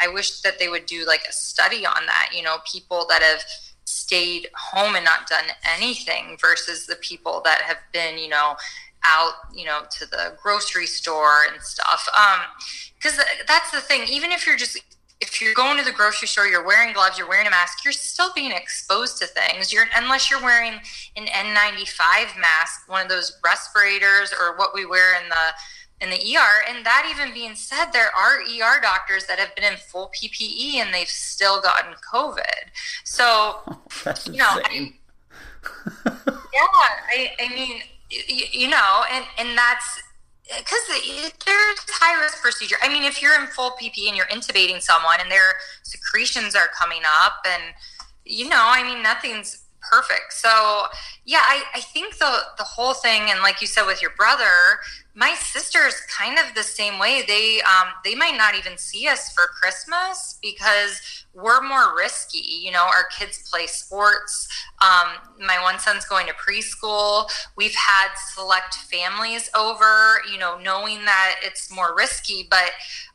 i 0.00 0.08
wish 0.08 0.40
that 0.40 0.58
they 0.58 0.68
would 0.68 0.86
do 0.86 1.06
like 1.06 1.24
a 1.28 1.32
study 1.32 1.86
on 1.86 2.06
that 2.06 2.30
you 2.34 2.42
know 2.42 2.58
people 2.70 3.06
that 3.08 3.22
have 3.22 3.42
stayed 3.90 4.48
home 4.54 4.94
and 4.94 5.04
not 5.04 5.26
done 5.28 5.44
anything 5.76 6.36
versus 6.40 6.86
the 6.86 6.96
people 6.96 7.42
that 7.44 7.62
have 7.62 7.78
been, 7.92 8.18
you 8.18 8.28
know, 8.28 8.54
out, 9.04 9.32
you 9.54 9.64
know, 9.64 9.82
to 9.98 10.06
the 10.06 10.36
grocery 10.42 10.86
store 10.86 11.44
and 11.52 11.62
stuff. 11.62 12.08
Um, 12.16 12.40
because 12.94 13.18
that's 13.48 13.70
the 13.70 13.80
thing. 13.80 14.02
Even 14.08 14.30
if 14.30 14.46
you're 14.46 14.56
just 14.56 14.78
if 15.20 15.40
you're 15.40 15.54
going 15.54 15.76
to 15.78 15.84
the 15.84 15.92
grocery 15.92 16.28
store, 16.28 16.46
you're 16.46 16.64
wearing 16.64 16.94
gloves, 16.94 17.18
you're 17.18 17.28
wearing 17.28 17.46
a 17.46 17.50
mask, 17.50 17.84
you're 17.84 17.92
still 17.92 18.32
being 18.34 18.52
exposed 18.52 19.18
to 19.18 19.26
things. 19.26 19.72
You're 19.72 19.86
unless 19.94 20.30
you're 20.30 20.42
wearing 20.42 20.80
an 21.16 21.26
N95 21.26 22.38
mask, 22.40 22.88
one 22.88 23.02
of 23.02 23.08
those 23.08 23.38
respirators, 23.44 24.32
or 24.32 24.56
what 24.56 24.74
we 24.74 24.86
wear 24.86 25.20
in 25.22 25.28
the 25.28 26.04
in 26.04 26.10
the 26.10 26.16
ER. 26.16 26.64
And 26.74 26.84
that 26.86 27.06
even 27.10 27.34
being 27.34 27.54
said, 27.54 27.90
there 27.92 28.10
are 28.16 28.40
ER 28.40 28.80
doctors 28.80 29.26
that 29.26 29.38
have 29.38 29.54
been 29.54 29.64
in 29.64 29.78
full 29.78 30.10
PPE 30.16 30.76
and 30.76 30.94
they've 30.94 31.08
still 31.08 31.60
gotten 31.60 31.94
COVID. 32.12 32.70
So, 33.04 33.60
That's 34.04 34.26
you 34.26 34.38
know, 34.38 34.48
I, 34.48 34.94
yeah, 36.06 36.66
I, 37.08 37.30
I 37.38 37.54
mean, 37.54 37.82
you, 38.08 38.44
you 38.50 38.68
know, 38.68 39.04
and, 39.12 39.24
and 39.38 39.56
that's 39.56 40.02
because 40.58 40.80
there's 40.88 41.78
high 41.88 42.20
risk 42.20 42.40
procedure. 42.40 42.76
I 42.82 42.88
mean, 42.88 43.04
if 43.04 43.22
you're 43.22 43.40
in 43.40 43.46
full 43.48 43.70
PP 43.70 44.08
and 44.08 44.16
you're 44.16 44.26
intubating 44.26 44.80
someone 44.82 45.16
and 45.20 45.30
their 45.30 45.54
secretions 45.82 46.54
are 46.54 46.68
coming 46.78 47.02
up 47.22 47.44
and, 47.46 47.62
you 48.24 48.48
know, 48.48 48.62
I 48.62 48.82
mean, 48.82 49.02
nothing's 49.02 49.64
perfect. 49.88 50.32
So 50.32 50.86
yeah, 51.24 51.42
I, 51.42 51.62
I 51.74 51.80
think 51.80 52.18
the 52.18 52.38
the 52.58 52.64
whole 52.64 52.94
thing, 52.94 53.30
and 53.30 53.40
like 53.40 53.60
you 53.60 53.66
said 53.66 53.84
with 53.86 54.02
your 54.02 54.12
brother, 54.16 54.80
my 55.14 55.34
sister 55.34 55.86
is 55.86 56.00
kind 56.02 56.38
of 56.38 56.54
the 56.54 56.62
same 56.62 56.98
way. 56.98 57.22
They 57.26 57.60
um, 57.62 57.88
they 58.04 58.14
might 58.14 58.36
not 58.36 58.54
even 58.54 58.78
see 58.78 59.08
us 59.08 59.32
for 59.32 59.44
Christmas 59.60 60.38
because 60.40 61.24
we're 61.34 61.60
more 61.60 61.96
risky. 61.96 62.38
You 62.62 62.72
know, 62.72 62.84
our 62.84 63.04
kids 63.16 63.48
play 63.50 63.66
sports. 63.66 64.48
Um, 64.82 65.16
my 65.38 65.60
one 65.62 65.78
son's 65.78 66.04
going 66.04 66.26
to 66.26 66.34
preschool. 66.34 67.30
We've 67.56 67.74
had 67.74 68.08
select 68.34 68.74
families 68.74 69.50
over. 69.56 70.22
You 70.32 70.38
know, 70.38 70.58
knowing 70.58 71.04
that 71.04 71.36
it's 71.42 71.70
more 71.74 71.94
risky, 71.96 72.46
but 72.48 72.70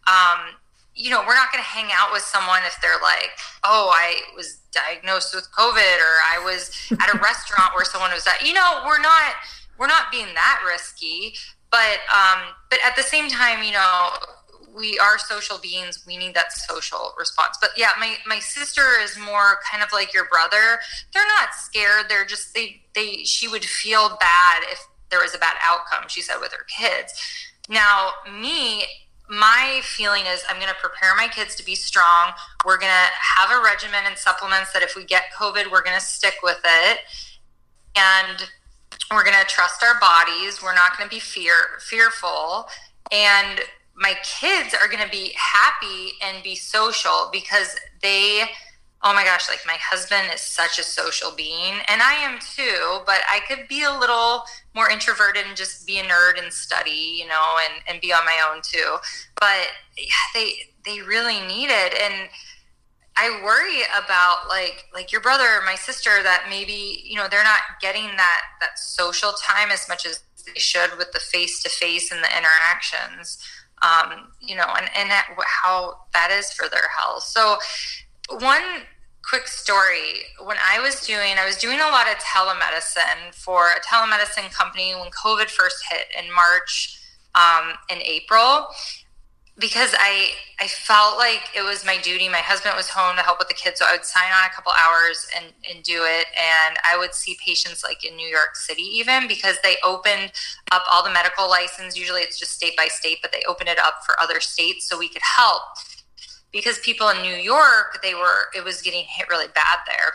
um, 0.07 0.55
you 0.95 1.09
know, 1.09 1.19
we're 1.27 1.35
not 1.35 1.51
going 1.51 1.63
to 1.63 1.69
hang 1.69 1.89
out 1.91 2.11
with 2.11 2.21
someone 2.21 2.61
if 2.65 2.77
they're 2.81 3.01
like, 3.01 3.31
oh, 3.63 3.91
I 3.93 4.21
was 4.35 4.61
diagnosed 4.71 5.35
with 5.35 5.47
COVID 5.51 5.97
or 5.99 6.15
I 6.23 6.41
was 6.43 6.71
at 6.91 7.13
a 7.13 7.19
restaurant 7.19 7.75
where 7.75 7.85
someone 7.85 8.11
was 8.11 8.25
at, 8.27 8.45
you 8.45 8.53
know, 8.53 8.81
we're 8.85 9.01
not, 9.01 9.33
we're 9.77 9.87
not 9.87 10.11
being 10.11 10.33
that 10.33 10.61
risky, 10.65 11.33
but, 11.69 11.99
um, 12.13 12.53
but 12.69 12.79
at 12.85 12.95
the 12.95 13.03
same 13.03 13.29
time, 13.29 13.63
you 13.63 13.73
know, 13.73 14.09
we 14.75 14.99
are 14.99 15.17
social 15.17 15.57
beings. 15.57 16.03
We 16.05 16.17
need 16.17 16.33
that 16.35 16.51
social 16.51 17.13
response. 17.17 17.57
But 17.59 17.71
yeah, 17.77 17.91
my, 17.99 18.15
my 18.25 18.39
sister 18.39 18.83
is 19.01 19.17
more 19.17 19.57
kind 19.69 19.81
of 19.81 19.89
like 19.93 20.13
your 20.13 20.25
brother. 20.25 20.79
They're 21.13 21.27
not 21.27 21.55
scared. 21.55 22.05
They're 22.09 22.25
just, 22.25 22.53
they, 22.53 22.81
they, 22.93 23.23
she 23.23 23.47
would 23.47 23.63
feel 23.63 24.17
bad 24.19 24.63
if 24.69 24.85
there 25.09 25.21
was 25.21 25.33
a 25.33 25.37
bad 25.37 25.55
outcome, 25.61 26.05
she 26.07 26.21
said, 26.21 26.39
with 26.41 26.51
her 26.51 26.65
kids. 26.65 27.13
Now, 27.69 28.11
me, 28.39 28.83
my 29.29 29.81
feeling 29.83 30.23
is 30.25 30.43
I'm 30.49 30.57
going 30.57 30.69
to 30.69 30.79
prepare 30.79 31.15
my 31.15 31.27
kids 31.27 31.55
to 31.55 31.65
be 31.65 31.75
strong. 31.75 32.31
We're 32.65 32.77
going 32.77 32.91
to 32.91 33.11
have 33.41 33.51
a 33.51 33.63
regimen 33.63 34.01
and 34.05 34.17
supplements 34.17 34.71
that 34.73 34.83
if 34.83 34.95
we 34.95 35.03
get 35.03 35.23
COVID, 35.37 35.71
we're 35.71 35.83
going 35.83 35.97
to 35.97 36.05
stick 36.05 36.35
with 36.43 36.61
it. 36.63 36.99
And 37.95 38.49
we're 39.11 39.23
going 39.23 39.37
to 39.39 39.47
trust 39.47 39.83
our 39.83 39.99
bodies. 39.99 40.61
We're 40.61 40.75
not 40.75 40.97
going 40.97 41.09
to 41.09 41.15
be 41.15 41.19
fear 41.19 41.79
fearful. 41.79 42.67
And 43.11 43.61
my 43.95 44.15
kids 44.23 44.73
are 44.73 44.87
going 44.87 45.03
to 45.03 45.09
be 45.09 45.33
happy 45.35 46.13
and 46.21 46.43
be 46.43 46.55
social 46.55 47.29
because 47.31 47.75
they 48.01 48.43
oh 49.05 49.13
my 49.13 49.23
gosh, 49.23 49.47
like 49.47 49.61
my 49.67 49.77
husband 49.79 50.31
is 50.33 50.41
such 50.41 50.79
a 50.79 50.83
social 50.83 51.31
being, 51.31 51.75
and 51.87 52.01
I 52.01 52.15
am 52.15 52.39
too, 52.39 53.01
but 53.05 53.21
I 53.29 53.39
could 53.47 53.67
be 53.67 53.83
a 53.83 53.91
little 53.91 54.43
more 54.73 54.89
introverted 54.89 55.45
and 55.45 55.55
just 55.55 55.85
be 55.85 55.99
a 55.99 56.03
nerd 56.03 56.41
and 56.41 56.51
study, 56.51 57.19
you 57.19 57.27
know, 57.27 57.57
and, 57.69 57.83
and 57.87 58.01
be 58.01 58.11
on 58.11 58.25
my 58.25 58.41
own 58.49 58.61
too. 58.63 58.97
But 59.39 59.67
they 60.33 60.53
they 60.85 61.01
really 61.01 61.39
need 61.41 61.69
it. 61.69 61.93
And 61.93 62.29
I 63.15 63.41
worry 63.43 63.83
about 64.03 64.49
like 64.49 64.85
like 64.91 65.11
your 65.11 65.21
brother 65.21 65.45
or 65.45 65.63
my 65.63 65.75
sister 65.75 66.23
that 66.23 66.47
maybe, 66.49 67.03
you 67.05 67.15
know, 67.15 67.27
they're 67.29 67.43
not 67.43 67.61
getting 67.79 68.07
that 68.17 68.41
that 68.59 68.79
social 68.79 69.33
time 69.33 69.69
as 69.71 69.87
much 69.87 70.07
as 70.07 70.23
they 70.47 70.59
should 70.59 70.97
with 70.97 71.11
the 71.11 71.19
face 71.19 71.61
to 71.61 71.69
face 71.69 72.11
and 72.11 72.23
the 72.23 72.37
interactions. 72.37 73.37
Um, 73.83 74.31
you 74.41 74.55
know, 74.55 74.73
and, 74.77 74.89
and 74.97 75.11
how 75.45 75.99
that 76.13 76.31
is 76.31 76.51
for 76.53 76.67
their 76.69 76.87
health. 76.97 77.23
So 77.23 77.57
one 78.39 78.63
quick 79.27 79.47
story. 79.47 80.25
When 80.43 80.57
i 80.61 80.79
was 80.79 81.01
doing 81.01 81.37
i 81.39 81.45
was 81.45 81.55
doing 81.57 81.79
a 81.79 81.89
lot 81.89 82.07
of 82.07 82.17
telemedicine 82.17 83.33
for 83.33 83.69
a 83.69 83.79
telemedicine 83.79 84.51
company 84.53 84.93
when 84.93 85.09
covid 85.09 85.49
first 85.49 85.83
hit 85.89 86.07
in 86.17 86.31
march 86.33 86.99
um, 87.33 87.73
in 87.89 88.01
april 88.03 88.67
because 89.57 89.95
i 89.97 90.31
i 90.59 90.67
felt 90.67 91.17
like 91.17 91.41
it 91.55 91.63
was 91.63 91.85
my 91.85 91.97
duty. 91.97 92.27
My 92.29 92.43
husband 92.43 92.75
was 92.75 92.89
home 92.89 93.15
to 93.15 93.21
help 93.23 93.39
with 93.39 93.47
the 93.47 93.53
kids 93.53 93.79
so 93.79 93.85
i 93.87 93.93
would 93.93 94.05
sign 94.05 94.31
on 94.37 94.45
a 94.45 94.53
couple 94.53 94.71
hours 94.73 95.27
and 95.35 95.45
and 95.69 95.83
do 95.83 96.03
it. 96.03 96.27
And 96.35 96.77
i 96.89 96.97
would 96.97 97.13
see 97.13 97.37
patients 97.43 97.83
like 97.83 98.05
in 98.05 98.15
new 98.15 98.27
york 98.27 98.55
city 98.55 98.83
even 98.83 99.27
because 99.27 99.57
they 99.63 99.77
opened 99.83 100.33
up 100.71 100.83
all 100.91 101.03
the 101.03 101.11
medical 101.11 101.49
license. 101.49 101.97
Usually 101.97 102.21
it's 102.21 102.37
just 102.37 102.51
state 102.51 102.77
by 102.77 102.87
state 102.87 103.19
but 103.21 103.31
they 103.31 103.43
opened 103.47 103.69
it 103.69 103.79
up 103.79 104.05
for 104.05 104.19
other 104.19 104.39
states 104.39 104.87
so 104.87 104.99
we 104.99 105.09
could 105.09 105.23
help 105.37 105.63
because 106.55 106.79
people 106.79 107.09
in 107.09 107.21
New 107.21 107.35
York, 107.35 107.99
they 108.01 108.15
were, 108.15 108.47
it 108.55 108.63
was 108.63 108.81
getting 108.81 109.03
hit 109.09 109.27
really 109.29 109.49
bad 109.53 109.79
there. 109.85 110.13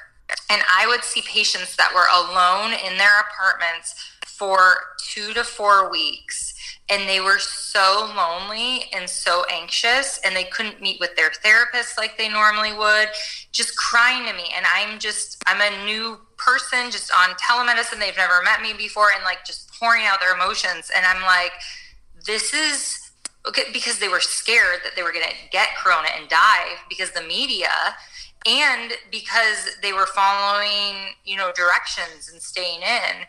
And 0.49 0.63
I 0.73 0.87
would 0.87 1.05
see 1.05 1.21
patients 1.21 1.77
that 1.77 1.93
were 1.95 2.07
alone 2.11 2.73
in 2.73 2.97
their 2.97 3.21
apartments 3.21 3.95
for 4.27 4.77
two 5.07 5.35
to 5.35 5.45
four 5.45 5.91
weeks. 5.91 6.55
And 6.89 7.07
they 7.07 7.21
were 7.21 7.39
so 7.39 8.11
lonely 8.17 8.85
and 8.95 9.09
so 9.09 9.45
anxious, 9.53 10.19
and 10.25 10.35
they 10.35 10.45
couldn't 10.45 10.81
meet 10.81 10.99
with 10.99 11.15
their 11.15 11.31
therapist 11.31 11.99
like 11.99 12.17
they 12.17 12.31
normally 12.31 12.73
would, 12.73 13.09
just 13.53 13.77
crying 13.77 14.27
to 14.27 14.33
me. 14.33 14.51
And 14.57 14.65
I'm 14.75 14.99
just, 14.99 15.43
I'm 15.47 15.61
a 15.61 15.85
new 15.85 16.19
person 16.39 16.91
just 16.91 17.13
on 17.13 17.35
telemedicine. 17.35 18.01
They've 18.01 18.17
never 18.17 18.43
met 18.43 18.63
me 18.63 18.73
before, 18.73 19.09
and 19.15 19.23
like 19.25 19.45
just 19.45 19.71
pouring 19.79 20.07
out 20.07 20.21
their 20.21 20.35
emotions. 20.35 20.91
And 20.97 21.05
I'm 21.05 21.23
like, 21.23 21.53
this 22.27 22.55
is 22.55 23.00
because 23.73 23.99
they 23.99 24.09
were 24.09 24.21
scared 24.21 24.81
that 24.85 24.95
they 24.97 25.03
were 25.03 25.13
going 25.13 25.25
to 25.25 25.51
get 25.51 25.69
corona 25.77 26.09
and 26.19 26.29
die 26.29 26.77
because 26.89 27.13
the 27.13 27.23
media 27.23 27.69
and 28.47 28.93
because 29.11 29.77
they 29.83 29.93
were 29.93 30.07
following 30.07 31.15
you 31.25 31.37
know 31.37 31.53
directions 31.55 32.31
and 32.31 32.41
staying 32.41 32.81
in. 32.83 33.27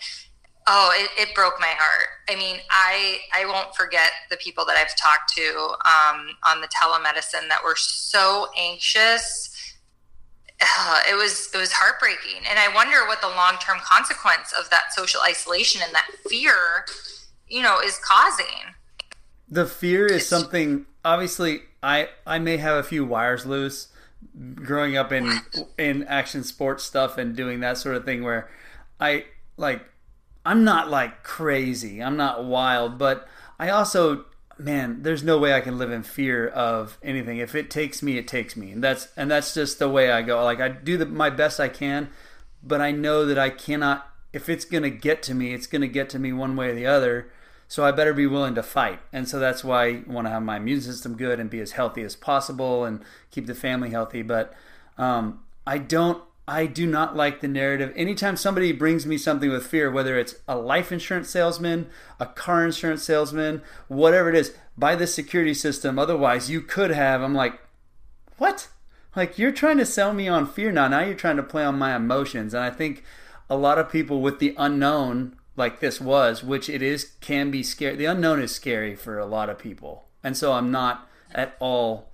Oh 0.67 0.91
it, 0.95 1.09
it 1.17 1.35
broke 1.35 1.55
my 1.59 1.73
heart. 1.77 2.07
I 2.29 2.35
mean 2.35 2.57
i 2.69 3.19
i 3.33 3.45
won't 3.45 3.75
forget 3.75 4.11
the 4.29 4.37
people 4.37 4.65
that 4.65 4.77
i've 4.77 4.95
talked 4.95 5.33
to 5.35 5.75
um, 5.85 6.35
on 6.45 6.61
the 6.61 6.67
telemedicine 6.67 7.47
that 7.49 7.61
were 7.63 7.75
so 7.77 8.47
anxious. 8.57 9.49
It 11.09 11.15
was 11.15 11.49
it 11.53 11.57
was 11.57 11.71
heartbreaking. 11.71 12.45
And 12.49 12.59
i 12.59 12.73
wonder 12.73 13.07
what 13.07 13.21
the 13.21 13.27
long-term 13.27 13.79
consequence 13.79 14.53
of 14.57 14.69
that 14.69 14.93
social 14.93 15.21
isolation 15.21 15.81
and 15.83 15.93
that 15.95 16.07
fear 16.29 16.85
you 17.47 17.61
know 17.61 17.79
is 17.79 17.97
causing 17.97 18.75
the 19.51 19.65
fear 19.65 20.07
is 20.07 20.27
something 20.27 20.85
obviously 21.05 21.61
i 21.83 22.07
i 22.25 22.39
may 22.39 22.57
have 22.57 22.77
a 22.77 22.83
few 22.83 23.05
wires 23.05 23.45
loose 23.45 23.89
growing 24.55 24.95
up 24.95 25.11
in 25.11 25.39
in 25.77 26.03
action 26.03 26.43
sports 26.43 26.83
stuff 26.83 27.17
and 27.17 27.35
doing 27.35 27.59
that 27.59 27.77
sort 27.77 27.95
of 27.95 28.05
thing 28.05 28.23
where 28.23 28.49
I 28.99 29.25
like 29.57 29.83
I'm 30.45 30.63
not 30.63 30.89
like 30.89 31.23
crazy. 31.23 32.01
I'm 32.01 32.17
not 32.17 32.45
wild, 32.45 32.97
but 32.97 33.27
I 33.59 33.69
also 33.69 34.25
man, 34.57 35.01
there's 35.01 35.23
no 35.23 35.39
way 35.39 35.53
I 35.55 35.61
can 35.61 35.79
live 35.79 35.91
in 35.91 36.03
fear 36.03 36.47
of 36.47 36.99
anything. 37.01 37.39
If 37.39 37.55
it 37.55 37.71
takes 37.71 38.03
me, 38.03 38.17
it 38.17 38.27
takes 38.27 38.55
me. 38.55 38.71
And 38.71 38.83
that's 38.83 39.07
and 39.17 39.29
that's 39.29 39.53
just 39.53 39.79
the 39.79 39.89
way 39.89 40.11
I 40.11 40.21
go. 40.21 40.43
Like 40.43 40.61
I 40.61 40.69
do 40.69 40.97
the, 40.97 41.05
my 41.05 41.29
best 41.29 41.59
I 41.59 41.67
can, 41.67 42.09
but 42.63 42.79
I 42.79 42.91
know 42.91 43.25
that 43.25 43.39
I 43.39 43.49
cannot 43.49 44.07
if 44.33 44.47
it's 44.47 44.63
going 44.63 44.83
to 44.83 44.89
get 44.89 45.21
to 45.23 45.33
me, 45.33 45.53
it's 45.53 45.67
going 45.67 45.81
to 45.81 45.89
get 45.89 46.09
to 46.11 46.19
me 46.19 46.31
one 46.31 46.55
way 46.55 46.69
or 46.69 46.75
the 46.75 46.85
other. 46.85 47.31
So 47.71 47.85
I 47.85 47.91
better 47.93 48.13
be 48.13 48.27
willing 48.27 48.55
to 48.55 48.63
fight. 48.63 48.99
And 49.13 49.29
so 49.29 49.39
that's 49.39 49.63
why 49.63 49.85
I 49.85 50.03
want 50.05 50.27
to 50.27 50.31
have 50.31 50.43
my 50.43 50.57
immune 50.57 50.81
system 50.81 51.15
good 51.15 51.39
and 51.39 51.49
be 51.49 51.61
as 51.61 51.71
healthy 51.71 52.01
as 52.01 52.17
possible 52.17 52.83
and 52.83 52.99
keep 53.31 53.47
the 53.47 53.55
family 53.55 53.91
healthy. 53.91 54.23
But 54.23 54.53
um, 54.97 55.39
I 55.65 55.77
don't, 55.77 56.21
I 56.45 56.65
do 56.65 56.85
not 56.85 57.15
like 57.15 57.39
the 57.39 57.47
narrative. 57.47 57.93
Anytime 57.95 58.35
somebody 58.35 58.73
brings 58.73 59.05
me 59.05 59.17
something 59.17 59.49
with 59.49 59.65
fear, 59.65 59.89
whether 59.89 60.19
it's 60.19 60.35
a 60.49 60.57
life 60.57 60.91
insurance 60.91 61.29
salesman, 61.29 61.87
a 62.19 62.25
car 62.25 62.65
insurance 62.65 63.03
salesman, 63.03 63.61
whatever 63.87 64.27
it 64.27 64.35
is, 64.35 64.53
buy 64.77 64.97
the 64.97 65.07
security 65.07 65.53
system. 65.53 65.97
Otherwise, 65.97 66.49
you 66.49 66.59
could 66.59 66.91
have. 66.91 67.21
I'm 67.21 67.33
like, 67.33 67.57
what? 68.37 68.67
Like 69.15 69.39
you're 69.39 69.53
trying 69.53 69.77
to 69.77 69.85
sell 69.85 70.13
me 70.13 70.27
on 70.27 70.45
fear 70.45 70.73
now. 70.73 70.89
Now 70.89 71.05
you're 71.05 71.15
trying 71.15 71.37
to 71.37 71.43
play 71.43 71.63
on 71.63 71.79
my 71.79 71.95
emotions. 71.95 72.53
And 72.53 72.65
I 72.65 72.69
think 72.69 73.05
a 73.49 73.55
lot 73.55 73.79
of 73.79 73.89
people 73.89 74.19
with 74.19 74.39
the 74.39 74.55
unknown 74.57 75.37
like 75.55 75.79
this 75.79 75.99
was, 75.99 76.43
which 76.43 76.69
it 76.69 76.81
is 76.81 77.13
can 77.19 77.51
be 77.51 77.63
scary. 77.63 77.95
The 77.95 78.05
unknown 78.05 78.41
is 78.41 78.53
scary 78.53 78.95
for 78.95 79.19
a 79.19 79.25
lot 79.25 79.49
of 79.49 79.59
people, 79.59 80.05
and 80.23 80.35
so 80.35 80.53
I'm 80.53 80.71
not 80.71 81.07
at 81.33 81.55
all 81.59 82.11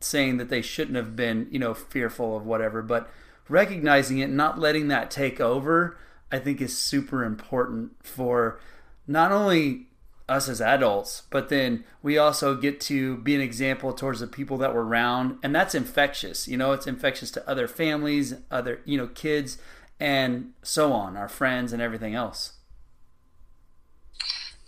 saying 0.00 0.38
that 0.38 0.48
they 0.48 0.62
shouldn't 0.62 0.96
have 0.96 1.14
been, 1.14 1.46
you 1.50 1.58
know, 1.58 1.74
fearful 1.74 2.36
of 2.36 2.46
whatever, 2.46 2.82
but 2.82 3.10
recognizing 3.48 4.18
it, 4.18 4.30
not 4.30 4.58
letting 4.58 4.88
that 4.88 5.10
take 5.10 5.40
over, 5.40 5.98
I 6.32 6.38
think 6.38 6.60
is 6.60 6.76
super 6.76 7.24
important 7.24 7.92
for 8.02 8.60
not 9.06 9.32
only 9.32 9.88
us 10.28 10.48
as 10.48 10.60
adults, 10.60 11.24
but 11.28 11.48
then 11.48 11.84
we 12.02 12.16
also 12.16 12.54
get 12.54 12.80
to 12.80 13.16
be 13.18 13.34
an 13.34 13.40
example 13.40 13.92
towards 13.92 14.20
the 14.20 14.26
people 14.26 14.56
that 14.58 14.72
we're 14.72 14.82
around, 14.82 15.38
and 15.42 15.54
that's 15.54 15.74
infectious. 15.74 16.46
You 16.46 16.56
know, 16.56 16.72
it's 16.72 16.86
infectious 16.86 17.32
to 17.32 17.50
other 17.50 17.66
families, 17.66 18.34
other 18.50 18.80
you 18.84 18.96
know 18.96 19.08
kids, 19.08 19.58
and 19.98 20.52
so 20.62 20.92
on, 20.92 21.16
our 21.16 21.28
friends, 21.28 21.72
and 21.72 21.82
everything 21.82 22.14
else. 22.14 22.52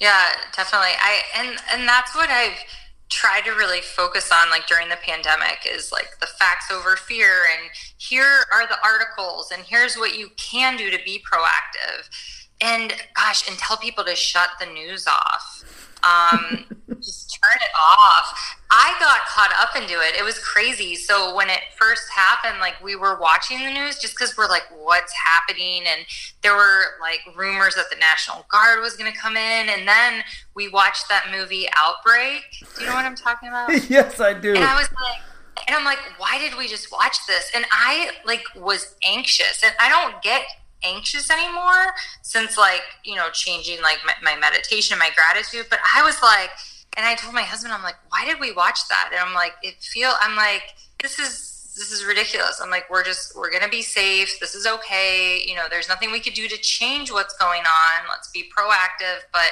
Yeah, 0.03 0.31
definitely. 0.57 0.97
I 1.01 1.23
and 1.39 1.57
and 1.73 1.89
that's 1.89 2.13
what 2.17 2.29
I've 2.29 2.59
tried 3.09 3.45
to 3.45 3.53
really 3.53 3.81
focus 3.81 4.33
on 4.33 4.51
like 4.51 4.67
during 4.67 4.89
the 4.89 4.97
pandemic 4.97 5.65
is 5.65 5.93
like 5.93 6.19
the 6.19 6.27
facts 6.27 6.73
over 6.73 6.97
fear 6.97 7.43
and 7.57 7.71
here 7.99 8.47
are 8.53 8.67
the 8.67 8.79
articles 8.83 9.53
and 9.53 9.63
here's 9.63 9.95
what 9.95 10.19
you 10.19 10.31
can 10.37 10.77
do 10.77 10.91
to 10.91 10.99
be 11.05 11.23
proactive. 11.23 12.09
And 12.61 12.93
gosh, 13.15 13.49
and 13.49 13.57
tell 13.59 13.77
people 13.77 14.03
to 14.03 14.17
shut 14.17 14.49
the 14.59 14.67
news 14.67 15.07
off. 15.07 16.01
Um, 16.03 16.65
just 16.97 17.32
turn 17.43 17.61
it 17.61 17.71
off. 17.77 18.57
I 18.71 18.95
got 19.01 19.21
caught 19.27 19.53
up 19.59 19.77
into 19.77 20.01
it. 20.01 20.15
It 20.19 20.25
was 20.25 20.39
crazy. 20.39 20.95
So 20.95 21.35
when 21.35 21.51
it 21.51 21.61
first 21.77 22.09
happened, 22.11 22.61
like 22.61 22.83
we 22.83 22.97
were 22.97 23.19
watching 23.19 23.59
the 23.59 23.71
news 23.71 23.99
just 23.99 24.15
because 24.15 24.37
we're 24.37 24.49
like, 24.49 24.65
what's 24.75 25.13
happening? 25.13 25.83
And 25.87 26.07
there 26.43 26.55
were 26.55 26.85
like 27.01 27.21
rumors 27.37 27.75
that 27.75 27.91
the 27.91 27.97
National 27.97 28.47
Guard 28.51 28.81
was 28.81 28.97
going 28.97 29.13
to 29.13 29.19
come 29.19 29.37
in. 29.37 29.69
And 29.69 29.87
then 29.87 30.23
we 30.55 30.69
watched 30.69 31.09
that 31.09 31.27
movie 31.31 31.67
Outbreak. 31.77 32.43
Do 32.77 32.83
you 32.83 32.87
know 32.89 32.95
what 32.95 33.05
I'm 33.05 33.17
talking 33.17 33.49
about? 33.49 33.71
yes, 33.91 34.21
I 34.21 34.33
do. 34.33 34.55
And 34.55 34.65
I 34.65 34.75
was 34.75 34.89
like, 34.93 35.21
and 35.69 35.77
I'm 35.77 35.85
like, 35.85 35.99
why 36.19 36.39
did 36.39 36.57
we 36.57 36.67
just 36.67 36.91
watch 36.91 37.27
this? 37.27 37.51
And 37.55 37.65
I 37.71 38.11
like 38.25 38.43
was 38.57 38.95
anxious, 39.05 39.63
and 39.63 39.75
I 39.79 39.89
don't 39.89 40.23
get 40.23 40.43
anxious 40.85 41.31
anymore 41.31 41.95
since 42.23 42.59
like 42.59 42.83
you 43.05 43.15
know 43.15 43.29
changing 43.33 43.81
like 43.83 43.99
my, 44.05 44.15
my 44.23 44.41
meditation, 44.41 44.99
my 44.99 45.11
gratitude. 45.15 45.67
But 45.69 45.81
I 45.95 46.03
was 46.03 46.21
like 46.23 46.51
and 46.97 47.07
I 47.07 47.15
told 47.15 47.35
my 47.35 47.43
husband, 47.43 47.73
I'm 47.73 47.83
like, 47.83 47.97
why 48.09 48.25
did 48.25 48.39
we 48.39 48.53
watch 48.53 48.89
that? 48.89 49.11
And 49.13 49.21
I'm 49.21 49.35
like, 49.35 49.55
it 49.63 49.77
feel, 49.83 50.13
I'm 50.21 50.37
like, 50.37 50.63
this 51.01 51.19
is 51.19 51.53
this 51.77 51.91
is 51.91 52.05
ridiculous. 52.05 52.61
I'm 52.63 52.71
like, 52.71 52.91
we're 52.91 53.03
just 53.03 53.35
we're 53.37 53.51
gonna 53.51 53.69
be 53.69 53.83
safe. 53.83 54.39
This 54.41 54.55
is 54.55 54.67
okay. 54.67 55.43
You 55.47 55.55
know, 55.55 55.65
there's 55.71 55.89
nothing 55.89 56.13
we 56.13 56.21
could 56.21 56.35
do 56.35 56.47
to 56.49 56.59
change 56.59 57.11
what's 57.11 57.37
going 57.39 57.63
on. 57.63 58.09
Let's 58.11 58.31
be 58.31 58.51
proactive. 58.57 59.23
But 59.33 59.51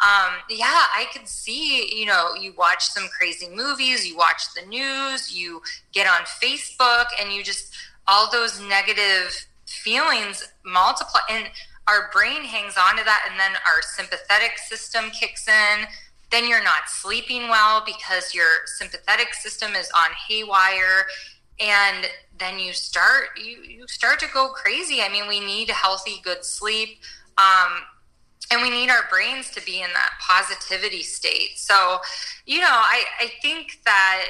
um, 0.00 0.36
yeah, 0.48 0.64
I 0.66 1.06
could 1.12 1.28
see, 1.28 1.94
you 1.94 2.06
know, 2.06 2.34
you 2.34 2.54
watch 2.56 2.86
some 2.86 3.08
crazy 3.08 3.48
movies, 3.54 4.08
you 4.08 4.16
watch 4.16 4.54
the 4.54 4.66
news, 4.66 5.34
you 5.36 5.60
get 5.92 6.06
on 6.06 6.24
Facebook, 6.24 7.06
and 7.20 7.30
you 7.30 7.44
just 7.44 7.74
all 8.08 8.30
those 8.32 8.58
negative 8.60 9.46
feelings 9.66 10.50
multiply, 10.64 11.20
and 11.28 11.50
our 11.86 12.10
brain 12.12 12.42
hangs 12.42 12.76
on 12.78 12.96
to 12.96 13.04
that, 13.04 13.28
and 13.30 13.38
then 13.38 13.52
our 13.66 13.82
sympathetic 13.82 14.56
system 14.56 15.10
kicks 15.10 15.46
in 15.46 15.86
then 16.30 16.48
you're 16.48 16.62
not 16.62 16.88
sleeping 16.88 17.48
well 17.48 17.82
because 17.84 18.34
your 18.34 18.66
sympathetic 18.66 19.34
system 19.34 19.74
is 19.74 19.90
on 19.96 20.10
haywire 20.28 21.06
and 21.58 22.06
then 22.38 22.58
you 22.58 22.72
start 22.72 23.38
you, 23.42 23.62
you 23.62 23.86
start 23.88 24.18
to 24.20 24.26
go 24.32 24.50
crazy. 24.50 25.02
I 25.02 25.08
mean 25.08 25.28
we 25.28 25.40
need 25.40 25.70
healthy 25.70 26.20
good 26.22 26.44
sleep 26.44 27.00
um, 27.36 27.82
and 28.52 28.62
we 28.62 28.70
need 28.70 28.90
our 28.90 29.08
brains 29.10 29.50
to 29.50 29.64
be 29.64 29.82
in 29.82 29.90
that 29.92 30.12
positivity 30.20 31.02
state. 31.02 31.58
So 31.58 31.98
you 32.46 32.60
know 32.60 32.68
i, 32.70 33.04
I 33.20 33.32
think 33.42 33.80
that 33.84 34.26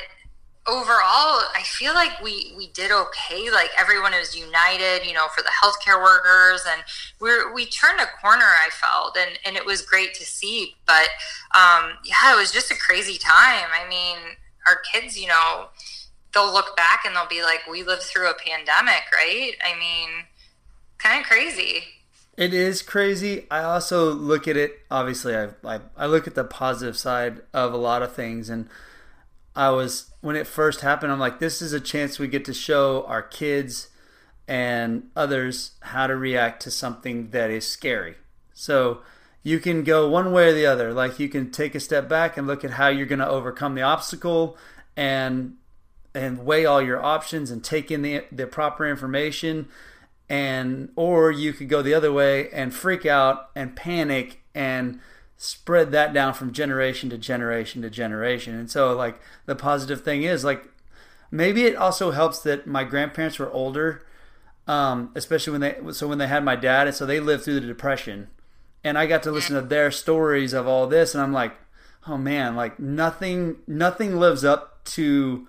overall, 0.71 1.43
I 1.55 1.63
feel 1.65 1.95
like 1.95 2.23
we 2.23 2.55
we 2.57 2.69
did 2.69 2.91
okay. 2.93 3.51
Like 3.51 3.71
everyone 3.79 4.13
was 4.13 4.37
united, 4.37 5.07
you 5.07 5.13
know, 5.13 5.27
for 5.35 5.43
the 5.43 5.51
healthcare 5.51 6.01
workers, 6.01 6.65
and 6.71 6.83
we 7.21 7.31
we 7.53 7.67
turned 7.67 8.01
a 8.01 8.07
corner. 8.21 8.45
I 8.45 8.71
felt, 8.71 9.17
and 9.17 9.39
and 9.45 9.57
it 9.57 9.67
was 9.67 9.83
great 9.83 10.15
to 10.15 10.25
see. 10.25 10.77
But 10.87 11.09
um, 11.55 11.99
yeah, 12.05 12.33
it 12.33 12.37
was 12.37 12.53
just 12.53 12.71
a 12.71 12.77
crazy 12.77 13.19
time. 13.19 13.69
I 13.75 13.89
mean, 13.89 14.19
our 14.67 14.81
kids, 14.93 15.21
you 15.21 15.29
know, 15.29 15.67
they'll 16.33 16.53
look 16.53 16.77
back 16.77 17.05
and 17.05 17.15
they'll 17.15 17.27
be 17.27 17.43
like, 17.43 17.67
"We 17.69 17.83
lived 17.83 18.03
through 18.03 18.31
a 18.31 18.35
pandemic, 18.35 19.03
right?" 19.13 19.53
I 19.63 19.79
mean, 19.79 20.27
kind 20.99 21.21
of 21.21 21.27
crazy. 21.27 21.85
It 22.37 22.55
is 22.55 22.81
crazy. 22.81 23.47
I 23.51 23.65
also 23.65 24.13
look 24.13 24.49
at 24.49 24.57
it. 24.57 24.81
Obviously, 24.91 25.35
I, 25.35 25.49
I 25.65 25.81
I 25.97 26.07
look 26.07 26.27
at 26.27 26.35
the 26.35 26.45
positive 26.45 26.97
side 26.97 27.43
of 27.53 27.75
a 27.75 27.77
lot 27.77 28.03
of 28.03 28.15
things, 28.15 28.49
and 28.49 28.69
I 29.57 29.71
was 29.71 30.10
when 30.21 30.37
it 30.37 30.47
first 30.47 30.81
happened. 30.81 31.13
I'm 31.13 31.19
like, 31.19 31.39
this 31.39 31.63
is 31.63 31.73
a 31.73 31.81
chance 31.81 32.19
we 32.19 32.29
get 32.29 32.45
to 32.47 32.55
show 32.55 33.05
our 33.07 33.23
kids 33.23 33.89
and 34.47 35.09
others 35.15 35.73
how 35.81 36.07
to 36.07 36.17
react 36.17 36.63
to 36.63 36.71
something 36.71 37.31
that 37.31 37.51
is 37.51 37.67
scary. 37.67 38.17
So 38.53 39.03
you 39.43 39.59
can 39.59 39.85
go 39.85 40.09
one 40.09 40.33
way 40.33 40.49
or 40.49 40.53
the 40.53 40.67
other. 40.67 40.93
Like 40.93 41.19
you 41.19 41.29
can 41.29 41.51
take 41.51 41.75
a 41.75 41.81
step 41.81 42.09
back 42.09 42.37
and 42.37 42.47
look 42.47 42.65
at 42.65 42.73
how 42.73 42.89
you're 42.89 43.07
going 43.07 43.21
to 43.21 43.29
overcome 43.29 43.75
the 43.75 43.83
obstacle 43.83 44.57
and 44.97 45.57
and 46.13 46.45
weigh 46.45 46.67
all 46.67 46.83
your 46.83 47.01
options 47.01 47.51
and 47.51 47.63
take 47.63 47.91
in 47.91 48.03
the 48.03 48.25
the 48.33 48.47
proper 48.47 48.87
information 48.89 49.69
and 50.29 50.91
or 50.97 51.31
you 51.31 51.53
could 51.53 51.69
go 51.69 51.83
the 51.83 51.95
other 51.95 52.13
way 52.13 52.51
and 52.51 52.75
freak 52.75 53.07
out 53.07 53.51
and 53.55 53.77
panic 53.77 54.43
and 54.55 55.01
spread 55.43 55.91
that 55.91 56.13
down 56.13 56.35
from 56.35 56.53
generation 56.53 57.09
to 57.09 57.17
generation 57.17 57.81
to 57.81 57.89
generation. 57.89 58.55
And 58.55 58.71
so 58.71 58.95
like 58.95 59.19
the 59.47 59.57
positive 59.57 60.03
thing 60.03 60.23
is 60.23 60.45
like 60.45 60.67
maybe 61.31 61.65
it 61.65 61.75
also 61.77 62.11
helps 62.11 62.41
that 62.41 62.67
my 62.67 62.85
grandparents 62.85 63.39
were 63.39 63.51
older, 63.51 64.05
um, 64.67 65.11
especially 65.15 65.53
when 65.53 65.63
they 65.63 65.93
so 65.93 66.07
when 66.07 66.19
they 66.19 66.27
had 66.27 66.45
my 66.45 66.57
dad, 66.57 66.87
and 66.87 66.95
so 66.95 67.07
they 67.07 67.21
lived 67.21 67.45
through 67.45 67.59
the 67.59 67.67
depression, 67.67 68.29
and 68.85 68.99
I 68.99 69.07
got 69.07 69.23
to 69.23 69.31
listen 69.31 69.55
to 69.57 69.63
their 69.63 69.91
stories 69.91 70.53
of 70.53 70.67
all 70.67 70.87
this, 70.87 71.15
and 71.15 71.23
I'm 71.23 71.33
like, 71.33 71.57
oh 72.07 72.19
man, 72.19 72.55
like 72.55 72.79
nothing 72.79 73.57
nothing 73.67 74.21
lives 74.21 74.45
up 74.45 74.85
to 74.97 75.49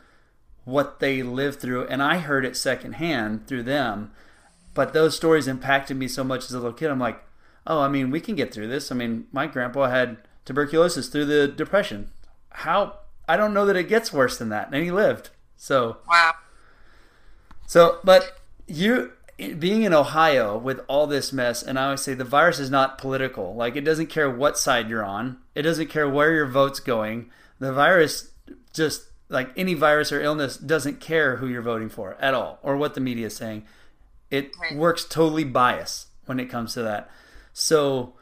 what 0.64 1.02
they 1.02 1.22
lived 1.22 1.60
through, 1.60 1.86
and 1.88 2.02
I 2.02 2.20
heard 2.20 2.46
it 2.46 2.56
secondhand 2.56 3.46
through 3.46 3.64
them. 3.64 4.12
But 4.74 4.94
those 4.94 5.18
stories 5.18 5.50
impacted 5.50 5.98
me 5.98 6.08
so 6.08 6.24
much 6.24 6.46
as 6.46 6.54
a 6.54 6.60
little 6.60 6.72
kid. 6.72 6.90
I'm 6.90 6.98
like, 6.98 7.22
oh, 7.66 7.82
I 7.82 7.88
mean, 7.88 8.12
we 8.12 8.20
can 8.20 8.36
get 8.36 8.54
through 8.54 8.68
this. 8.68 8.92
I 8.92 8.96
mean, 8.96 9.28
my 9.32 9.48
grandpa 9.48 9.90
had 9.90 10.18
tuberculosis 10.46 11.08
through 11.08 11.26
the 11.26 11.48
depression. 11.48 12.12
how 12.50 12.98
I 13.28 13.38
don't 13.38 13.54
know 13.54 13.66
that 13.66 13.76
it 13.76 13.88
gets 13.88 14.12
worse 14.12 14.38
than 14.38 14.50
that. 14.50 14.70
And 14.72 14.84
he 14.84 14.92
lived. 14.92 15.30
So 15.56 15.98
wow. 16.08 16.34
So, 17.68 18.00
but 18.04 18.40
you 18.68 19.14
being 19.58 19.84
in 19.84 19.94
Ohio 19.94 20.58
with 20.58 20.82
all 20.88 21.08
this 21.08 21.32
mess, 21.32 21.64
and 21.64 21.80
I 21.80 21.86
always 21.86 22.02
say 22.02 22.14
the 22.14 22.24
virus 22.24 22.60
is 22.60 22.70
not 22.70 22.98
political. 22.98 23.56
Like 23.56 23.76
it 23.76 23.86
doesn't 23.86 24.08
care 24.08 24.30
what 24.30 24.58
side 24.58 24.90
you're 24.90 25.06
on. 25.06 25.38
It 25.56 25.62
doesn't 25.62 25.88
care 25.88 26.10
where 26.10 26.34
your 26.34 26.48
vote's 26.48 26.80
going. 26.80 27.32
The 27.60 27.72
virus 27.72 28.32
just 28.74 29.06
like 29.30 29.52
any 29.56 29.74
virus 29.74 30.12
or 30.12 30.22
illness 30.22 30.58
doesn't 30.58 31.00
care 31.00 31.38
who 31.38 31.48
you're 31.48 31.62
voting 31.62 31.90
for 31.90 32.18
at 32.20 32.34
all 32.34 32.60
or 32.62 32.76
what 32.76 32.94
the 32.94 33.02
media 33.02 33.28
is 33.28 33.36
saying. 33.36 33.66
It 34.30 34.52
right. 34.62 34.76
works 34.76 35.06
totally 35.06 35.44
bias 35.44 36.08
when 36.26 36.40
it 36.40 36.50
comes 36.50 36.74
to 36.74 36.84
that. 36.84 37.10
So 37.54 38.14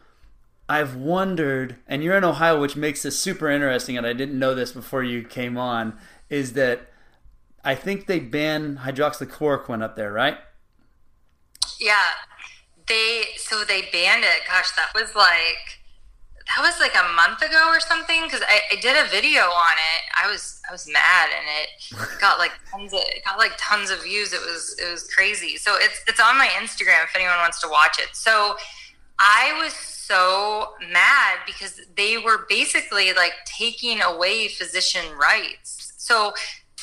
I've 0.68 0.96
wondered, 0.96 1.78
and 1.88 2.04
you're 2.04 2.18
in 2.18 2.24
Ohio, 2.24 2.60
which 2.60 2.76
makes 2.76 3.04
this 3.04 3.18
super 3.18 3.50
interesting, 3.50 3.98
and 3.98 4.06
I 4.06 4.14
didn't 4.14 4.38
know 4.38 4.54
this 4.54 4.72
before 4.72 5.04
you 5.04 5.24
came 5.24 5.58
on, 5.58 5.98
is 6.30 6.54
that 6.54 6.90
I 7.64 7.76
think 7.76 8.06
they 8.06 8.20
banned 8.20 8.80
hydroxychloroquine 8.80 9.82
up 9.82 9.96
there, 9.96 10.14
right? 10.14 10.38
Yeah, 11.80 12.12
they 12.88 13.24
so 13.38 13.64
they 13.64 13.84
banned 13.92 14.24
it. 14.24 14.42
Gosh, 14.48 14.72
that 14.76 14.92
was 14.94 15.16
like 15.16 15.80
that 16.56 16.64
was 16.64 16.80
like 16.80 16.96
a 16.96 17.14
month 17.14 17.42
ago 17.42 17.68
or 17.68 17.80
something 17.80 18.24
because 18.24 18.42
I, 18.42 18.62
I, 18.72 18.82
did 18.82 18.98
a 18.98 19.08
video 19.10 19.42
on 19.42 19.74
it. 19.78 20.02
I 20.18 20.30
was 20.30 20.60
I 20.68 20.72
was 20.72 20.90
mad 20.92 21.30
and 21.38 21.46
it 21.48 22.20
got 22.22 22.40
like 22.40 22.52
tons 22.72 22.92
of 22.92 23.00
it 23.02 23.24
got 23.24 23.38
like 23.38 23.54
tons 23.58 23.92
of 23.92 24.04
views. 24.04 24.34
It 24.34 24.42
was 24.42 24.76
it 24.80 24.92
was 24.92 25.08
crazy. 25.14 25.58
So 25.58 25.76
it's 25.78 26.02
it's 26.08 26.20
on 26.20 26.38
my 26.38 26.48
Instagram 26.60 27.04
if 27.04 27.16
anyone 27.16 27.38
wants 27.38 27.62
to 27.62 27.70
watch 27.70 28.00
it. 28.00 28.16
So 28.16 28.56
I 29.20 29.60
was 29.62 29.74
so 29.74 30.74
mad 30.92 31.40
because 31.46 31.82
they 31.96 32.18
were 32.18 32.46
basically 32.50 33.14
like 33.14 33.34
taking 33.46 34.02
away 34.02 34.48
physician 34.48 35.06
rights. 35.18 35.94
So 35.98 36.34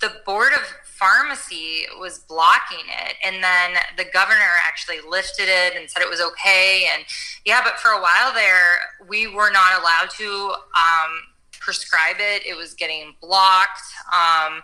the 0.00 0.12
board 0.24 0.52
of 0.52 0.60
pharmacy 0.84 1.84
was 2.00 2.20
blocking 2.20 2.86
it 2.88 3.16
and 3.24 3.42
then 3.42 3.82
the 3.96 4.04
governor 4.12 4.40
actually 4.66 4.98
lifted 5.06 5.46
it 5.46 5.74
and 5.76 5.90
said 5.90 6.00
it 6.00 6.08
was 6.08 6.20
okay 6.22 6.86
and 6.94 7.04
yeah 7.44 7.60
but 7.62 7.78
for 7.78 7.90
a 7.90 8.00
while 8.00 8.32
there 8.32 8.78
we 9.06 9.26
were 9.26 9.50
not 9.50 9.78
allowed 9.78 10.08
to 10.08 10.54
um, 10.74 11.20
prescribe 11.60 12.16
it 12.18 12.46
it 12.46 12.56
was 12.56 12.72
getting 12.72 13.14
blocked 13.20 13.82
um, 14.14 14.62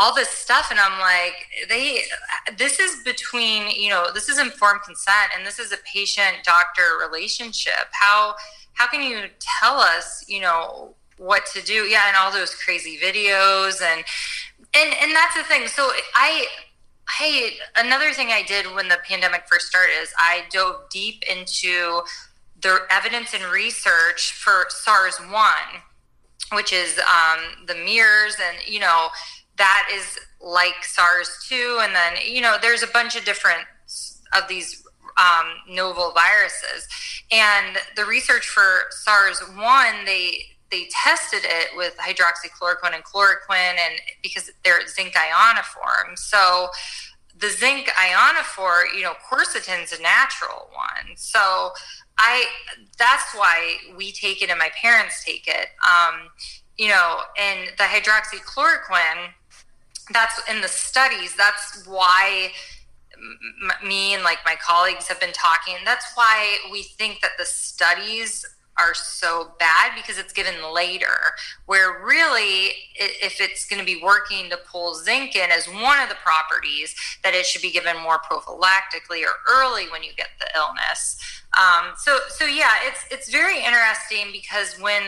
all 0.00 0.14
this 0.14 0.30
stuff 0.30 0.68
and 0.70 0.80
i'm 0.80 0.98
like 0.98 1.46
they 1.68 2.00
this 2.56 2.80
is 2.80 3.02
between 3.04 3.70
you 3.70 3.90
know 3.90 4.06
this 4.14 4.28
is 4.28 4.38
informed 4.38 4.80
consent 4.82 5.30
and 5.36 5.46
this 5.46 5.58
is 5.58 5.72
a 5.72 5.76
patient 5.92 6.36
doctor 6.42 6.82
relationship 7.00 7.86
how 7.92 8.34
how 8.72 8.86
can 8.86 9.02
you 9.02 9.26
tell 9.38 9.78
us 9.78 10.24
you 10.26 10.40
know 10.40 10.94
what 11.18 11.44
to 11.44 11.60
do 11.62 11.84
yeah 11.84 12.08
and 12.08 12.16
all 12.16 12.32
those 12.32 12.54
crazy 12.54 12.96
videos 12.96 13.82
and 13.82 14.04
and 14.74 14.94
and 15.00 15.14
that's 15.14 15.36
the 15.36 15.42
thing. 15.44 15.66
So 15.66 15.90
I 16.14 16.46
hey, 17.18 17.56
another 17.76 18.12
thing 18.12 18.28
I 18.28 18.42
did 18.42 18.66
when 18.74 18.88
the 18.88 18.98
pandemic 19.04 19.44
first 19.48 19.66
started 19.66 19.94
is 20.00 20.12
I 20.16 20.44
dove 20.50 20.88
deep 20.90 21.24
into 21.28 22.02
the 22.62 22.80
evidence 22.90 23.34
and 23.34 23.42
research 23.52 24.32
for 24.32 24.66
SARS 24.68 25.18
one, 25.18 25.82
which 26.52 26.72
is 26.72 26.98
um, 26.98 27.66
the 27.66 27.74
MERS 27.74 28.36
and 28.40 28.58
you 28.66 28.80
know 28.80 29.08
that 29.60 29.90
is 29.92 30.18
like 30.40 30.82
SARS 30.82 31.44
two, 31.46 31.78
and 31.82 31.94
then 31.94 32.14
you 32.26 32.40
know 32.40 32.56
there's 32.60 32.82
a 32.82 32.86
bunch 32.88 33.14
of 33.14 33.24
different 33.24 33.66
of 34.34 34.48
these 34.48 34.82
um, 35.18 35.46
novel 35.68 36.12
viruses, 36.12 36.88
and 37.30 37.76
the 37.94 38.04
research 38.06 38.48
for 38.48 38.84
SARS 38.90 39.40
one 39.54 40.04
they 40.06 40.46
they 40.70 40.88
tested 40.90 41.40
it 41.44 41.76
with 41.76 41.96
hydroxychloroquine 41.98 42.94
and 42.94 43.04
chloroquine 43.04 43.76
and 43.84 44.00
because 44.22 44.50
they're 44.64 44.86
zinc 44.86 45.14
ionophore 45.14 46.16
so 46.16 46.68
the 47.38 47.48
zinc 47.48 47.88
ionophore 47.88 48.84
you 48.96 49.02
know 49.02 49.12
quercetin's 49.28 49.92
a 49.92 50.00
natural 50.00 50.70
one. 50.72 51.16
So 51.16 51.72
i 52.18 52.44
that's 52.98 53.34
why 53.34 53.76
we 53.96 54.10
take 54.12 54.42
it 54.42 54.48
and 54.48 54.58
my 54.58 54.70
parents 54.80 55.22
take 55.24 55.46
it. 55.46 55.68
Um, 55.84 56.28
you 56.78 56.88
know 56.88 57.20
and 57.38 57.68
the 57.76 57.84
hydroxychloroquine 57.84 59.34
that's 60.12 60.40
in 60.48 60.60
the 60.60 60.68
studies 60.68 61.34
that's 61.36 61.86
why 61.86 62.50
me 63.86 64.14
and 64.14 64.22
like 64.22 64.38
my 64.44 64.56
colleagues 64.66 65.06
have 65.06 65.20
been 65.20 65.32
talking 65.32 65.76
that's 65.84 66.12
why 66.14 66.56
we 66.70 66.82
think 66.82 67.20
that 67.20 67.32
the 67.38 67.44
studies 67.44 68.46
are 68.80 68.94
so 68.94 69.52
bad 69.58 69.92
because 69.94 70.18
it's 70.18 70.32
given 70.32 70.54
later. 70.72 71.34
Where 71.66 72.02
really, 72.04 72.72
if 72.96 73.40
it's 73.40 73.66
going 73.66 73.78
to 73.78 73.86
be 73.86 74.00
working 74.02 74.48
to 74.50 74.56
pull 74.56 74.94
zinc 74.94 75.36
in 75.36 75.50
as 75.50 75.66
one 75.66 76.00
of 76.00 76.08
the 76.08 76.14
properties, 76.16 76.94
that 77.22 77.34
it 77.34 77.46
should 77.46 77.62
be 77.62 77.70
given 77.70 77.96
more 77.98 78.18
prophylactically 78.18 79.22
or 79.22 79.34
early 79.48 79.88
when 79.90 80.02
you 80.02 80.12
get 80.16 80.28
the 80.38 80.48
illness. 80.56 81.16
Um, 81.58 81.92
so, 81.98 82.18
so 82.28 82.46
yeah, 82.46 82.70
it's 82.86 83.04
it's 83.10 83.30
very 83.30 83.58
interesting 83.58 84.26
because 84.32 84.78
when 84.80 85.02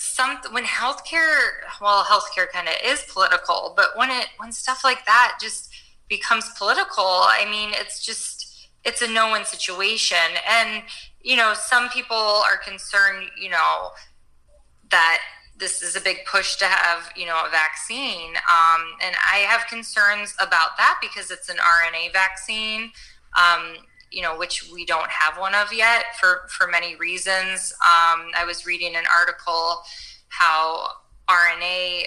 some 0.00 0.38
when 0.50 0.64
healthcare, 0.64 1.60
well, 1.80 2.04
healthcare 2.04 2.48
kind 2.50 2.68
of 2.68 2.74
is 2.82 3.04
political, 3.12 3.74
but 3.76 3.96
when 3.96 4.10
it 4.10 4.28
when 4.38 4.50
stuff 4.50 4.82
like 4.82 5.04
that 5.04 5.36
just 5.40 5.70
becomes 6.08 6.48
political, 6.56 7.04
I 7.04 7.46
mean, 7.50 7.70
it's 7.74 8.04
just 8.04 8.68
it's 8.82 9.02
a 9.02 9.08
no-win 9.08 9.44
situation 9.44 10.16
and 10.48 10.82
you 11.20 11.36
know, 11.36 11.52
some 11.54 11.90
people 11.90 12.16
are 12.16 12.56
concerned, 12.56 13.28
you 13.38 13.50
know, 13.50 13.90
that 14.90 15.18
this 15.58 15.82
is 15.82 15.94
a 15.94 16.00
big 16.00 16.24
push 16.24 16.56
to 16.56 16.64
have, 16.64 17.12
you 17.14 17.26
know, 17.26 17.44
a 17.46 17.50
vaccine. 17.50 18.30
Um, 18.36 18.96
and 19.02 19.14
I 19.30 19.44
have 19.46 19.66
concerns 19.66 20.34
about 20.40 20.78
that 20.78 20.98
because 21.02 21.30
it's 21.30 21.50
an 21.50 21.56
RNA 21.56 22.14
vaccine, 22.14 22.90
um, 23.36 23.76
you 24.10 24.22
know, 24.22 24.36
which 24.36 24.68
we 24.72 24.84
don't 24.84 25.10
have 25.10 25.38
one 25.38 25.54
of 25.54 25.72
yet 25.72 26.04
for, 26.18 26.42
for 26.48 26.66
many 26.66 26.96
reasons. 26.96 27.72
Um, 27.80 28.30
I 28.36 28.44
was 28.46 28.66
reading 28.66 28.96
an 28.96 29.04
article 29.14 29.82
how 30.28 30.86
RNA 31.28 32.04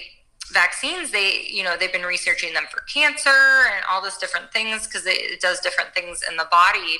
vaccines 0.52 1.10
they 1.10 1.46
you 1.48 1.64
know 1.64 1.74
they've 1.78 1.92
been 1.92 2.02
researching 2.02 2.52
them 2.52 2.64
for 2.70 2.82
cancer 2.82 3.30
and 3.30 3.82
all 3.90 4.02
this 4.02 4.18
different 4.18 4.52
things 4.52 4.86
because 4.86 5.06
it 5.06 5.40
does 5.40 5.58
different 5.60 5.94
things 5.94 6.22
in 6.28 6.36
the 6.36 6.46
body 6.50 6.98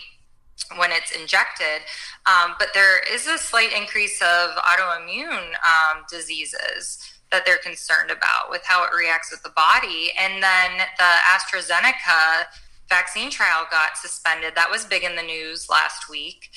when 0.76 0.90
it's 0.92 1.12
injected. 1.12 1.82
Um, 2.26 2.54
but 2.58 2.68
there 2.74 3.00
is 3.12 3.26
a 3.26 3.38
slight 3.38 3.72
increase 3.76 4.20
of 4.22 4.50
autoimmune 4.56 5.50
um, 5.54 6.04
diseases 6.08 6.98
that 7.30 7.44
they're 7.44 7.58
concerned 7.58 8.10
about 8.10 8.50
with 8.50 8.62
how 8.64 8.84
it 8.84 8.90
reacts 8.96 9.30
with 9.30 9.42
the 9.42 9.50
body. 9.50 10.12
And 10.18 10.42
then 10.42 10.70
the 10.98 11.12
AstraZeneca 11.34 12.46
vaccine 12.88 13.30
trial 13.30 13.66
got 13.70 13.96
suspended. 13.96 14.54
That 14.54 14.70
was 14.70 14.84
big 14.84 15.04
in 15.04 15.16
the 15.16 15.22
news 15.22 15.68
last 15.68 16.08
week. 16.08 16.50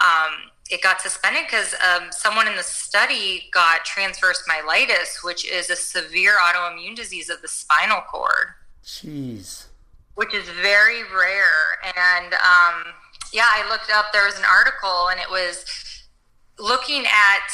Um, 0.00 0.50
it 0.70 0.82
got 0.82 1.00
suspended 1.00 1.42
because 1.46 1.74
um, 1.74 2.10
someone 2.10 2.48
in 2.48 2.56
the 2.56 2.62
study 2.62 3.48
got 3.52 3.84
transverse 3.84 4.42
myelitis, 4.48 5.22
which 5.22 5.46
is 5.46 5.70
a 5.70 5.76
severe 5.76 6.34
autoimmune 6.40 6.96
disease 6.96 7.28
of 7.28 7.42
the 7.42 7.48
spinal 7.48 8.00
cord. 8.10 8.54
Jeez. 8.84 9.66
Which 10.14 10.34
is 10.34 10.48
very 10.48 11.02
rare. 11.02 11.78
And 11.96 12.34
um, 12.34 12.94
yeah, 13.32 13.46
I 13.48 13.68
looked 13.68 13.90
up, 13.92 14.12
there 14.12 14.24
was 14.24 14.38
an 14.38 14.44
article 14.50 15.08
and 15.10 15.20
it 15.20 15.30
was 15.30 15.64
looking 16.58 17.04
at 17.04 17.48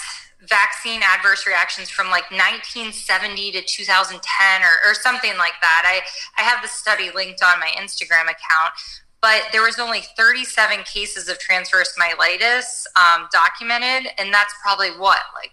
vaccine 0.47 1.01
adverse 1.03 1.47
reactions 1.47 1.91
from 1.91 2.07
like 2.07 2.30
1970 2.30 3.53
to 3.53 3.62
2010 3.62 4.62
or, 4.62 4.91
or 4.91 4.95
something 4.95 5.36
like 5.36 5.55
that. 5.61 5.82
I, 5.86 6.01
I 6.41 6.45
have 6.45 6.62
the 6.62 6.68
study 6.68 7.11
linked 7.14 7.43
on 7.43 7.59
my 7.59 7.70
Instagram 7.76 8.24
account, 8.24 8.72
but 9.20 9.43
there 9.51 9.62
was 9.62 9.78
only 9.78 10.03
37 10.16 10.84
cases 10.84 11.28
of 11.28 11.39
transverse 11.39 11.95
myelitis 11.99 12.84
um, 12.95 13.28
documented. 13.32 14.12
And 14.18 14.32
that's 14.32 14.55
probably 14.62 14.91
what, 14.91 15.20
like 15.34 15.51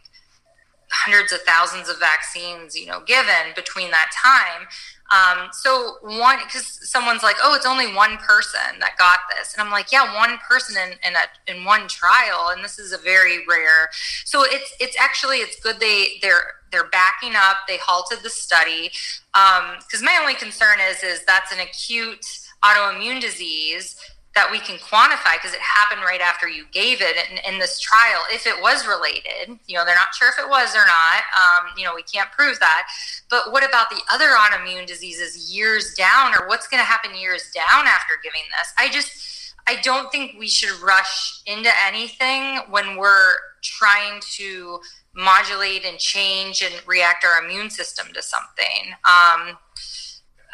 hundreds 0.96 1.32
of 1.32 1.42
thousands 1.42 1.90
of 1.90 2.00
vaccines, 2.00 2.76
you 2.76 2.86
know, 2.86 3.02
given 3.06 3.54
between 3.56 3.92
that 3.92 4.12
time. 4.12 4.68
Um, 5.12 5.50
so 5.52 5.98
one, 6.02 6.40
because 6.44 6.80
someone's 6.90 7.22
like, 7.22 7.36
"Oh, 7.44 7.54
it's 7.54 7.66
only 7.66 7.94
one 7.94 8.18
person 8.18 8.80
that 8.80 8.98
got 8.98 9.20
this," 9.30 9.54
and 9.54 9.62
I'm 9.62 9.72
like, 9.72 9.92
"Yeah, 9.92 10.16
one 10.16 10.40
person 10.40 10.76
in 10.82 10.98
in, 11.08 11.16
a, 11.16 11.52
in 11.52 11.64
one 11.64 11.88
trial, 11.88 12.50
and 12.50 12.64
this 12.64 12.80
is 12.80 12.92
a 12.92 12.98
very 12.98 13.46
rare." 13.46 13.90
So 14.24 14.44
it's 14.44 14.74
it's 14.80 14.98
actually 15.00 15.38
it's 15.38 15.60
good 15.60 15.80
they 15.80 16.18
they're 16.22 16.56
they're 16.72 16.90
backing 16.90 17.34
up. 17.36 17.58
They 17.68 17.78
halted 17.78 18.20
the 18.24 18.32
study 18.32 18.90
because 19.32 20.00
um, 20.00 20.06
my 20.06 20.18
only 20.20 20.34
concern 20.34 20.80
is 20.90 21.04
is 21.04 21.24
that's 21.26 21.52
an 21.52 21.60
acute 21.60 22.26
autoimmune 22.64 23.22
disease 23.22 23.96
that 24.36 24.52
we 24.52 24.60
can 24.60 24.78
quantify 24.78 25.40
because 25.40 25.54
it 25.54 25.62
happened 25.62 26.02
right 26.02 26.20
after 26.20 26.48
you 26.50 26.66
gave 26.74 27.02
it 27.02 27.16
in, 27.32 27.54
in, 27.54 27.58
this 27.58 27.80
trial. 27.80 28.22
If 28.30 28.46
it 28.46 28.62
was 28.62 28.86
related, 28.86 29.58
you 29.66 29.76
know, 29.76 29.86
they're 29.86 29.96
not 29.96 30.14
sure 30.14 30.28
if 30.28 30.38
it 30.38 30.50
was 30.50 30.76
or 30.76 30.86
not. 30.86 31.24
Um, 31.32 31.72
you 31.78 31.86
know, 31.86 31.96
we 31.96 32.04
can't 32.04 32.30
prove 32.32 32.60
that. 32.60 32.88
But 33.30 33.54
what 33.54 33.68
about 33.68 33.90
the 33.90 34.02
other 34.12 34.32
autoimmune 34.32 34.86
diseases 34.86 35.54
years 35.54 35.94
down, 35.94 36.34
or 36.34 36.50
what's 36.50 36.68
going 36.68 36.82
to 36.82 36.86
happen 36.86 37.18
years 37.18 37.50
down 37.54 37.88
after 37.88 38.16
giving 38.22 38.42
this? 38.60 38.74
I 38.78 38.90
just, 38.90 39.54
I 39.68 39.78
don't 39.82 40.12
think 40.12 40.36
we 40.38 40.50
should 40.50 40.82
rush 40.82 41.42
into 41.46 41.72
anything 41.88 42.60
when 42.70 42.98
we're 42.98 43.36
trying 43.64 44.22
to 44.34 44.80
modulate 45.16 45.86
and 45.86 45.98
change 45.98 46.62
and 46.62 46.74
react 46.86 47.24
our 47.24 47.44
immune 47.44 47.70
system 47.70 48.08
to 48.14 48.22
something. 48.22 48.94
Um, 49.06 49.58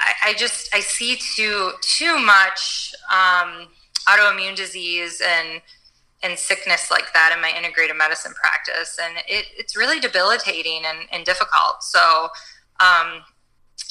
I, 0.01 0.29
I, 0.29 0.33
just 0.33 0.73
I 0.73 0.79
see 0.79 1.15
too 1.15 1.73
too 1.81 2.17
much 2.17 2.93
um, 3.11 3.67
autoimmune 4.07 4.55
disease 4.55 5.21
and 5.25 5.61
and 6.23 6.37
sickness 6.37 6.91
like 6.91 7.13
that 7.13 7.31
in 7.33 7.41
my 7.41 7.49
integrative 7.49 7.97
medicine 7.97 8.33
practice, 8.33 8.99
and 9.01 9.17
it, 9.27 9.45
it's 9.57 9.75
really 9.75 9.99
debilitating 9.99 10.83
and, 10.85 11.07
and 11.11 11.25
difficult. 11.25 11.81
So. 11.81 12.29
Um, 12.79 13.23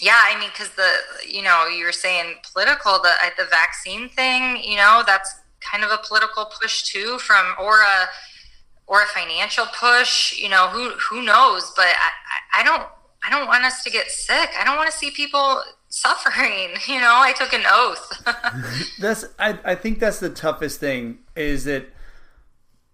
yeah, 0.01 0.23
I 0.25 0.39
mean, 0.41 0.49
because 0.51 0.71
the 0.71 0.89
you 1.29 1.43
know 1.43 1.67
you 1.67 1.85
were 1.85 1.93
saying 1.93 2.37
political 2.55 2.93
the 3.03 3.13
the 3.37 3.45
vaccine 3.51 4.09
thing, 4.09 4.63
you 4.65 4.77
know, 4.77 5.03
that's 5.07 5.35
kind 5.61 5.85
of 5.85 5.91
a 5.91 5.99
political 5.99 6.51
push 6.61 6.85
too 6.85 7.19
from 7.19 7.55
or 7.61 7.81
a 7.81 8.09
or 8.87 9.03
a 9.03 9.07
financial 9.07 9.67
push. 9.67 10.39
You 10.39 10.49
know, 10.49 10.69
who 10.69 10.91
who 10.91 11.23
knows? 11.23 11.73
But 11.77 11.87
I, 11.87 12.61
I 12.61 12.63
don't 12.63 12.83
I 13.25 13.31
don't 13.31 13.47
want 13.47 13.65
us 13.65 13.83
to 13.85 13.91
get 13.91 14.11
sick. 14.11 14.51
I 14.59 14.65
don't 14.65 14.77
want 14.77 14.91
to 14.91 14.97
see 14.97 15.11
people 15.11 15.63
suffering. 15.91 16.71
You 16.89 17.01
know, 17.01 17.21
I 17.21 17.33
took 17.33 17.53
an 17.53 17.65
oath. 17.69 18.97
that's 18.99 19.27
I, 19.39 19.59
I 19.65 19.75
think 19.75 20.01
that's 20.01 20.19
the 20.19 20.31
toughest 20.31 20.81
thing 20.81 21.19
is 21.37 21.65
that 21.65 21.91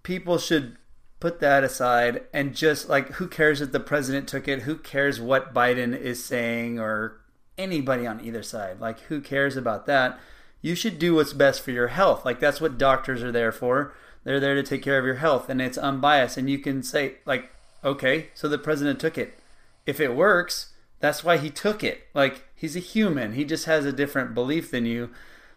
people 0.02 0.38
should 0.38 0.76
put 1.20 1.40
that 1.40 1.64
aside 1.64 2.22
and 2.32 2.54
just 2.54 2.88
like 2.88 3.08
who 3.12 3.28
cares 3.28 3.60
if 3.60 3.72
the 3.72 3.80
president 3.80 4.28
took 4.28 4.48
it? 4.48 4.62
Who 4.62 4.76
cares 4.76 5.20
what 5.20 5.54
Biden 5.54 5.98
is 5.98 6.24
saying 6.24 6.78
or 6.78 7.20
anybody 7.56 8.06
on 8.06 8.20
either 8.20 8.42
side? 8.42 8.80
Like 8.80 9.00
who 9.02 9.20
cares 9.20 9.56
about 9.56 9.86
that? 9.86 10.18
You 10.60 10.74
should 10.74 10.98
do 10.98 11.14
what's 11.14 11.32
best 11.32 11.62
for 11.62 11.70
your 11.70 11.88
health. 11.88 12.24
Like 12.24 12.40
that's 12.40 12.60
what 12.60 12.78
doctors 12.78 13.22
are 13.22 13.32
there 13.32 13.52
for. 13.52 13.94
They're 14.24 14.40
there 14.40 14.56
to 14.56 14.62
take 14.62 14.82
care 14.82 14.98
of 14.98 15.04
your 15.04 15.16
health 15.16 15.48
and 15.48 15.62
it's 15.62 15.78
unbiased 15.78 16.36
and 16.36 16.50
you 16.50 16.58
can 16.58 16.82
say 16.82 17.16
like 17.24 17.50
okay, 17.84 18.28
so 18.34 18.48
the 18.48 18.58
president 18.58 18.98
took 19.00 19.16
it. 19.16 19.38
If 19.86 20.00
it 20.00 20.16
works, 20.16 20.72
that's 20.98 21.22
why 21.22 21.36
he 21.36 21.50
took 21.50 21.84
it. 21.84 22.06
Like 22.14 22.45
he's 22.56 22.74
a 22.74 22.80
human. 22.80 23.34
He 23.34 23.44
just 23.44 23.66
has 23.66 23.84
a 23.84 23.92
different 23.92 24.34
belief 24.34 24.70
than 24.70 24.86
you. 24.86 25.10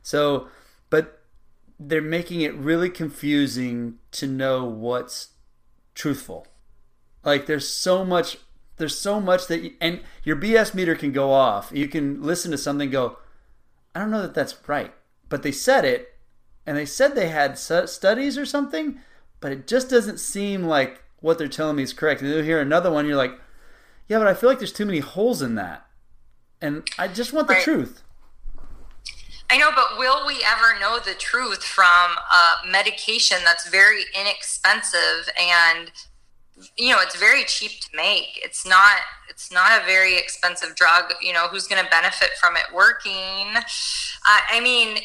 So, 0.04 0.48
but 0.90 1.24
they're 1.80 2.02
making 2.02 2.42
it 2.42 2.54
really 2.56 2.90
confusing 2.90 3.98
to 4.12 4.28
know 4.28 4.66
what's 4.66 5.30
truthful. 5.96 6.46
Like 7.24 7.46
there's 7.46 7.68
so 7.68 8.06
much 8.06 8.38
there's 8.78 8.98
so 8.98 9.20
much 9.20 9.48
that 9.48 9.62
you, 9.62 9.74
and 9.82 10.00
your 10.24 10.38
BS 10.38 10.74
meter 10.74 10.96
can 10.96 11.12
go 11.12 11.32
off. 11.32 11.70
You 11.74 11.88
can 11.88 12.24
listen 12.24 12.50
to 12.52 12.58
something 12.58 12.90
go, 12.90 13.18
I 13.94 14.00
don't 14.00 14.12
know 14.12 14.22
that 14.22 14.34
that's 14.34 14.56
right. 14.68 14.94
But 15.28 15.44
they 15.44 15.52
said 15.52 15.84
it 15.84 16.16
and 16.66 16.78
they 16.78 16.86
said 16.86 17.14
they 17.14 17.28
had 17.28 17.58
studies 17.58 18.38
or 18.38 18.46
something, 18.46 19.00
but 19.42 19.52
it 19.52 19.68
just 19.68 19.90
doesn't 19.90 20.20
seem 20.20 20.64
like 20.64 21.04
what 21.20 21.38
they're 21.38 21.50
telling 21.50 21.76
me 21.76 21.84
is 21.84 21.92
correct. 21.92 22.22
And 22.22 22.30
then 22.30 22.38
you'll 22.38 22.46
hear 22.46 22.62
another 22.62 22.90
one, 22.90 23.06
you're 23.06 23.18
like, 23.18 23.38
yeah, 24.08 24.18
but 24.18 24.28
I 24.28 24.34
feel 24.34 24.50
like 24.50 24.60
there's 24.60 24.72
too 24.72 24.86
many 24.86 25.00
holes 25.00 25.42
in 25.42 25.56
that. 25.56 25.86
And 26.62 26.90
I 26.98 27.08
just 27.08 27.34
want 27.34 27.48
the 27.48 27.54
right. 27.56 27.64
truth. 27.64 28.02
I 29.52 29.58
know, 29.58 29.72
but 29.74 29.98
will 29.98 30.28
we 30.28 30.44
ever 30.46 30.80
know 30.80 31.00
the 31.00 31.16
truth 31.16 31.64
from 31.64 31.86
a 31.86 32.72
medication 32.72 33.38
that's 33.44 33.68
very 33.70 34.04
inexpensive 34.14 35.30
and 35.40 35.92
you 36.78 36.94
know 36.94 37.00
it's 37.02 37.16
very 37.16 37.44
cheap 37.46 37.72
to 37.80 37.90
make 37.96 38.40
it's 38.44 38.66
not 38.66 38.98
it's 39.30 39.52
not 39.52 39.82
a 39.82 39.86
very 39.86 40.18
expensive 40.18 40.76
drug 40.76 41.14
you 41.22 41.34
know 41.34 41.48
who's 41.48 41.68
going 41.68 41.82
to 41.82 41.90
benefit 41.90 42.32
from 42.40 42.56
it 42.56 42.64
working 42.74 43.48
uh, 43.56 44.42
i 44.52 44.60
mean 44.62 44.98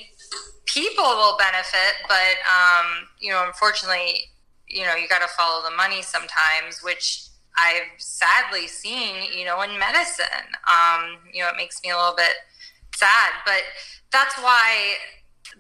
people 0.66 1.04
will 1.04 1.36
benefit 1.36 1.94
but 2.08 2.36
um, 2.50 3.06
you 3.20 3.30
know 3.30 3.44
unfortunately 3.46 4.22
you 4.68 4.82
know 4.82 4.94
you 4.94 5.06
got 5.08 5.20
to 5.20 5.28
follow 5.28 5.62
the 5.62 5.76
money 5.76 6.02
sometimes 6.02 6.82
which 6.82 7.26
i've 7.58 7.90
sadly 7.98 8.66
seen 8.66 9.14
you 9.36 9.44
know 9.44 9.62
in 9.62 9.78
medicine 9.78 10.48
um, 10.66 11.18
you 11.32 11.42
know 11.42 11.48
it 11.48 11.56
makes 11.56 11.80
me 11.82 11.90
a 11.90 11.96
little 11.96 12.16
bit 12.16 12.34
sad 12.94 13.30
but 13.44 13.62
that's 14.12 14.36
why 14.38 14.94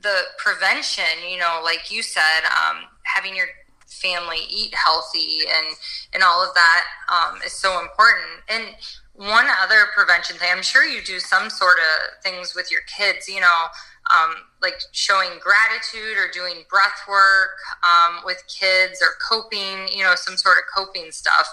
the 0.02 0.22
prevention, 0.38 1.04
you 1.28 1.38
know, 1.38 1.60
like 1.64 1.90
you 1.90 2.02
said, 2.02 2.44
um, 2.44 2.84
having 3.02 3.34
your 3.34 3.46
family 3.86 4.38
eat 4.50 4.74
healthy 4.74 5.40
and 5.48 5.76
and 6.12 6.22
all 6.22 6.46
of 6.46 6.54
that 6.54 6.84
um, 7.08 7.40
is 7.44 7.52
so 7.52 7.80
important. 7.80 8.42
And 8.48 8.76
one 9.14 9.46
other 9.62 9.86
prevention 9.94 10.36
thing, 10.36 10.48
I'm 10.52 10.62
sure 10.62 10.84
you 10.84 11.02
do 11.02 11.18
some 11.18 11.48
sort 11.48 11.76
of 11.78 12.22
things 12.22 12.54
with 12.54 12.70
your 12.70 12.80
kids, 12.82 13.28
you 13.28 13.40
know, 13.40 13.64
um, 14.12 14.34
like 14.60 14.74
showing 14.92 15.30
gratitude 15.40 16.18
or 16.18 16.30
doing 16.32 16.64
breath 16.68 17.00
work 17.08 17.56
um, 17.82 18.20
with 18.24 18.42
kids 18.48 19.00
or 19.00 19.14
coping, 19.26 19.88
you 19.90 20.02
know, 20.02 20.14
some 20.16 20.36
sort 20.36 20.58
of 20.58 20.64
coping 20.74 21.10
stuff. 21.10 21.46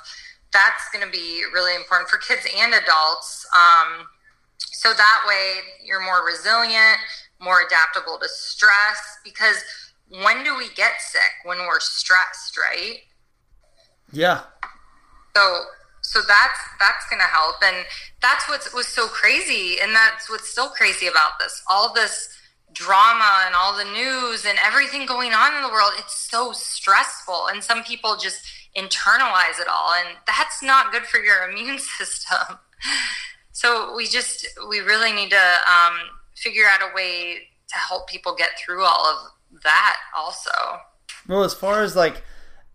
That's 0.54 0.90
going 0.92 1.06
to 1.06 1.12
be 1.12 1.44
really 1.54 1.76
important 1.76 2.10
for 2.10 2.18
kids 2.18 2.46
and 2.58 2.74
adults. 2.74 3.46
Um, 3.54 4.08
so 4.58 4.94
that 4.94 5.22
way 5.28 5.60
you're 5.84 6.04
more 6.04 6.26
resilient, 6.26 6.98
more 7.40 7.62
adaptable 7.66 8.18
to 8.20 8.28
stress 8.28 9.18
because 9.24 9.64
when 10.10 10.44
do 10.44 10.58
we 10.58 10.70
get 10.76 10.94
sick? 11.00 11.32
When 11.46 11.60
we're 11.60 11.80
stressed, 11.80 12.58
right? 12.58 12.98
Yeah. 14.12 14.42
So 15.36 15.64
so 16.02 16.20
that's 16.28 16.60
that's 16.80 17.08
going 17.10 17.22
to 17.22 17.28
help 17.28 17.56
and 17.64 17.86
that's 18.22 18.50
what 18.50 18.68
was 18.74 18.88
so 18.88 19.08
crazy 19.08 19.80
and 19.82 19.96
that's 19.96 20.30
what's 20.30 20.50
still 20.50 20.70
crazy 20.70 21.08
about 21.08 21.40
this. 21.40 21.62
All 21.70 21.94
this 21.94 22.30
drama 22.74 23.44
and 23.46 23.56
all 23.56 23.78
the 23.78 23.86
news 23.86 24.46
and 24.46 24.58
everything 24.64 25.06
going 25.06 25.34
on 25.34 25.56
in 25.56 25.62
the 25.62 25.70
world, 25.70 25.92
it's 25.98 26.30
so 26.30 26.52
stressful 26.52 27.48
and 27.48 27.64
some 27.64 27.84
people 27.84 28.18
just 28.18 28.42
internalize 28.76 29.60
it 29.60 29.68
all 29.68 29.94
and 29.94 30.18
that's 30.26 30.64
not 30.64 30.92
good 30.92 31.04
for 31.04 31.20
your 31.20 31.44
immune 31.50 31.80
system. 31.80 32.58
So 33.52 33.96
we 33.96 34.08
just 34.08 34.48
we 34.70 34.80
really 34.80 35.12
need 35.12 35.30
to 35.32 35.38
um, 35.38 35.98
figure 36.36 36.66
out 36.66 36.82
a 36.82 36.96
way 36.96 37.50
to 37.68 37.76
help 37.76 38.10
people 38.10 38.36
get 38.36 38.50
through 38.58 38.84
all 38.84 39.06
of 39.06 39.62
that. 39.64 39.98
Also, 40.18 40.52
well, 41.28 41.44
as 41.44 41.54
far 41.54 41.82
as 41.84 41.96
like, 41.96 42.24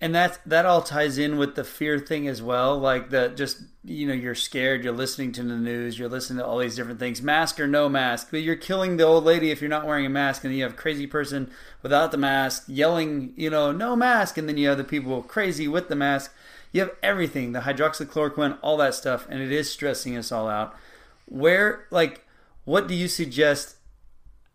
and 0.00 0.14
that 0.14 0.40
that 0.44 0.66
all 0.66 0.82
ties 0.82 1.18
in 1.18 1.38
with 1.38 1.54
the 1.54 1.64
fear 1.64 1.98
thing 1.98 2.28
as 2.28 2.42
well. 2.42 2.78
Like 2.78 3.10
the 3.10 3.28
just 3.28 3.62
you 3.84 4.06
know 4.06 4.14
you're 4.14 4.34
scared. 4.34 4.84
You're 4.84 4.92
listening 4.92 5.32
to 5.32 5.42
the 5.42 5.56
news. 5.56 5.98
You're 5.98 6.08
listening 6.08 6.38
to 6.38 6.46
all 6.46 6.58
these 6.58 6.76
different 6.76 6.98
things. 6.98 7.22
Mask 7.22 7.58
or 7.58 7.66
no 7.66 7.88
mask, 7.88 8.28
but 8.30 8.42
you're 8.42 8.56
killing 8.56 8.96
the 8.96 9.04
old 9.04 9.24
lady 9.24 9.50
if 9.50 9.60
you're 9.60 9.70
not 9.70 9.86
wearing 9.86 10.06
a 10.06 10.10
mask. 10.10 10.44
And 10.44 10.54
you 10.54 10.62
have 10.62 10.76
crazy 10.76 11.06
person 11.06 11.50
without 11.82 12.10
the 12.10 12.18
mask 12.18 12.64
yelling, 12.66 13.32
you 13.36 13.50
know, 13.50 13.72
no 13.72 13.96
mask, 13.96 14.36
and 14.36 14.48
then 14.48 14.56
you 14.56 14.68
have 14.68 14.78
the 14.78 14.84
people 14.84 15.22
crazy 15.22 15.68
with 15.68 15.88
the 15.88 15.96
mask 15.96 16.32
you 16.76 16.82
have 16.82 16.94
everything 17.02 17.52
the 17.52 17.60
hydroxychloroquine 17.60 18.58
all 18.60 18.76
that 18.76 18.94
stuff 18.94 19.26
and 19.30 19.40
it 19.40 19.50
is 19.50 19.70
stressing 19.70 20.16
us 20.16 20.30
all 20.30 20.46
out 20.46 20.76
where 21.24 21.86
like 21.90 22.24
what 22.64 22.86
do 22.86 22.94
you 22.94 23.08
suggest 23.08 23.76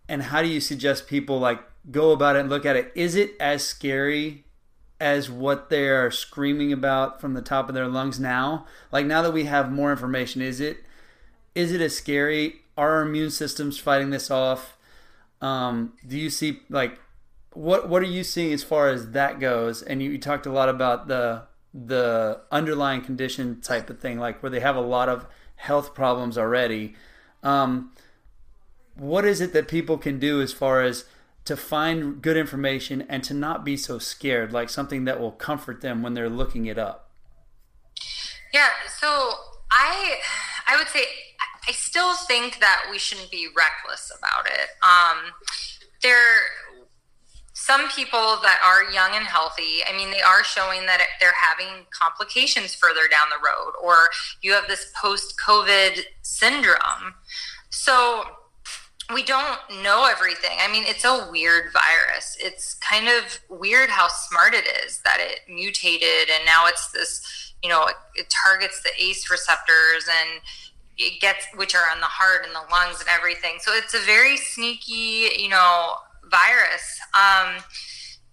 and 0.08 0.24
how 0.24 0.42
do 0.42 0.48
you 0.48 0.60
suggest 0.60 1.08
people 1.08 1.40
like 1.40 1.60
go 1.90 2.12
about 2.12 2.36
it 2.36 2.40
and 2.40 2.50
look 2.50 2.66
at 2.66 2.76
it 2.76 2.92
is 2.96 3.16
it 3.16 3.34
as 3.40 3.64
scary 3.64 4.46
as 5.02 5.32
what 5.32 5.72
they 5.72 5.90
are 5.90 6.12
screaming 6.12 6.72
about 6.72 7.20
from 7.20 7.34
the 7.34 7.42
top 7.42 7.68
of 7.68 7.74
their 7.74 7.88
lungs 7.88 8.20
now. 8.20 8.68
Like 8.92 9.08
now 9.08 9.24
that 9.24 9.34
we 9.34 9.46
have 9.46 9.72
more 9.72 9.92
information 9.92 10.44
is 10.44 10.60
it 10.62 10.78
is 11.56 11.72
it 11.74 11.82
as 11.82 11.98
scary? 11.98 12.62
Are 12.78 12.92
our 12.92 13.02
immune 13.02 13.32
systems 13.32 13.80
fighting 13.80 14.12
this 14.12 14.30
off? 14.30 14.78
Um, 15.42 15.94
do 16.08 16.18
you 16.18 16.30
see 16.30 16.60
like 16.70 17.00
what 17.54 17.90
what 17.90 18.04
are 18.04 18.06
you 18.06 18.24
seeing 18.24 18.54
as 18.54 18.64
far 18.64 18.90
as 18.90 19.12
that 19.12 19.40
goes? 19.40 19.82
And 19.82 20.04
you, 20.04 20.12
you 20.12 20.18
talked 20.20 20.46
a 20.46 20.52
lot 20.52 20.70
about 20.70 21.08
the 21.08 21.44
the 21.74 22.42
underlying 22.52 23.02
condition 23.02 23.60
type 23.60 23.90
of 23.90 24.00
thing, 24.00 24.20
like 24.20 24.44
where 24.44 24.52
they 24.52 24.60
have 24.60 24.76
a 24.76 24.82
lot 24.82 25.10
of 25.10 25.26
health 25.56 25.96
problems 25.96 26.38
already. 26.38 26.94
Um, 27.42 27.92
what 28.96 29.26
is 29.26 29.42
it 29.42 29.52
that 29.54 29.68
people 29.68 29.98
can 29.98 30.20
do 30.20 30.42
as 30.42 30.54
far 30.54 30.84
as 30.84 31.06
to 31.46 31.58
find 31.58 32.22
good 32.22 32.38
information 32.38 33.04
and 33.10 33.24
to 33.24 33.34
not 33.34 33.66
be 33.66 33.76
so 33.76 34.00
scared, 34.00 34.54
like 34.54 34.70
something 34.70 35.06
that 35.06 35.20
will 35.20 35.32
comfort 35.32 35.82
them 35.82 36.02
when 36.02 36.14
they're 36.14 36.30
looking 36.30 36.66
it 36.66 36.78
up? 36.78 37.10
Yeah, 38.54 38.70
so 39.00 39.32
I 39.72 40.18
I 40.68 40.78
would 40.78 40.88
say 40.88 41.04
I 41.68 41.72
still 41.72 42.16
think 42.16 42.60
that 42.60 42.88
we 42.92 42.98
shouldn't 42.98 43.32
be 43.32 43.48
reckless 43.56 44.12
about 44.18 44.48
it. 44.48 44.70
Um, 44.84 45.32
there 46.02 46.42
some 47.54 47.90
people 47.90 48.40
that 48.42 48.60
are 48.66 48.92
young 48.92 49.12
and 49.16 49.26
healthy, 49.26 49.84
I 49.88 49.96
mean, 49.96 50.10
they 50.10 50.22
are 50.22 50.44
showing 50.44 50.88
that 50.88 51.00
they're 51.20 51.32
having 51.40 51.86
complications 51.92 52.74
further 52.74 53.08
down 53.10 53.30
the 53.30 53.38
road, 53.38 53.74
or 53.84 54.10
you 54.42 54.54
have 54.54 54.68
this 54.68 54.92
post 55.00 55.36
COVID 55.38 56.00
syndrome. 56.24 57.14
So 57.70 58.24
we 59.14 59.24
don't 59.24 59.60
know 59.84 60.06
everything. 60.10 60.58
I 60.60 60.72
mean, 60.72 60.84
it's 60.86 61.06
a 61.06 61.28
weird 61.32 61.72
virus. 61.74 62.38
It's 62.40 62.76
kind 62.76 63.08
of 63.08 63.40
weird 63.50 63.90
how 63.90 64.08
smart 64.08 64.54
it 64.54 64.68
is 64.86 65.02
that 65.06 65.18
it 65.20 65.42
mutated 65.48 66.30
and 66.34 66.46
now 66.46 66.68
it's 66.68 66.92
this, 66.92 67.54
you 67.64 67.70
know, 67.70 67.86
it, 67.88 67.96
it 68.16 68.34
targets 68.46 68.82
the 68.82 68.92
ACE 69.00 69.30
receptors 69.30 70.08
and 70.08 70.42
it 70.98 71.20
gets, 71.20 71.46
which 71.56 71.76
are 71.76 71.90
on 71.92 72.00
the 72.00 72.06
heart 72.06 72.46
and 72.46 72.54
the 72.54 72.72
lungs 72.72 73.00
and 73.00 73.10
everything. 73.10 73.58
So 73.60 73.72
it's 73.74 73.94
a 73.94 74.06
very 74.06 74.38
sneaky, 74.38 75.30
you 75.38 75.50
know, 75.50 75.94
virus. 76.30 77.00
Um, 77.14 77.64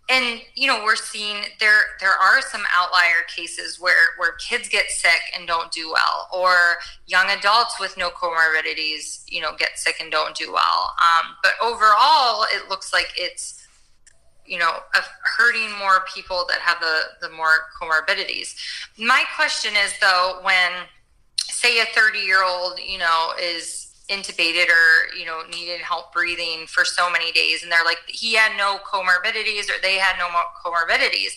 and 0.08 0.40
you 0.54 0.66
know 0.66 0.82
we're 0.84 0.96
seeing 0.96 1.36
there 1.60 1.82
there 2.00 2.12
are 2.12 2.40
some 2.40 2.62
outlier 2.74 3.22
cases 3.34 3.78
where 3.78 4.14
where 4.16 4.32
kids 4.32 4.68
get 4.68 4.90
sick 4.90 5.20
and 5.36 5.46
don't 5.46 5.70
do 5.70 5.90
well 5.92 6.28
or 6.32 6.78
young 7.06 7.26
adults 7.30 7.78
with 7.78 7.96
no 7.96 8.10
comorbidities 8.10 9.22
you 9.28 9.40
know 9.40 9.54
get 9.56 9.78
sick 9.78 9.96
and 10.00 10.10
don't 10.10 10.34
do 10.34 10.52
well. 10.52 10.94
Um, 10.98 11.36
but 11.42 11.52
overall 11.62 12.44
it 12.52 12.68
looks 12.68 12.92
like 12.92 13.12
it's 13.16 13.66
you 14.46 14.58
know 14.58 14.78
hurting 15.36 15.76
more 15.78 16.04
people 16.12 16.46
that 16.48 16.60
have 16.60 16.80
the 16.80 17.28
the 17.28 17.34
more 17.34 17.66
comorbidities. 17.80 18.54
My 18.98 19.24
question 19.36 19.74
is 19.84 19.92
though 20.00 20.40
when 20.42 20.72
say 21.36 21.80
a 21.80 21.86
30 21.86 22.18
year 22.18 22.44
old 22.44 22.78
you 22.78 22.98
know 22.98 23.32
is 23.40 23.87
intubated 24.08 24.68
or 24.68 25.14
you 25.16 25.26
know 25.26 25.42
needed 25.50 25.80
help 25.80 26.12
breathing 26.12 26.66
for 26.66 26.84
so 26.84 27.10
many 27.10 27.30
days. 27.32 27.62
And 27.62 27.70
they're 27.70 27.84
like 27.84 27.98
he 28.06 28.34
had 28.34 28.56
no 28.56 28.78
comorbidities 28.86 29.68
or 29.68 29.80
they 29.82 29.96
had 29.96 30.16
no 30.18 30.28
comorbidities. 30.64 31.32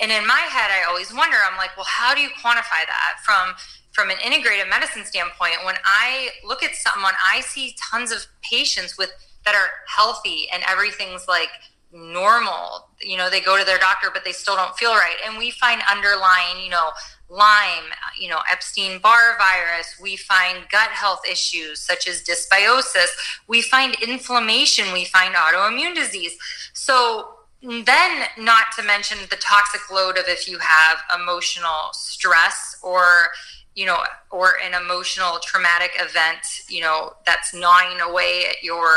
And 0.00 0.10
in 0.10 0.26
my 0.26 0.40
head 0.40 0.70
i 0.70 0.84
always 0.88 1.12
wonder 1.12 1.36
i'm 1.50 1.56
like 1.56 1.76
well 1.76 1.86
how 1.88 2.14
do 2.14 2.20
you 2.20 2.28
quantify 2.28 2.84
that 2.86 3.16
from 3.24 3.54
from 3.92 4.08
an 4.08 4.16
integrative 4.18 4.68
medicine 4.68 5.04
standpoint? 5.04 5.56
When 5.64 5.76
i 5.84 6.28
look 6.44 6.62
at 6.62 6.74
someone 6.74 7.14
i 7.32 7.40
see 7.40 7.74
tons 7.90 8.12
of 8.12 8.26
patients 8.42 8.96
with 8.98 9.12
that 9.44 9.54
are 9.54 9.70
healthy 9.86 10.48
and 10.52 10.62
everything's 10.68 11.26
like 11.26 11.50
normal 11.92 12.88
you 13.00 13.16
know 13.16 13.28
they 13.28 13.40
go 13.40 13.58
to 13.58 13.64
their 13.64 13.78
doctor 13.78 14.08
but 14.12 14.24
they 14.24 14.32
still 14.32 14.56
don't 14.56 14.76
feel 14.76 14.92
right. 14.92 15.16
And 15.26 15.38
we 15.38 15.50
find 15.50 15.80
underlying 15.90 16.62
you 16.62 16.70
know 16.70 16.90
Lyme, 17.30 17.92
you 18.18 18.28
know, 18.28 18.40
Epstein 18.50 18.98
Barr 18.98 19.38
virus. 19.38 19.96
We 20.02 20.16
find 20.16 20.68
gut 20.70 20.90
health 20.90 21.20
issues 21.30 21.80
such 21.80 22.08
as 22.08 22.22
dysbiosis. 22.22 23.06
We 23.46 23.62
find 23.62 23.94
inflammation. 24.02 24.92
We 24.92 25.04
find 25.04 25.34
autoimmune 25.34 25.94
disease. 25.94 26.36
So, 26.72 27.34
then, 27.62 28.24
not 28.38 28.64
to 28.78 28.82
mention 28.82 29.18
the 29.28 29.36
toxic 29.36 29.90
load 29.90 30.16
of 30.16 30.24
if 30.28 30.48
you 30.48 30.58
have 30.58 30.98
emotional 31.14 31.90
stress 31.92 32.76
or 32.82 33.30
you 33.74 33.86
know, 33.86 33.98
or 34.30 34.54
an 34.64 34.74
emotional 34.74 35.38
traumatic 35.42 35.92
event, 35.98 36.40
you 36.68 36.80
know, 36.80 37.12
that's 37.24 37.54
gnawing 37.54 38.00
away 38.00 38.44
at 38.48 38.62
your 38.62 38.88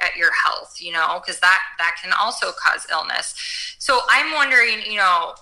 at 0.00 0.16
your 0.16 0.30
health, 0.44 0.76
you 0.80 0.92
know, 0.92 1.20
because 1.20 1.40
that 1.40 1.60
that 1.78 1.96
can 2.02 2.12
also 2.20 2.52
cause 2.52 2.86
illness. 2.90 3.34
So 3.78 4.00
I'm 4.10 4.34
wondering, 4.34 4.82
you 4.86 4.96
know, 4.96 5.34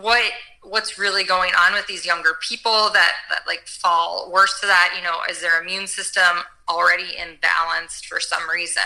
what 0.00 0.32
what's 0.64 0.98
really 0.98 1.24
going 1.24 1.52
on 1.54 1.72
with 1.72 1.86
these 1.86 2.06
younger 2.06 2.36
people 2.46 2.90
that 2.92 3.12
that 3.30 3.46
like 3.46 3.66
fall 3.66 4.30
worse 4.32 4.60
to 4.60 4.66
that 4.66 4.94
you 4.96 5.02
know 5.02 5.18
is 5.30 5.40
their 5.40 5.60
immune 5.62 5.86
system 5.86 6.44
already 6.68 7.16
imbalanced 7.16 8.06
for 8.06 8.20
some 8.20 8.48
reason? 8.50 8.82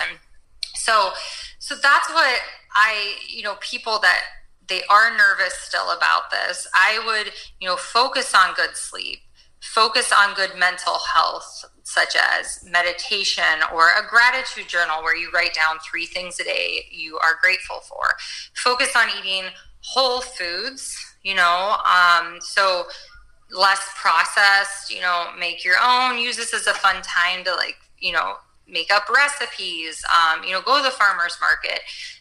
So 0.74 1.10
so 1.58 1.74
that's 1.82 2.08
what 2.10 2.40
i 2.74 3.14
you 3.28 3.42
know 3.42 3.56
people 3.60 3.98
that 3.98 4.22
they 4.68 4.82
are 4.88 5.10
nervous 5.10 5.54
still 5.54 5.90
about 5.90 6.30
this 6.30 6.66
i 6.74 7.02
would 7.06 7.32
you 7.60 7.68
know 7.68 7.76
focus 7.76 8.34
on 8.34 8.54
good 8.54 8.76
sleep 8.76 9.18
focus 9.60 10.12
on 10.12 10.34
good 10.34 10.56
mental 10.56 10.98
health 11.14 11.64
such 11.88 12.16
as 12.16 12.62
meditation 12.70 13.44
or 13.72 13.88
a 13.88 14.06
gratitude 14.08 14.68
journal 14.68 15.02
where 15.02 15.16
you 15.16 15.30
write 15.32 15.54
down 15.54 15.76
three 15.90 16.04
things 16.04 16.38
a 16.38 16.44
day 16.44 16.84
you 16.90 17.18
are 17.18 17.38
grateful 17.40 17.80
for. 17.80 18.04
Focus 18.54 18.94
on 18.94 19.08
eating 19.18 19.44
whole 19.80 20.20
foods, 20.20 21.07
you 21.22 21.34
know, 21.34 21.76
um, 21.84 22.38
so 22.40 22.84
less 23.50 23.80
processed, 23.96 24.92
you 24.92 25.00
know, 25.00 25.28
make 25.38 25.64
your 25.64 25.76
own. 25.82 26.18
Use 26.18 26.36
this 26.36 26.54
as 26.54 26.66
a 26.66 26.74
fun 26.74 26.96
time 27.02 27.44
to 27.44 27.54
like, 27.54 27.76
you 27.98 28.12
know, 28.12 28.34
make 28.68 28.92
up 28.92 29.08
recipes, 29.08 30.04
um, 30.12 30.44
you 30.44 30.52
know, 30.52 30.60
go 30.60 30.76
to 30.76 30.82
the 30.82 30.90
farmer's 30.90 31.38
market, 31.40 31.80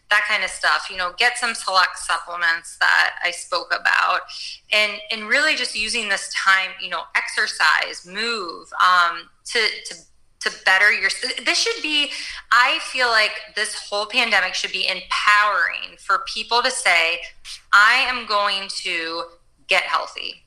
that 0.09 0.25
kind 0.27 0.43
of 0.43 0.49
stuff, 0.49 0.87
you 0.89 0.95
know, 0.95 1.13
get 1.17 1.37
some 1.37 1.53
select 1.53 1.99
supplements 1.99 2.77
that 2.79 3.15
I 3.23 3.31
spoke 3.31 3.73
about 3.77 4.21
and, 4.71 4.93
and 5.11 5.27
really 5.27 5.55
just 5.55 5.75
using 5.75 6.07
this 6.07 6.33
time, 6.33 6.71
you 6.81 6.89
know, 6.89 7.01
exercise, 7.15 8.05
move, 8.05 8.69
um, 8.81 9.29
to, 9.45 9.59
to 9.59 9.95
to 10.39 10.51
better 10.65 10.91
your 10.91 11.09
this 11.45 11.57
should 11.57 11.81
be 11.81 12.11
i 12.51 12.77
feel 12.83 13.07
like 13.07 13.31
this 13.55 13.73
whole 13.73 14.05
pandemic 14.05 14.53
should 14.53 14.71
be 14.71 14.87
empowering 14.87 15.97
for 15.97 16.23
people 16.27 16.61
to 16.61 16.69
say 16.69 17.19
i 17.73 18.05
am 18.07 18.27
going 18.27 18.67
to 18.69 19.23
get 19.67 19.83
healthy. 19.83 20.43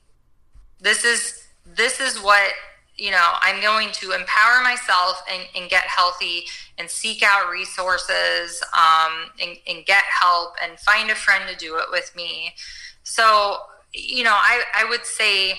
This 0.80 1.04
is 1.04 1.46
this 1.64 2.00
is 2.00 2.18
what 2.22 2.52
you 2.96 3.10
know 3.10 3.32
i'm 3.42 3.62
going 3.62 3.90
to 3.92 4.12
empower 4.12 4.62
myself 4.62 5.22
and, 5.32 5.42
and 5.54 5.70
get 5.70 5.84
healthy 5.84 6.44
and 6.78 6.88
seek 6.88 7.22
out 7.22 7.50
resources 7.50 8.62
um, 8.72 9.30
and, 9.40 9.56
and 9.66 9.84
get 9.86 10.02
help 10.04 10.54
and 10.62 10.78
find 10.80 11.10
a 11.10 11.14
friend 11.14 11.44
to 11.48 11.56
do 11.56 11.76
it 11.76 11.86
with 11.90 12.14
me. 12.16 12.54
So 13.02 13.58
you 13.92 14.24
know 14.24 14.34
i, 14.34 14.62
I 14.74 14.84
would 14.88 15.04
say 15.04 15.58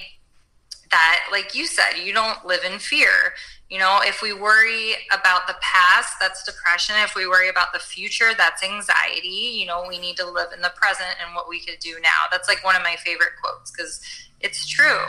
that 0.89 1.27
like 1.31 1.53
you 1.53 1.67
said 1.67 1.97
you 2.03 2.13
don't 2.13 2.45
live 2.45 2.63
in 2.63 2.79
fear 2.79 3.33
you 3.71 3.79
know, 3.79 4.01
if 4.03 4.21
we 4.21 4.33
worry 4.33 4.95
about 5.13 5.47
the 5.47 5.55
past, 5.61 6.15
that's 6.19 6.43
depression. 6.43 6.93
If 6.99 7.15
we 7.15 7.25
worry 7.25 7.47
about 7.47 7.71
the 7.71 7.79
future, 7.79 8.31
that's 8.37 8.61
anxiety. 8.61 9.29
You 9.29 9.65
know, 9.65 9.85
we 9.87 9.97
need 9.97 10.17
to 10.17 10.29
live 10.29 10.51
in 10.53 10.61
the 10.61 10.73
present 10.75 11.15
and 11.25 11.33
what 11.33 11.47
we 11.47 11.61
could 11.61 11.79
do 11.79 11.95
now. 12.03 12.27
That's 12.29 12.49
like 12.49 12.65
one 12.65 12.75
of 12.75 12.81
my 12.81 12.97
favorite 12.97 13.29
quotes 13.41 13.71
because 13.71 14.01
it's 14.41 14.67
true. 14.67 14.99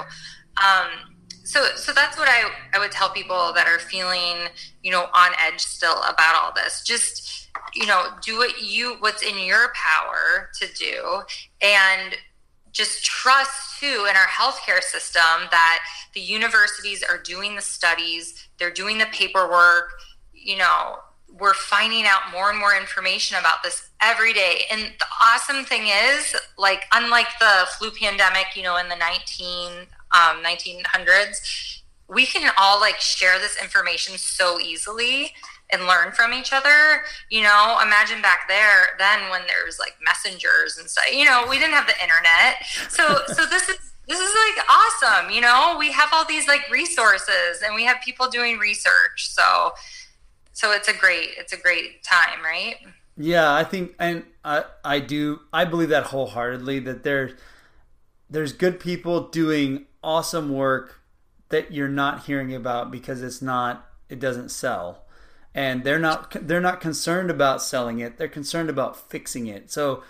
Um, 0.58 1.16
so, 1.42 1.74
so 1.74 1.92
that's 1.92 2.16
what 2.16 2.28
I, 2.28 2.52
I 2.72 2.78
would 2.78 2.92
tell 2.92 3.10
people 3.10 3.52
that 3.52 3.66
are 3.66 3.80
feeling, 3.80 4.46
you 4.84 4.92
know, 4.92 5.06
on 5.12 5.32
edge 5.44 5.58
still 5.58 6.00
about 6.04 6.36
all 6.36 6.52
this. 6.54 6.84
Just, 6.84 7.50
you 7.74 7.86
know, 7.86 8.10
do 8.22 8.38
what 8.38 8.62
you, 8.62 8.94
what's 9.00 9.24
in 9.24 9.40
your 9.40 9.72
power 9.74 10.50
to 10.60 10.72
do 10.74 11.22
and 11.60 12.14
just 12.72 13.04
trust 13.04 13.78
too 13.78 14.06
in 14.08 14.16
our 14.16 14.28
healthcare 14.28 14.82
system 14.82 15.48
that 15.50 15.80
the 16.14 16.20
universities 16.20 17.02
are 17.02 17.18
doing 17.18 17.54
the 17.54 17.62
studies 17.62 18.48
they're 18.58 18.70
doing 18.70 18.98
the 18.98 19.06
paperwork 19.06 19.90
you 20.32 20.56
know 20.56 20.96
we're 21.38 21.54
finding 21.54 22.04
out 22.04 22.30
more 22.30 22.50
and 22.50 22.58
more 22.58 22.76
information 22.76 23.38
about 23.38 23.62
this 23.62 23.88
every 24.00 24.32
day. 24.32 24.62
And 24.70 24.80
the 24.98 25.06
awesome 25.22 25.64
thing 25.64 25.84
is 25.86 26.36
like 26.58 26.84
unlike 26.92 27.28
the 27.40 27.66
flu 27.78 27.90
pandemic 27.90 28.48
you 28.54 28.62
know 28.62 28.76
in 28.76 28.88
the 28.88 28.96
19 28.96 29.86
um, 30.12 30.42
1900s 30.44 31.80
we 32.08 32.26
can 32.26 32.52
all 32.58 32.78
like 32.78 33.00
share 33.00 33.38
this 33.38 33.60
information 33.62 34.18
so 34.18 34.60
easily 34.60 35.32
and 35.72 35.86
learn 35.86 36.12
from 36.12 36.32
each 36.32 36.52
other. 36.52 37.02
You 37.30 37.42
know, 37.42 37.78
imagine 37.82 38.22
back 38.22 38.46
there 38.48 38.90
then 38.98 39.30
when 39.30 39.40
there 39.46 39.64
was 39.66 39.78
like 39.78 39.96
messengers 40.04 40.78
and 40.78 40.88
stuff. 40.88 41.04
You 41.12 41.24
know, 41.24 41.46
we 41.48 41.58
didn't 41.58 41.74
have 41.74 41.86
the 41.86 42.00
internet. 42.02 42.64
So 42.88 43.22
so 43.26 43.46
this 43.46 43.68
is 43.68 43.92
this 44.06 44.18
is 44.20 44.34
like 44.56 44.66
awesome. 44.68 45.30
You 45.30 45.40
know, 45.40 45.76
we 45.78 45.92
have 45.92 46.10
all 46.12 46.24
these 46.26 46.46
like 46.46 46.68
resources 46.70 47.62
and 47.64 47.74
we 47.74 47.84
have 47.84 47.96
people 48.04 48.28
doing 48.28 48.58
research. 48.58 49.28
So 49.30 49.72
so 50.52 50.72
it's 50.72 50.88
a 50.88 50.94
great 50.94 51.30
it's 51.38 51.52
a 51.52 51.56
great 51.56 52.02
time, 52.04 52.44
right? 52.44 52.76
Yeah, 53.16 53.52
I 53.52 53.64
think 53.64 53.94
and 53.98 54.24
I 54.44 54.64
I 54.84 55.00
do 55.00 55.40
I 55.52 55.64
believe 55.64 55.88
that 55.90 56.04
wholeheartedly 56.04 56.80
that 56.80 57.02
there's 57.02 57.32
there's 58.28 58.52
good 58.52 58.80
people 58.80 59.28
doing 59.28 59.86
awesome 60.02 60.50
work 60.50 61.00
that 61.50 61.72
you're 61.72 61.88
not 61.88 62.24
hearing 62.24 62.54
about 62.54 62.90
because 62.90 63.22
it's 63.22 63.42
not 63.42 63.86
it 64.08 64.18
doesn't 64.18 64.50
sell 64.50 65.01
and 65.54 65.84
they're 65.84 65.98
not 65.98 66.34
they're 66.46 66.60
not 66.60 66.80
concerned 66.80 67.30
about 67.30 67.62
selling 67.62 67.98
it. 67.98 68.16
They're 68.16 68.28
concerned 68.28 68.70
about 68.70 69.10
fixing 69.10 69.46
it. 69.46 69.70
So 69.70 70.02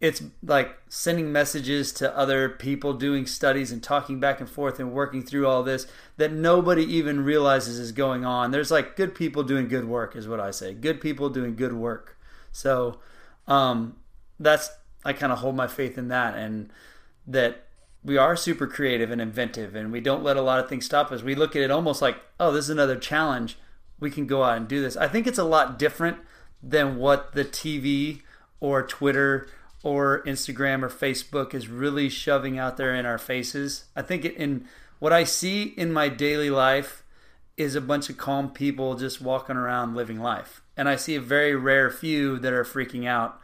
it's 0.00 0.22
like 0.42 0.78
sending 0.88 1.30
messages 1.30 1.92
to 1.92 2.16
other 2.16 2.48
people 2.48 2.94
doing 2.94 3.26
studies 3.26 3.70
and 3.70 3.82
talking 3.82 4.18
back 4.18 4.40
and 4.40 4.48
forth 4.48 4.80
and 4.80 4.92
working 4.92 5.22
through 5.22 5.46
all 5.46 5.62
this 5.62 5.86
that 6.16 6.32
nobody 6.32 6.82
even 6.84 7.22
realizes 7.22 7.78
is 7.78 7.92
going 7.92 8.24
on. 8.24 8.50
There's 8.50 8.70
like 8.70 8.96
good 8.96 9.14
people 9.14 9.42
doing 9.42 9.68
good 9.68 9.86
work 9.86 10.16
is 10.16 10.26
what 10.26 10.40
i 10.40 10.50
say. 10.50 10.72
Good 10.74 11.00
people 11.00 11.28
doing 11.28 11.54
good 11.54 11.74
work. 11.74 12.18
So 12.52 12.98
um, 13.46 13.96
that's 14.38 14.70
i 15.04 15.14
kind 15.14 15.32
of 15.32 15.38
hold 15.38 15.56
my 15.56 15.66
faith 15.66 15.96
in 15.96 16.08
that 16.08 16.36
and 16.36 16.70
that 17.26 17.66
we 18.02 18.18
are 18.18 18.36
super 18.36 18.66
creative 18.66 19.10
and 19.10 19.20
inventive 19.20 19.74
and 19.74 19.92
we 19.92 20.00
don't 20.00 20.22
let 20.22 20.36
a 20.36 20.42
lot 20.42 20.58
of 20.62 20.68
things 20.68 20.84
stop 20.84 21.10
us. 21.10 21.22
We 21.22 21.34
look 21.34 21.56
at 21.56 21.62
it 21.62 21.70
almost 21.70 22.02
like 22.02 22.18
oh 22.38 22.52
this 22.52 22.66
is 22.66 22.70
another 22.70 22.96
challenge 22.96 23.58
we 24.00 24.10
can 24.10 24.26
go 24.26 24.42
out 24.42 24.56
and 24.56 24.66
do 24.66 24.82
this. 24.82 24.96
I 24.96 25.06
think 25.06 25.26
it's 25.26 25.38
a 25.38 25.44
lot 25.44 25.78
different 25.78 26.18
than 26.62 26.96
what 26.96 27.32
the 27.32 27.44
TV 27.44 28.22
or 28.58 28.82
Twitter 28.82 29.48
or 29.82 30.22
Instagram 30.24 30.82
or 30.82 30.88
Facebook 30.88 31.54
is 31.54 31.68
really 31.68 32.08
shoving 32.08 32.58
out 32.58 32.76
there 32.76 32.94
in 32.94 33.06
our 33.06 33.18
faces. 33.18 33.84
I 33.94 34.02
think 34.02 34.24
in 34.24 34.66
what 34.98 35.12
I 35.12 35.24
see 35.24 35.62
in 35.62 35.92
my 35.92 36.08
daily 36.08 36.50
life 36.50 37.02
is 37.56 37.74
a 37.74 37.80
bunch 37.80 38.08
of 38.08 38.16
calm 38.16 38.50
people 38.50 38.94
just 38.94 39.20
walking 39.20 39.56
around 39.56 39.94
living 39.94 40.20
life. 40.20 40.62
And 40.76 40.88
I 40.88 40.96
see 40.96 41.14
a 41.14 41.20
very 41.20 41.54
rare 41.54 41.90
few 41.90 42.38
that 42.38 42.52
are 42.52 42.64
freaking 42.64 43.06
out 43.06 43.40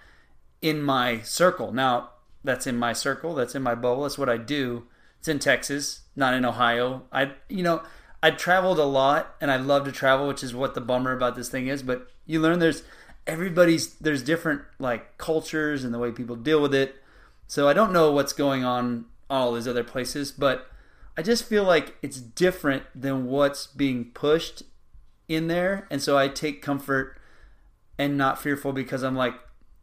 in 0.63 0.83
my 0.83 1.21
circle. 1.21 1.73
Now, 1.73 2.11
that's 2.45 2.67
in 2.67 2.77
my 2.77 2.93
circle, 2.93 3.35
that's 3.35 3.55
in 3.55 3.63
my 3.63 3.75
bubble, 3.75 4.05
that's 4.05 4.19
what 4.19 4.29
I 4.29 4.37
do. 4.37 4.87
It's 5.19 5.29
in 5.29 5.39
Texas, 5.39 6.03
not 6.15 6.35
in 6.35 6.45
Ohio. 6.45 7.03
I 7.13 7.33
you 7.49 7.63
know, 7.63 7.83
I 8.27 8.33
traveled 8.33 8.81
a 8.81 8.85
lot 8.85 9.37
and 9.41 9.53
I 9.53 9.57
love 9.57 9.85
to 9.85 9.93
travel, 9.93 10.27
which 10.27 10.43
is 10.43 10.53
what 10.53 10.75
the 10.75 10.81
bummer 10.81 11.13
about 11.13 11.37
this 11.37 11.49
thing 11.49 11.69
is. 11.69 11.85
But 11.85 12.11
you 12.27 12.41
learn 12.41 12.59
there's 12.59 12.83
everybody's 13.25 13.95
there's 13.99 14.21
different 14.21 14.63
like 14.81 15.17
cultures 15.17 15.85
and 15.85 15.95
the 15.95 15.99
way 16.01 16.11
people 16.11 16.35
deal 16.35 16.61
with 16.61 16.75
it. 16.75 16.97
So 17.47 17.69
I 17.69 17.73
don't 17.73 17.93
know 17.93 18.11
what's 18.11 18.33
going 18.33 18.65
on 18.65 19.05
all 19.31 19.53
these 19.53 19.69
other 19.69 19.85
places, 19.85 20.33
but 20.33 20.67
I 21.17 21.23
just 21.23 21.45
feel 21.45 21.63
like 21.63 21.95
it's 22.03 22.21
different 22.21 22.83
than 22.97 23.27
what's 23.27 23.69
being 23.69 24.07
pushed 24.07 24.65
in 25.29 25.47
there, 25.47 25.87
and 25.89 26.03
so 26.03 26.19
I 26.19 26.27
take 26.27 26.61
comfort 26.61 27.21
and 27.97 28.19
not 28.19 28.43
fearful 28.43 28.73
because 28.73 29.05
I'm 29.05 29.15
like 29.15 29.35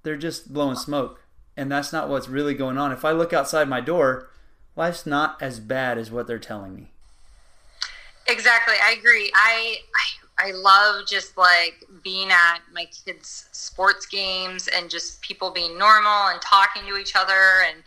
they're 0.04 0.18
just 0.18 0.54
blowing 0.54 0.76
smoke, 0.76 1.22
and 1.56 1.72
that's 1.72 1.94
not 1.94 2.10
what's 2.10 2.28
really 2.28 2.56
going 2.56 2.78
on. 2.78 2.92
If 2.92 3.06
I 3.06 3.14
look 3.14 3.32
outside 3.32 3.70
my 3.70 3.80
door, 3.80 4.30
life's 4.76 5.06
not 5.06 5.42
as 5.42 5.62
bad 5.62 5.98
as 5.98 6.12
what 6.12 6.28
they're 6.28 6.40
telling 6.40 6.76
me. 6.76 6.93
Exactly, 8.28 8.76
I 8.82 8.92
agree. 8.92 9.32
I, 9.36 9.78
I 9.96 10.24
I 10.48 10.52
love 10.52 11.06
just 11.08 11.38
like 11.38 11.86
being 12.04 12.32
at 12.32 12.60
my 12.74 12.86
kids' 12.86 13.48
sports 13.52 14.06
games 14.06 14.68
and 14.68 14.90
just 14.90 15.22
people 15.22 15.52
being 15.52 15.78
normal 15.78 16.30
and 16.30 16.42
talking 16.42 16.84
to 16.88 16.98
each 16.98 17.16
other 17.16 17.62
and 17.68 17.84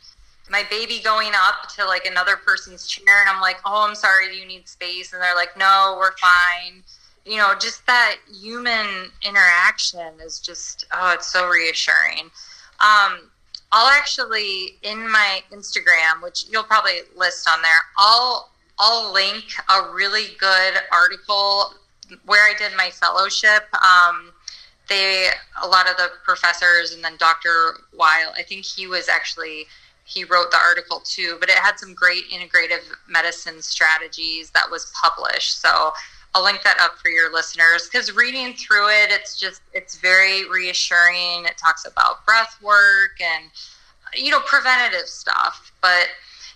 my 0.48 0.62
baby 0.70 1.00
going 1.02 1.32
up 1.34 1.68
to 1.74 1.84
like 1.84 2.06
another 2.06 2.36
person's 2.36 2.86
chair 2.86 3.20
and 3.20 3.28
I'm 3.28 3.40
like, 3.40 3.58
"Oh, 3.64 3.84
I'm 3.86 3.94
sorry, 3.96 4.28
do 4.28 4.36
you 4.36 4.46
need 4.46 4.68
space?" 4.68 5.12
and 5.12 5.20
they're 5.20 5.34
like, 5.34 5.56
"No, 5.56 5.96
we're 5.98 6.16
fine." 6.18 6.84
You 7.24 7.38
know, 7.38 7.54
just 7.60 7.84
that 7.86 8.16
human 8.40 9.10
interaction 9.22 10.20
is 10.24 10.38
just 10.38 10.86
oh, 10.92 11.12
it's 11.14 11.26
so 11.26 11.48
reassuring. 11.48 12.30
Um, 12.78 13.30
I'll 13.72 13.88
actually 13.88 14.78
in 14.82 15.10
my 15.10 15.42
Instagram, 15.50 16.22
which 16.22 16.44
you'll 16.50 16.62
probably 16.62 17.00
list 17.16 17.48
on 17.48 17.60
there, 17.62 17.80
I'll 17.98 18.50
I'll 18.78 19.12
link 19.12 19.44
a 19.70 19.92
really 19.92 20.36
good 20.38 20.74
article 20.92 21.74
where 22.24 22.42
I 22.42 22.54
did 22.56 22.72
my 22.76 22.90
fellowship. 22.90 23.64
Um, 23.74 24.32
they 24.88 25.28
a 25.62 25.66
lot 25.66 25.88
of 25.88 25.96
the 25.96 26.10
professors 26.24 26.92
and 26.92 27.02
then 27.02 27.16
Dr. 27.18 27.78
Weil, 27.92 28.32
I 28.36 28.42
think 28.42 28.64
he 28.64 28.86
was 28.86 29.08
actually 29.08 29.66
he 30.04 30.22
wrote 30.22 30.52
the 30.52 30.56
article 30.56 31.00
too, 31.00 31.36
but 31.40 31.48
it 31.48 31.56
had 31.56 31.78
some 31.78 31.92
great 31.92 32.30
integrative 32.30 32.82
medicine 33.08 33.60
strategies 33.60 34.50
that 34.50 34.70
was 34.70 34.92
published. 35.02 35.60
So 35.60 35.92
I'll 36.32 36.44
link 36.44 36.62
that 36.62 36.78
up 36.80 36.98
for 36.98 37.08
your 37.08 37.32
listeners 37.32 37.88
because 37.90 38.14
reading 38.14 38.54
through 38.54 38.88
it, 38.88 39.10
it's 39.10 39.38
just 39.38 39.62
it's 39.72 39.96
very 39.96 40.48
reassuring. 40.48 41.44
It 41.46 41.56
talks 41.56 41.86
about 41.86 42.24
breath 42.24 42.56
work 42.62 43.20
and 43.20 43.50
you 44.14 44.30
know 44.30 44.40
preventative 44.40 45.08
stuff, 45.08 45.72
but 45.80 46.08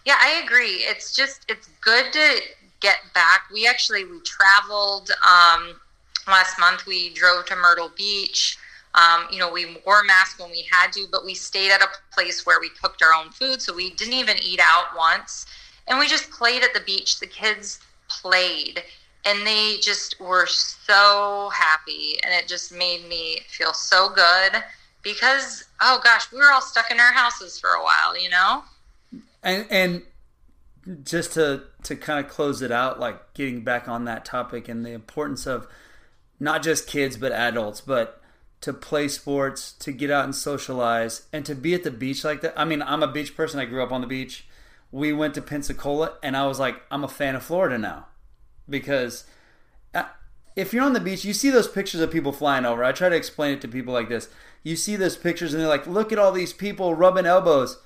yeah, 0.04 0.16
I 0.18 0.42
agree. 0.44 0.84
It's 0.86 1.14
just 1.14 1.44
it's 1.48 1.68
good 1.80 2.12
to 2.12 2.40
get 2.80 2.98
back. 3.14 3.42
We 3.52 3.66
actually 3.66 4.04
we 4.04 4.20
traveled 4.20 5.10
um, 5.26 5.80
last 6.26 6.58
month. 6.58 6.86
We 6.86 7.12
drove 7.14 7.46
to 7.46 7.56
Myrtle 7.56 7.90
Beach. 7.96 8.58
Um, 8.94 9.26
you 9.30 9.38
know, 9.38 9.52
we 9.52 9.76
wore 9.86 10.02
masks 10.02 10.40
when 10.40 10.50
we 10.50 10.66
had 10.70 10.92
to, 10.94 11.06
but 11.12 11.24
we 11.24 11.34
stayed 11.34 11.70
at 11.70 11.80
a 11.80 11.88
place 12.12 12.44
where 12.44 12.58
we 12.60 12.70
cooked 12.82 13.02
our 13.02 13.14
own 13.14 13.30
food, 13.30 13.62
so 13.62 13.74
we 13.74 13.90
didn't 13.90 14.14
even 14.14 14.36
eat 14.42 14.58
out 14.60 14.96
once. 14.96 15.46
And 15.86 15.98
we 15.98 16.08
just 16.08 16.30
played 16.30 16.64
at 16.64 16.74
the 16.74 16.80
beach. 16.80 17.20
The 17.20 17.26
kids 17.26 17.78
played, 18.08 18.82
and 19.24 19.46
they 19.46 19.76
just 19.80 20.18
were 20.18 20.46
so 20.46 21.50
happy, 21.54 22.18
and 22.24 22.34
it 22.34 22.48
just 22.48 22.72
made 22.72 23.08
me 23.08 23.40
feel 23.48 23.72
so 23.72 24.08
good 24.08 24.62
because, 25.02 25.64
oh 25.80 26.00
gosh, 26.02 26.32
we 26.32 26.38
were 26.38 26.52
all 26.52 26.60
stuck 26.60 26.90
in 26.90 26.98
our 26.98 27.12
houses 27.12 27.60
for 27.60 27.70
a 27.70 27.82
while, 27.82 28.20
you 28.20 28.28
know. 28.28 28.64
And 29.42 29.66
and 29.70 30.02
just 31.04 31.32
to 31.34 31.64
to 31.84 31.96
kind 31.96 32.24
of 32.24 32.30
close 32.30 32.62
it 32.62 32.72
out, 32.72 33.00
like 33.00 33.34
getting 33.34 33.62
back 33.62 33.88
on 33.88 34.04
that 34.04 34.24
topic 34.24 34.68
and 34.68 34.84
the 34.84 34.92
importance 34.92 35.46
of 35.46 35.66
not 36.38 36.62
just 36.62 36.86
kids 36.86 37.16
but 37.16 37.32
adults, 37.32 37.80
but 37.80 38.20
to 38.60 38.72
play 38.72 39.08
sports, 39.08 39.72
to 39.72 39.92
get 39.92 40.10
out 40.10 40.24
and 40.24 40.34
socialize, 40.34 41.26
and 41.32 41.46
to 41.46 41.54
be 41.54 41.74
at 41.74 41.82
the 41.82 41.90
beach 41.90 42.24
like 42.24 42.42
that. 42.42 42.52
I 42.56 42.64
mean, 42.64 42.82
I'm 42.82 43.02
a 43.02 43.10
beach 43.10 43.34
person. 43.34 43.58
I 43.58 43.64
grew 43.64 43.82
up 43.82 43.92
on 43.92 44.02
the 44.02 44.06
beach. 44.06 44.46
We 44.92 45.12
went 45.12 45.34
to 45.34 45.42
Pensacola, 45.42 46.14
and 46.22 46.36
I 46.36 46.46
was 46.46 46.58
like, 46.58 46.82
I'm 46.90 47.04
a 47.04 47.08
fan 47.08 47.36
of 47.36 47.42
Florida 47.42 47.78
now 47.78 48.06
because 48.68 49.24
uh, 49.94 50.04
if 50.56 50.72
you're 50.72 50.84
on 50.84 50.92
the 50.92 51.00
beach, 51.00 51.24
you 51.24 51.32
see 51.32 51.50
those 51.50 51.68
pictures 51.68 52.00
of 52.00 52.10
people 52.10 52.32
flying 52.32 52.64
over. 52.64 52.84
I 52.84 52.92
try 52.92 53.08
to 53.08 53.16
explain 53.16 53.54
it 53.54 53.60
to 53.62 53.68
people 53.68 53.92
like 53.92 54.08
this. 54.08 54.28
You 54.62 54.76
see 54.76 54.96
those 54.96 55.16
pictures, 55.16 55.52
and 55.52 55.60
they're 55.60 55.68
like, 55.68 55.86
look 55.86 56.12
at 56.12 56.18
all 56.18 56.32
these 56.32 56.52
people 56.52 56.94
rubbing 56.94 57.26
elbows. 57.26 57.78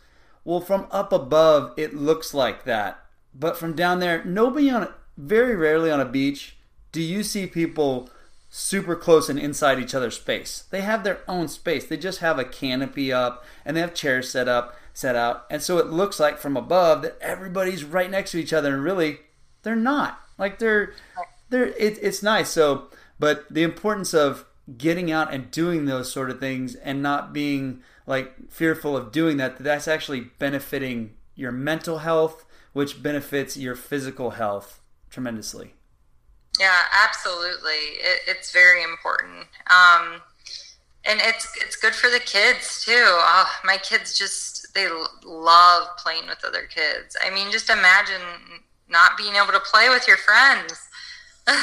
Well, 0.45 0.61
from 0.61 0.87
up 0.91 1.13
above, 1.13 1.73
it 1.77 1.95
looks 1.95 2.35
like 2.35 2.65
that. 2.65 3.01
But 3.35 3.57
from 3.57 3.75
down 3.75 4.01
there, 4.01 4.25
nobody 4.25 4.71
on 4.71 4.93
very 5.17 5.57
rarely 5.57 5.91
on 5.91 6.01
a 6.01 6.05
beach 6.05 6.57
do 6.93 7.01
you 7.01 7.23
see 7.23 7.47
people 7.47 8.09
super 8.57 8.95
close 8.95 9.29
and 9.29 9.39
inside 9.39 9.81
each 9.81 9.97
other's 9.97 10.17
space. 10.17 10.65
They 10.71 10.83
have 10.83 11.03
their 11.03 11.23
own 11.27 11.49
space. 11.49 11.87
They 11.87 11.97
just 11.97 12.21
have 12.21 12.39
a 12.39 12.45
canopy 12.45 13.13
up 13.13 13.45
and 13.65 13.77
they 13.77 13.81
have 13.81 13.95
chairs 13.95 14.31
set 14.31 14.47
up, 14.47 14.79
set 14.93 15.17
out. 15.17 15.45
And 15.51 15.61
so 15.61 15.79
it 15.79 15.89
looks 15.89 16.21
like 16.21 16.39
from 16.39 16.57
above 16.57 17.03
that 17.03 17.19
everybody's 17.21 17.83
right 17.83 18.09
next 18.09 18.31
to 18.31 18.39
each 18.39 18.53
other 18.53 18.73
and 18.73 18.85
really 18.85 19.19
they're 19.65 19.75
not. 19.75 20.21
Like 20.39 20.61
they're 20.61 20.95
they're 21.51 21.67
it, 21.67 21.99
it's 22.01 22.23
nice. 22.23 22.51
So, 22.51 22.91
but 23.19 23.53
the 23.53 23.65
importance 23.65 24.15
of 24.15 24.45
getting 24.79 25.11
out 25.11 25.35
and 25.35 25.51
doing 25.51 25.87
those 25.87 26.13
sort 26.13 26.31
of 26.31 26.39
things 26.39 26.77
and 26.77 27.03
not 27.03 27.33
being 27.33 27.83
like 28.07 28.51
fearful 28.51 28.97
of 28.97 29.13
doing 29.13 29.37
that 29.39 29.59
that's 29.59 29.89
actually 29.89 30.21
benefiting 30.39 31.15
your 31.35 31.53
mental 31.53 31.99
health 31.99 32.45
which 32.73 33.03
benefits 33.03 33.57
your 33.57 33.75
physical 33.75 34.31
health 34.31 34.81
tremendously. 35.11 35.75
Yeah 36.59 36.81
absolutely. 36.93 37.99
It, 38.01 38.21
it's 38.27 38.53
very 38.53 38.83
important. 38.83 39.47
Um, 39.69 40.23
and 41.05 41.21
it's 41.23 41.49
it's 41.61 41.77
good 41.77 41.95
for 41.95 42.11
the 42.11 42.21
kids 42.21 42.85
too. 42.85 42.93
Oh, 43.07 43.51
my 43.65 43.77
kids 43.77 44.17
just 44.19 44.75
they 44.75 44.89
love 45.25 45.89
playing 45.99 46.27
with 46.27 46.45
other 46.45 46.63
kids. 46.63 47.17
I 47.25 47.31
mean 47.31 47.51
just 47.51 47.71
imagine 47.71 48.23
not 48.89 49.17
being 49.17 49.35
able 49.35 49.53
to 49.53 49.61
play 49.61 49.89
with 49.89 50.07
your 50.07 50.19
friends. 50.19 50.89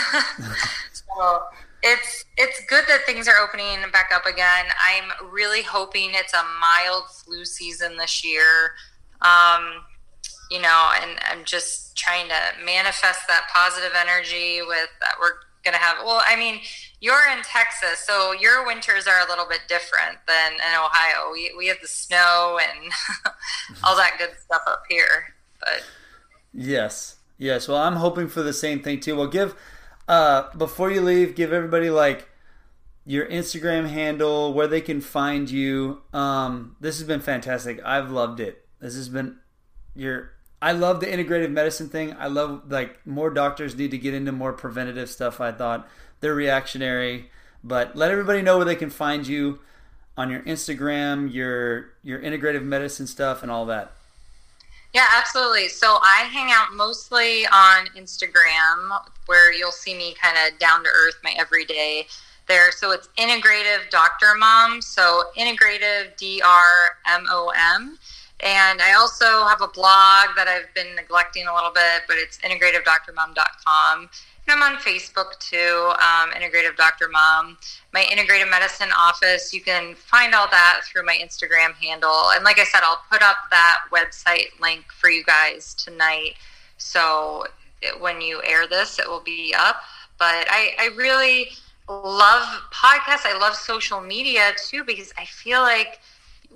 So 1.18 1.44
it's 1.84 2.26
it's 2.38 2.64
good 2.66 2.86
that 2.88 3.06
things 3.06 3.28
are 3.28 3.38
opening 3.44 3.78
back 3.92 4.12
up 4.14 4.26
again. 4.26 4.66
I'm 4.88 5.30
really 5.32 5.64
hoping 5.64 6.12
it's 6.14 6.34
a 6.34 6.44
mild 6.60 7.10
flu 7.10 7.46
season 7.46 7.98
this 7.98 8.24
year. 8.24 8.74
Um, 9.22 9.84
you 10.50 10.62
know, 10.62 10.92
and 11.02 11.18
I'm 11.30 11.46
just 11.46 11.96
trying 11.96 12.28
to 12.28 12.66
manifest 12.66 13.28
that 13.28 13.48
positive 13.54 13.92
energy 13.96 14.62
with 14.62 14.90
that 15.00 15.14
we're 15.20 15.34
going 15.64 15.74
to 15.74 15.80
have. 15.80 15.98
Well, 16.04 16.22
I 16.28 16.36
mean, 16.36 16.60
you're 17.00 17.30
in 17.36 17.44
Texas, 17.44 18.00
so 18.06 18.34
your 18.34 18.66
winters 18.66 19.08
are 19.08 19.26
a 19.26 19.30
little 19.30 19.48
bit 19.48 19.62
different 19.68 20.18
than 20.28 20.54
in 20.54 20.76
Ohio. 20.76 21.32
We, 21.32 21.54
we 21.58 21.68
have 21.68 21.78
the 21.82 21.88
snow 21.88 22.60
and 22.62 22.92
all 23.84 23.96
that 23.96 24.16
good 24.18 24.32
stuff 24.44 24.62
up 24.68 24.84
here. 24.90 25.36
But 25.60 25.86
yes, 26.54 27.18
yes. 27.38 27.68
Well, 27.68 27.78
I'm 27.78 27.96
hoping 27.96 28.28
for 28.28 28.44
the 28.44 28.54
same 28.54 28.82
thing 28.82 29.00
too. 29.00 29.16
Well, 29.16 29.28
give 29.28 29.56
uh, 30.12 30.54
before 30.58 30.92
you 30.92 31.00
leave, 31.00 31.36
give 31.36 31.54
everybody 31.54 31.90
like 31.90 32.28
your 33.06 33.26
Instagram 33.28 33.88
handle, 33.88 34.54
where 34.54 34.68
they 34.68 34.82
can 34.82 35.00
find 35.00 35.50
you. 35.50 36.02
Um, 36.14 36.76
this 36.82 37.00
has 37.00 37.08
been 37.08 37.22
fantastic. 37.22 37.80
I've 37.86 38.12
loved 38.12 38.42
it. 38.42 38.66
This 38.82 38.96
has 38.96 39.08
been 39.08 39.38
your. 39.96 40.34
I 40.62 40.74
love 40.74 41.00
the 41.00 41.08
integrative 41.08 41.50
medicine 41.50 41.88
thing. 41.88 42.14
I 42.20 42.28
love 42.28 42.70
like 42.70 43.08
more 43.08 43.30
doctors 43.30 43.74
need 43.78 43.92
to 43.92 43.98
get 43.98 44.14
into 44.14 44.34
more 44.34 44.52
preventative 44.52 45.10
stuff. 45.10 45.40
I 45.40 45.54
thought 45.54 45.88
they're 46.20 46.36
reactionary, 46.36 47.32
but 47.64 47.96
let 47.96 48.12
everybody 48.12 48.42
know 48.42 48.58
where 48.58 48.66
they 48.66 48.76
can 48.76 48.90
find 48.90 49.26
you 49.26 49.60
on 50.18 50.30
your 50.30 50.42
Instagram, 50.42 51.34
your 51.34 51.94
your 52.04 52.20
integrative 52.20 52.64
medicine 52.64 53.08
stuff, 53.08 53.44
and 53.44 53.50
all 53.50 53.66
that. 53.68 53.94
Yeah, 54.94 55.08
absolutely. 55.16 55.70
So 55.70 56.00
I 56.02 56.28
hang 56.32 56.52
out 56.52 56.74
mostly 56.74 57.46
on 57.46 57.88
Instagram 57.96 59.00
where 59.26 59.54
you'll 59.54 59.72
see 59.72 59.96
me 59.96 60.16
kind 60.22 60.36
of 60.46 60.60
down 60.60 60.84
to 60.84 60.90
earth, 60.90 61.16
my 61.24 61.34
everyday 61.38 62.08
there. 62.48 62.72
So 62.74 62.92
it's 62.92 63.08
integrative 63.18 63.90
doctor 63.90 64.36
mom. 64.38 64.82
So 64.82 65.24
integrative 65.38 66.18
D 66.18 66.42
R 66.46 66.98
M 67.10 67.26
O 67.30 67.54
M. 67.76 67.98
And 68.42 68.82
I 68.82 68.94
also 68.94 69.46
have 69.46 69.62
a 69.62 69.68
blog 69.68 70.36
that 70.36 70.48
I've 70.48 70.74
been 70.74 70.96
neglecting 70.96 71.48
a 71.48 71.54
little 71.54 71.72
bit, 71.72 72.04
but 72.08 72.18
it's 72.18 72.38
integrativedoctormom.com. 72.40 74.10
I'm 74.52 74.64
on 74.64 74.78
Facebook 74.80 75.40
too, 75.40 75.94
um, 75.94 76.32
Integrative 76.32 76.76
Doctor 76.76 77.08
Mom. 77.08 77.58
My 77.94 78.02
integrative 78.02 78.50
medicine 78.50 78.90
office, 78.98 79.54
you 79.54 79.62
can 79.62 79.96
find 79.96 80.36
all 80.36 80.48
that 80.50 80.82
through 80.86 81.06
my 81.06 81.18
Instagram 81.24 81.74
handle. 81.76 82.32
And 82.34 82.44
like 82.44 82.60
I 82.60 82.66
said, 82.66 82.82
I'll 82.84 83.02
put 83.10 83.22
up 83.22 83.38
that 83.52 83.84
website 83.94 84.60
link 84.60 84.92
for 84.92 85.10
you 85.10 85.24
guys 85.24 85.74
tonight. 85.74 86.34
So 86.78 87.46
it, 87.82 88.00
when 88.02 88.20
you 88.20 88.42
air 88.44 88.68
this, 88.68 89.00
it 89.00 89.08
will 89.08 89.22
be 89.22 89.56
up. 89.58 89.78
But 90.20 90.48
I, 90.50 90.72
I 90.80 90.90
really 90.98 91.52
love 91.88 92.46
podcasts. 92.74 93.26
I 93.26 93.38
love 93.40 93.56
social 93.56 94.02
media 94.02 94.52
too 94.58 94.84
because 94.84 95.14
I 95.18 95.26
feel 95.26 95.62
like 95.62 96.00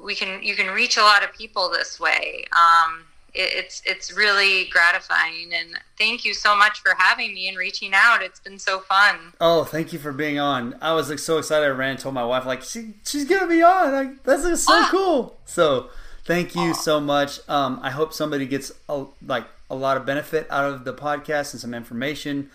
we 0.03 0.15
can 0.15 0.41
you 0.43 0.55
can 0.55 0.73
reach 0.73 0.97
a 0.97 1.01
lot 1.01 1.23
of 1.23 1.33
people 1.33 1.69
this 1.69 1.99
way. 1.99 2.45
Um, 2.51 3.03
it, 3.33 3.51
it's 3.53 3.81
it's 3.85 4.13
really 4.13 4.65
gratifying. 4.65 5.53
And 5.53 5.79
thank 5.97 6.25
you 6.25 6.33
so 6.33 6.55
much 6.55 6.79
for 6.79 6.95
having 6.97 7.33
me 7.33 7.47
and 7.47 7.57
reaching 7.57 7.91
out. 7.93 8.21
It's 8.21 8.39
been 8.39 8.59
so 8.59 8.79
fun. 8.79 9.33
Oh, 9.39 9.63
thank 9.63 9.93
you 9.93 9.99
for 9.99 10.11
being 10.11 10.39
on. 10.39 10.75
I 10.81 10.93
was 10.93 11.09
like 11.09 11.19
so 11.19 11.37
excited. 11.37 11.65
I 11.65 11.69
ran 11.69 11.91
and 11.91 11.99
told 11.99 12.15
my 12.15 12.25
wife 12.25 12.45
like 12.45 12.63
she 12.63 12.93
she's 13.03 13.25
gonna 13.25 13.47
be 13.47 13.61
on. 13.61 13.91
Like 13.91 14.23
that's 14.23 14.43
is 14.43 14.63
so 14.63 14.73
ah. 14.73 14.87
cool. 14.91 15.37
So 15.45 15.89
thank 16.23 16.55
you 16.55 16.73
so 16.73 16.99
much. 16.99 17.39
Um, 17.49 17.79
I 17.81 17.91
hope 17.91 18.13
somebody 18.13 18.45
gets 18.45 18.71
a, 18.89 19.05
like 19.25 19.45
a 19.69 19.75
lot 19.75 19.97
of 19.97 20.05
benefit 20.05 20.47
out 20.49 20.65
of 20.65 20.85
the 20.85 20.93
podcast 20.93 21.53
and 21.53 21.61
some 21.61 21.73
information, 21.73 22.49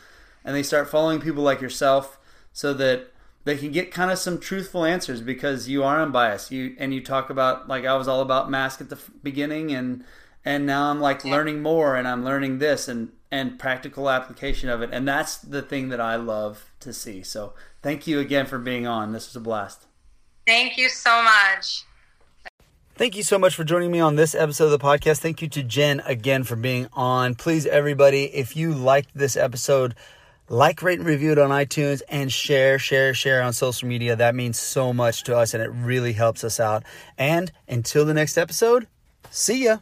and 0.45 0.57
they 0.57 0.63
start 0.63 0.89
following 0.89 1.21
people 1.21 1.43
like 1.43 1.61
yourself 1.61 2.19
so 2.53 2.73
that 2.75 3.10
they 3.45 3.57
can 3.57 3.73
get 3.73 3.91
kind 3.91 4.11
of 4.11 4.19
some 4.19 4.39
truthful 4.39 4.85
answers 4.85 5.21
because 5.21 5.69
you 5.69 5.83
are 5.83 6.03
unbiased. 6.03 6.51
You 6.51 6.75
and 6.79 6.93
you 6.93 7.03
talk 7.03 7.31
about 7.31 7.69
like 7.69 7.85
I 7.85 7.97
was 7.97 8.09
all 8.09 8.21
about 8.21 8.51
mask 8.51 8.81
at 8.81 8.91
the 8.91 8.99
beginning 9.23 9.73
and 9.73 10.05
and 10.45 10.67
now 10.67 10.91
I'm 10.91 11.01
like 11.01 11.25
learning 11.25 11.63
more 11.63 11.97
and 11.97 12.07
I'm 12.07 12.25
learning 12.25 12.59
this 12.59 12.89
and 12.89 13.13
and 13.31 13.59
practical 13.59 14.11
application 14.11 14.69
of 14.69 14.83
it 14.83 14.91
and 14.93 15.07
that's 15.07 15.39
the 15.39 15.63
thing 15.63 15.89
that 15.89 16.01
I 16.01 16.17
love 16.17 16.71
to 16.81 16.93
see. 16.93 17.23
So 17.23 17.55
thank 17.83 18.07
you 18.07 18.19
again 18.19 18.47
for 18.47 18.59
being 18.59 18.87
on. 18.87 19.13
This 19.13 19.29
was 19.29 19.37
a 19.37 19.41
blast. 19.41 19.87
Thank 20.47 20.77
you 20.77 20.89
so 20.89 21.23
much. 21.23 21.85
Thank 22.97 23.17
you 23.17 23.23
so 23.23 23.39
much 23.39 23.55
for 23.55 23.65
joining 23.65 23.91
me 23.91 24.01
on 24.01 24.17
this 24.17 24.35
episode 24.35 24.67
of 24.67 24.73
the 24.73 24.79
podcast. 24.79 25.21
Thank 25.21 25.41
you 25.41 25.49
to 25.49 25.63
Jen 25.63 26.01
again 26.01 26.45
for 26.45 26.55
being 26.55 26.87
on. 26.93 27.35
Please, 27.35 27.65
everybody, 27.65 28.25
if 28.25 28.55
you 28.55 28.75
liked 28.75 29.15
this 29.15 29.39
episode, 29.39 29.95
like, 30.51 30.83
rate, 30.83 30.99
and 30.99 31.07
review 31.07 31.31
it 31.31 31.39
on 31.39 31.51
iTunes 31.51 32.03
and 32.09 32.31
share, 32.31 32.77
share, 32.79 33.15
share 33.15 33.41
on 33.41 33.53
social 33.53 33.89
media. 33.89 34.17
That 34.17 34.35
means 34.35 34.59
so 34.59 34.93
much 34.93 35.23
to 35.25 35.37
us 35.37 35.55
and 35.55 35.63
it 35.63 35.71
really 35.71 36.13
helps 36.13 36.43
us 36.43 36.59
out. 36.59 36.83
And 37.17 37.53
until 37.69 38.05
the 38.05 38.15
next 38.15 38.37
episode, 38.37 38.89
see 39.31 39.65
ya. 39.65 39.79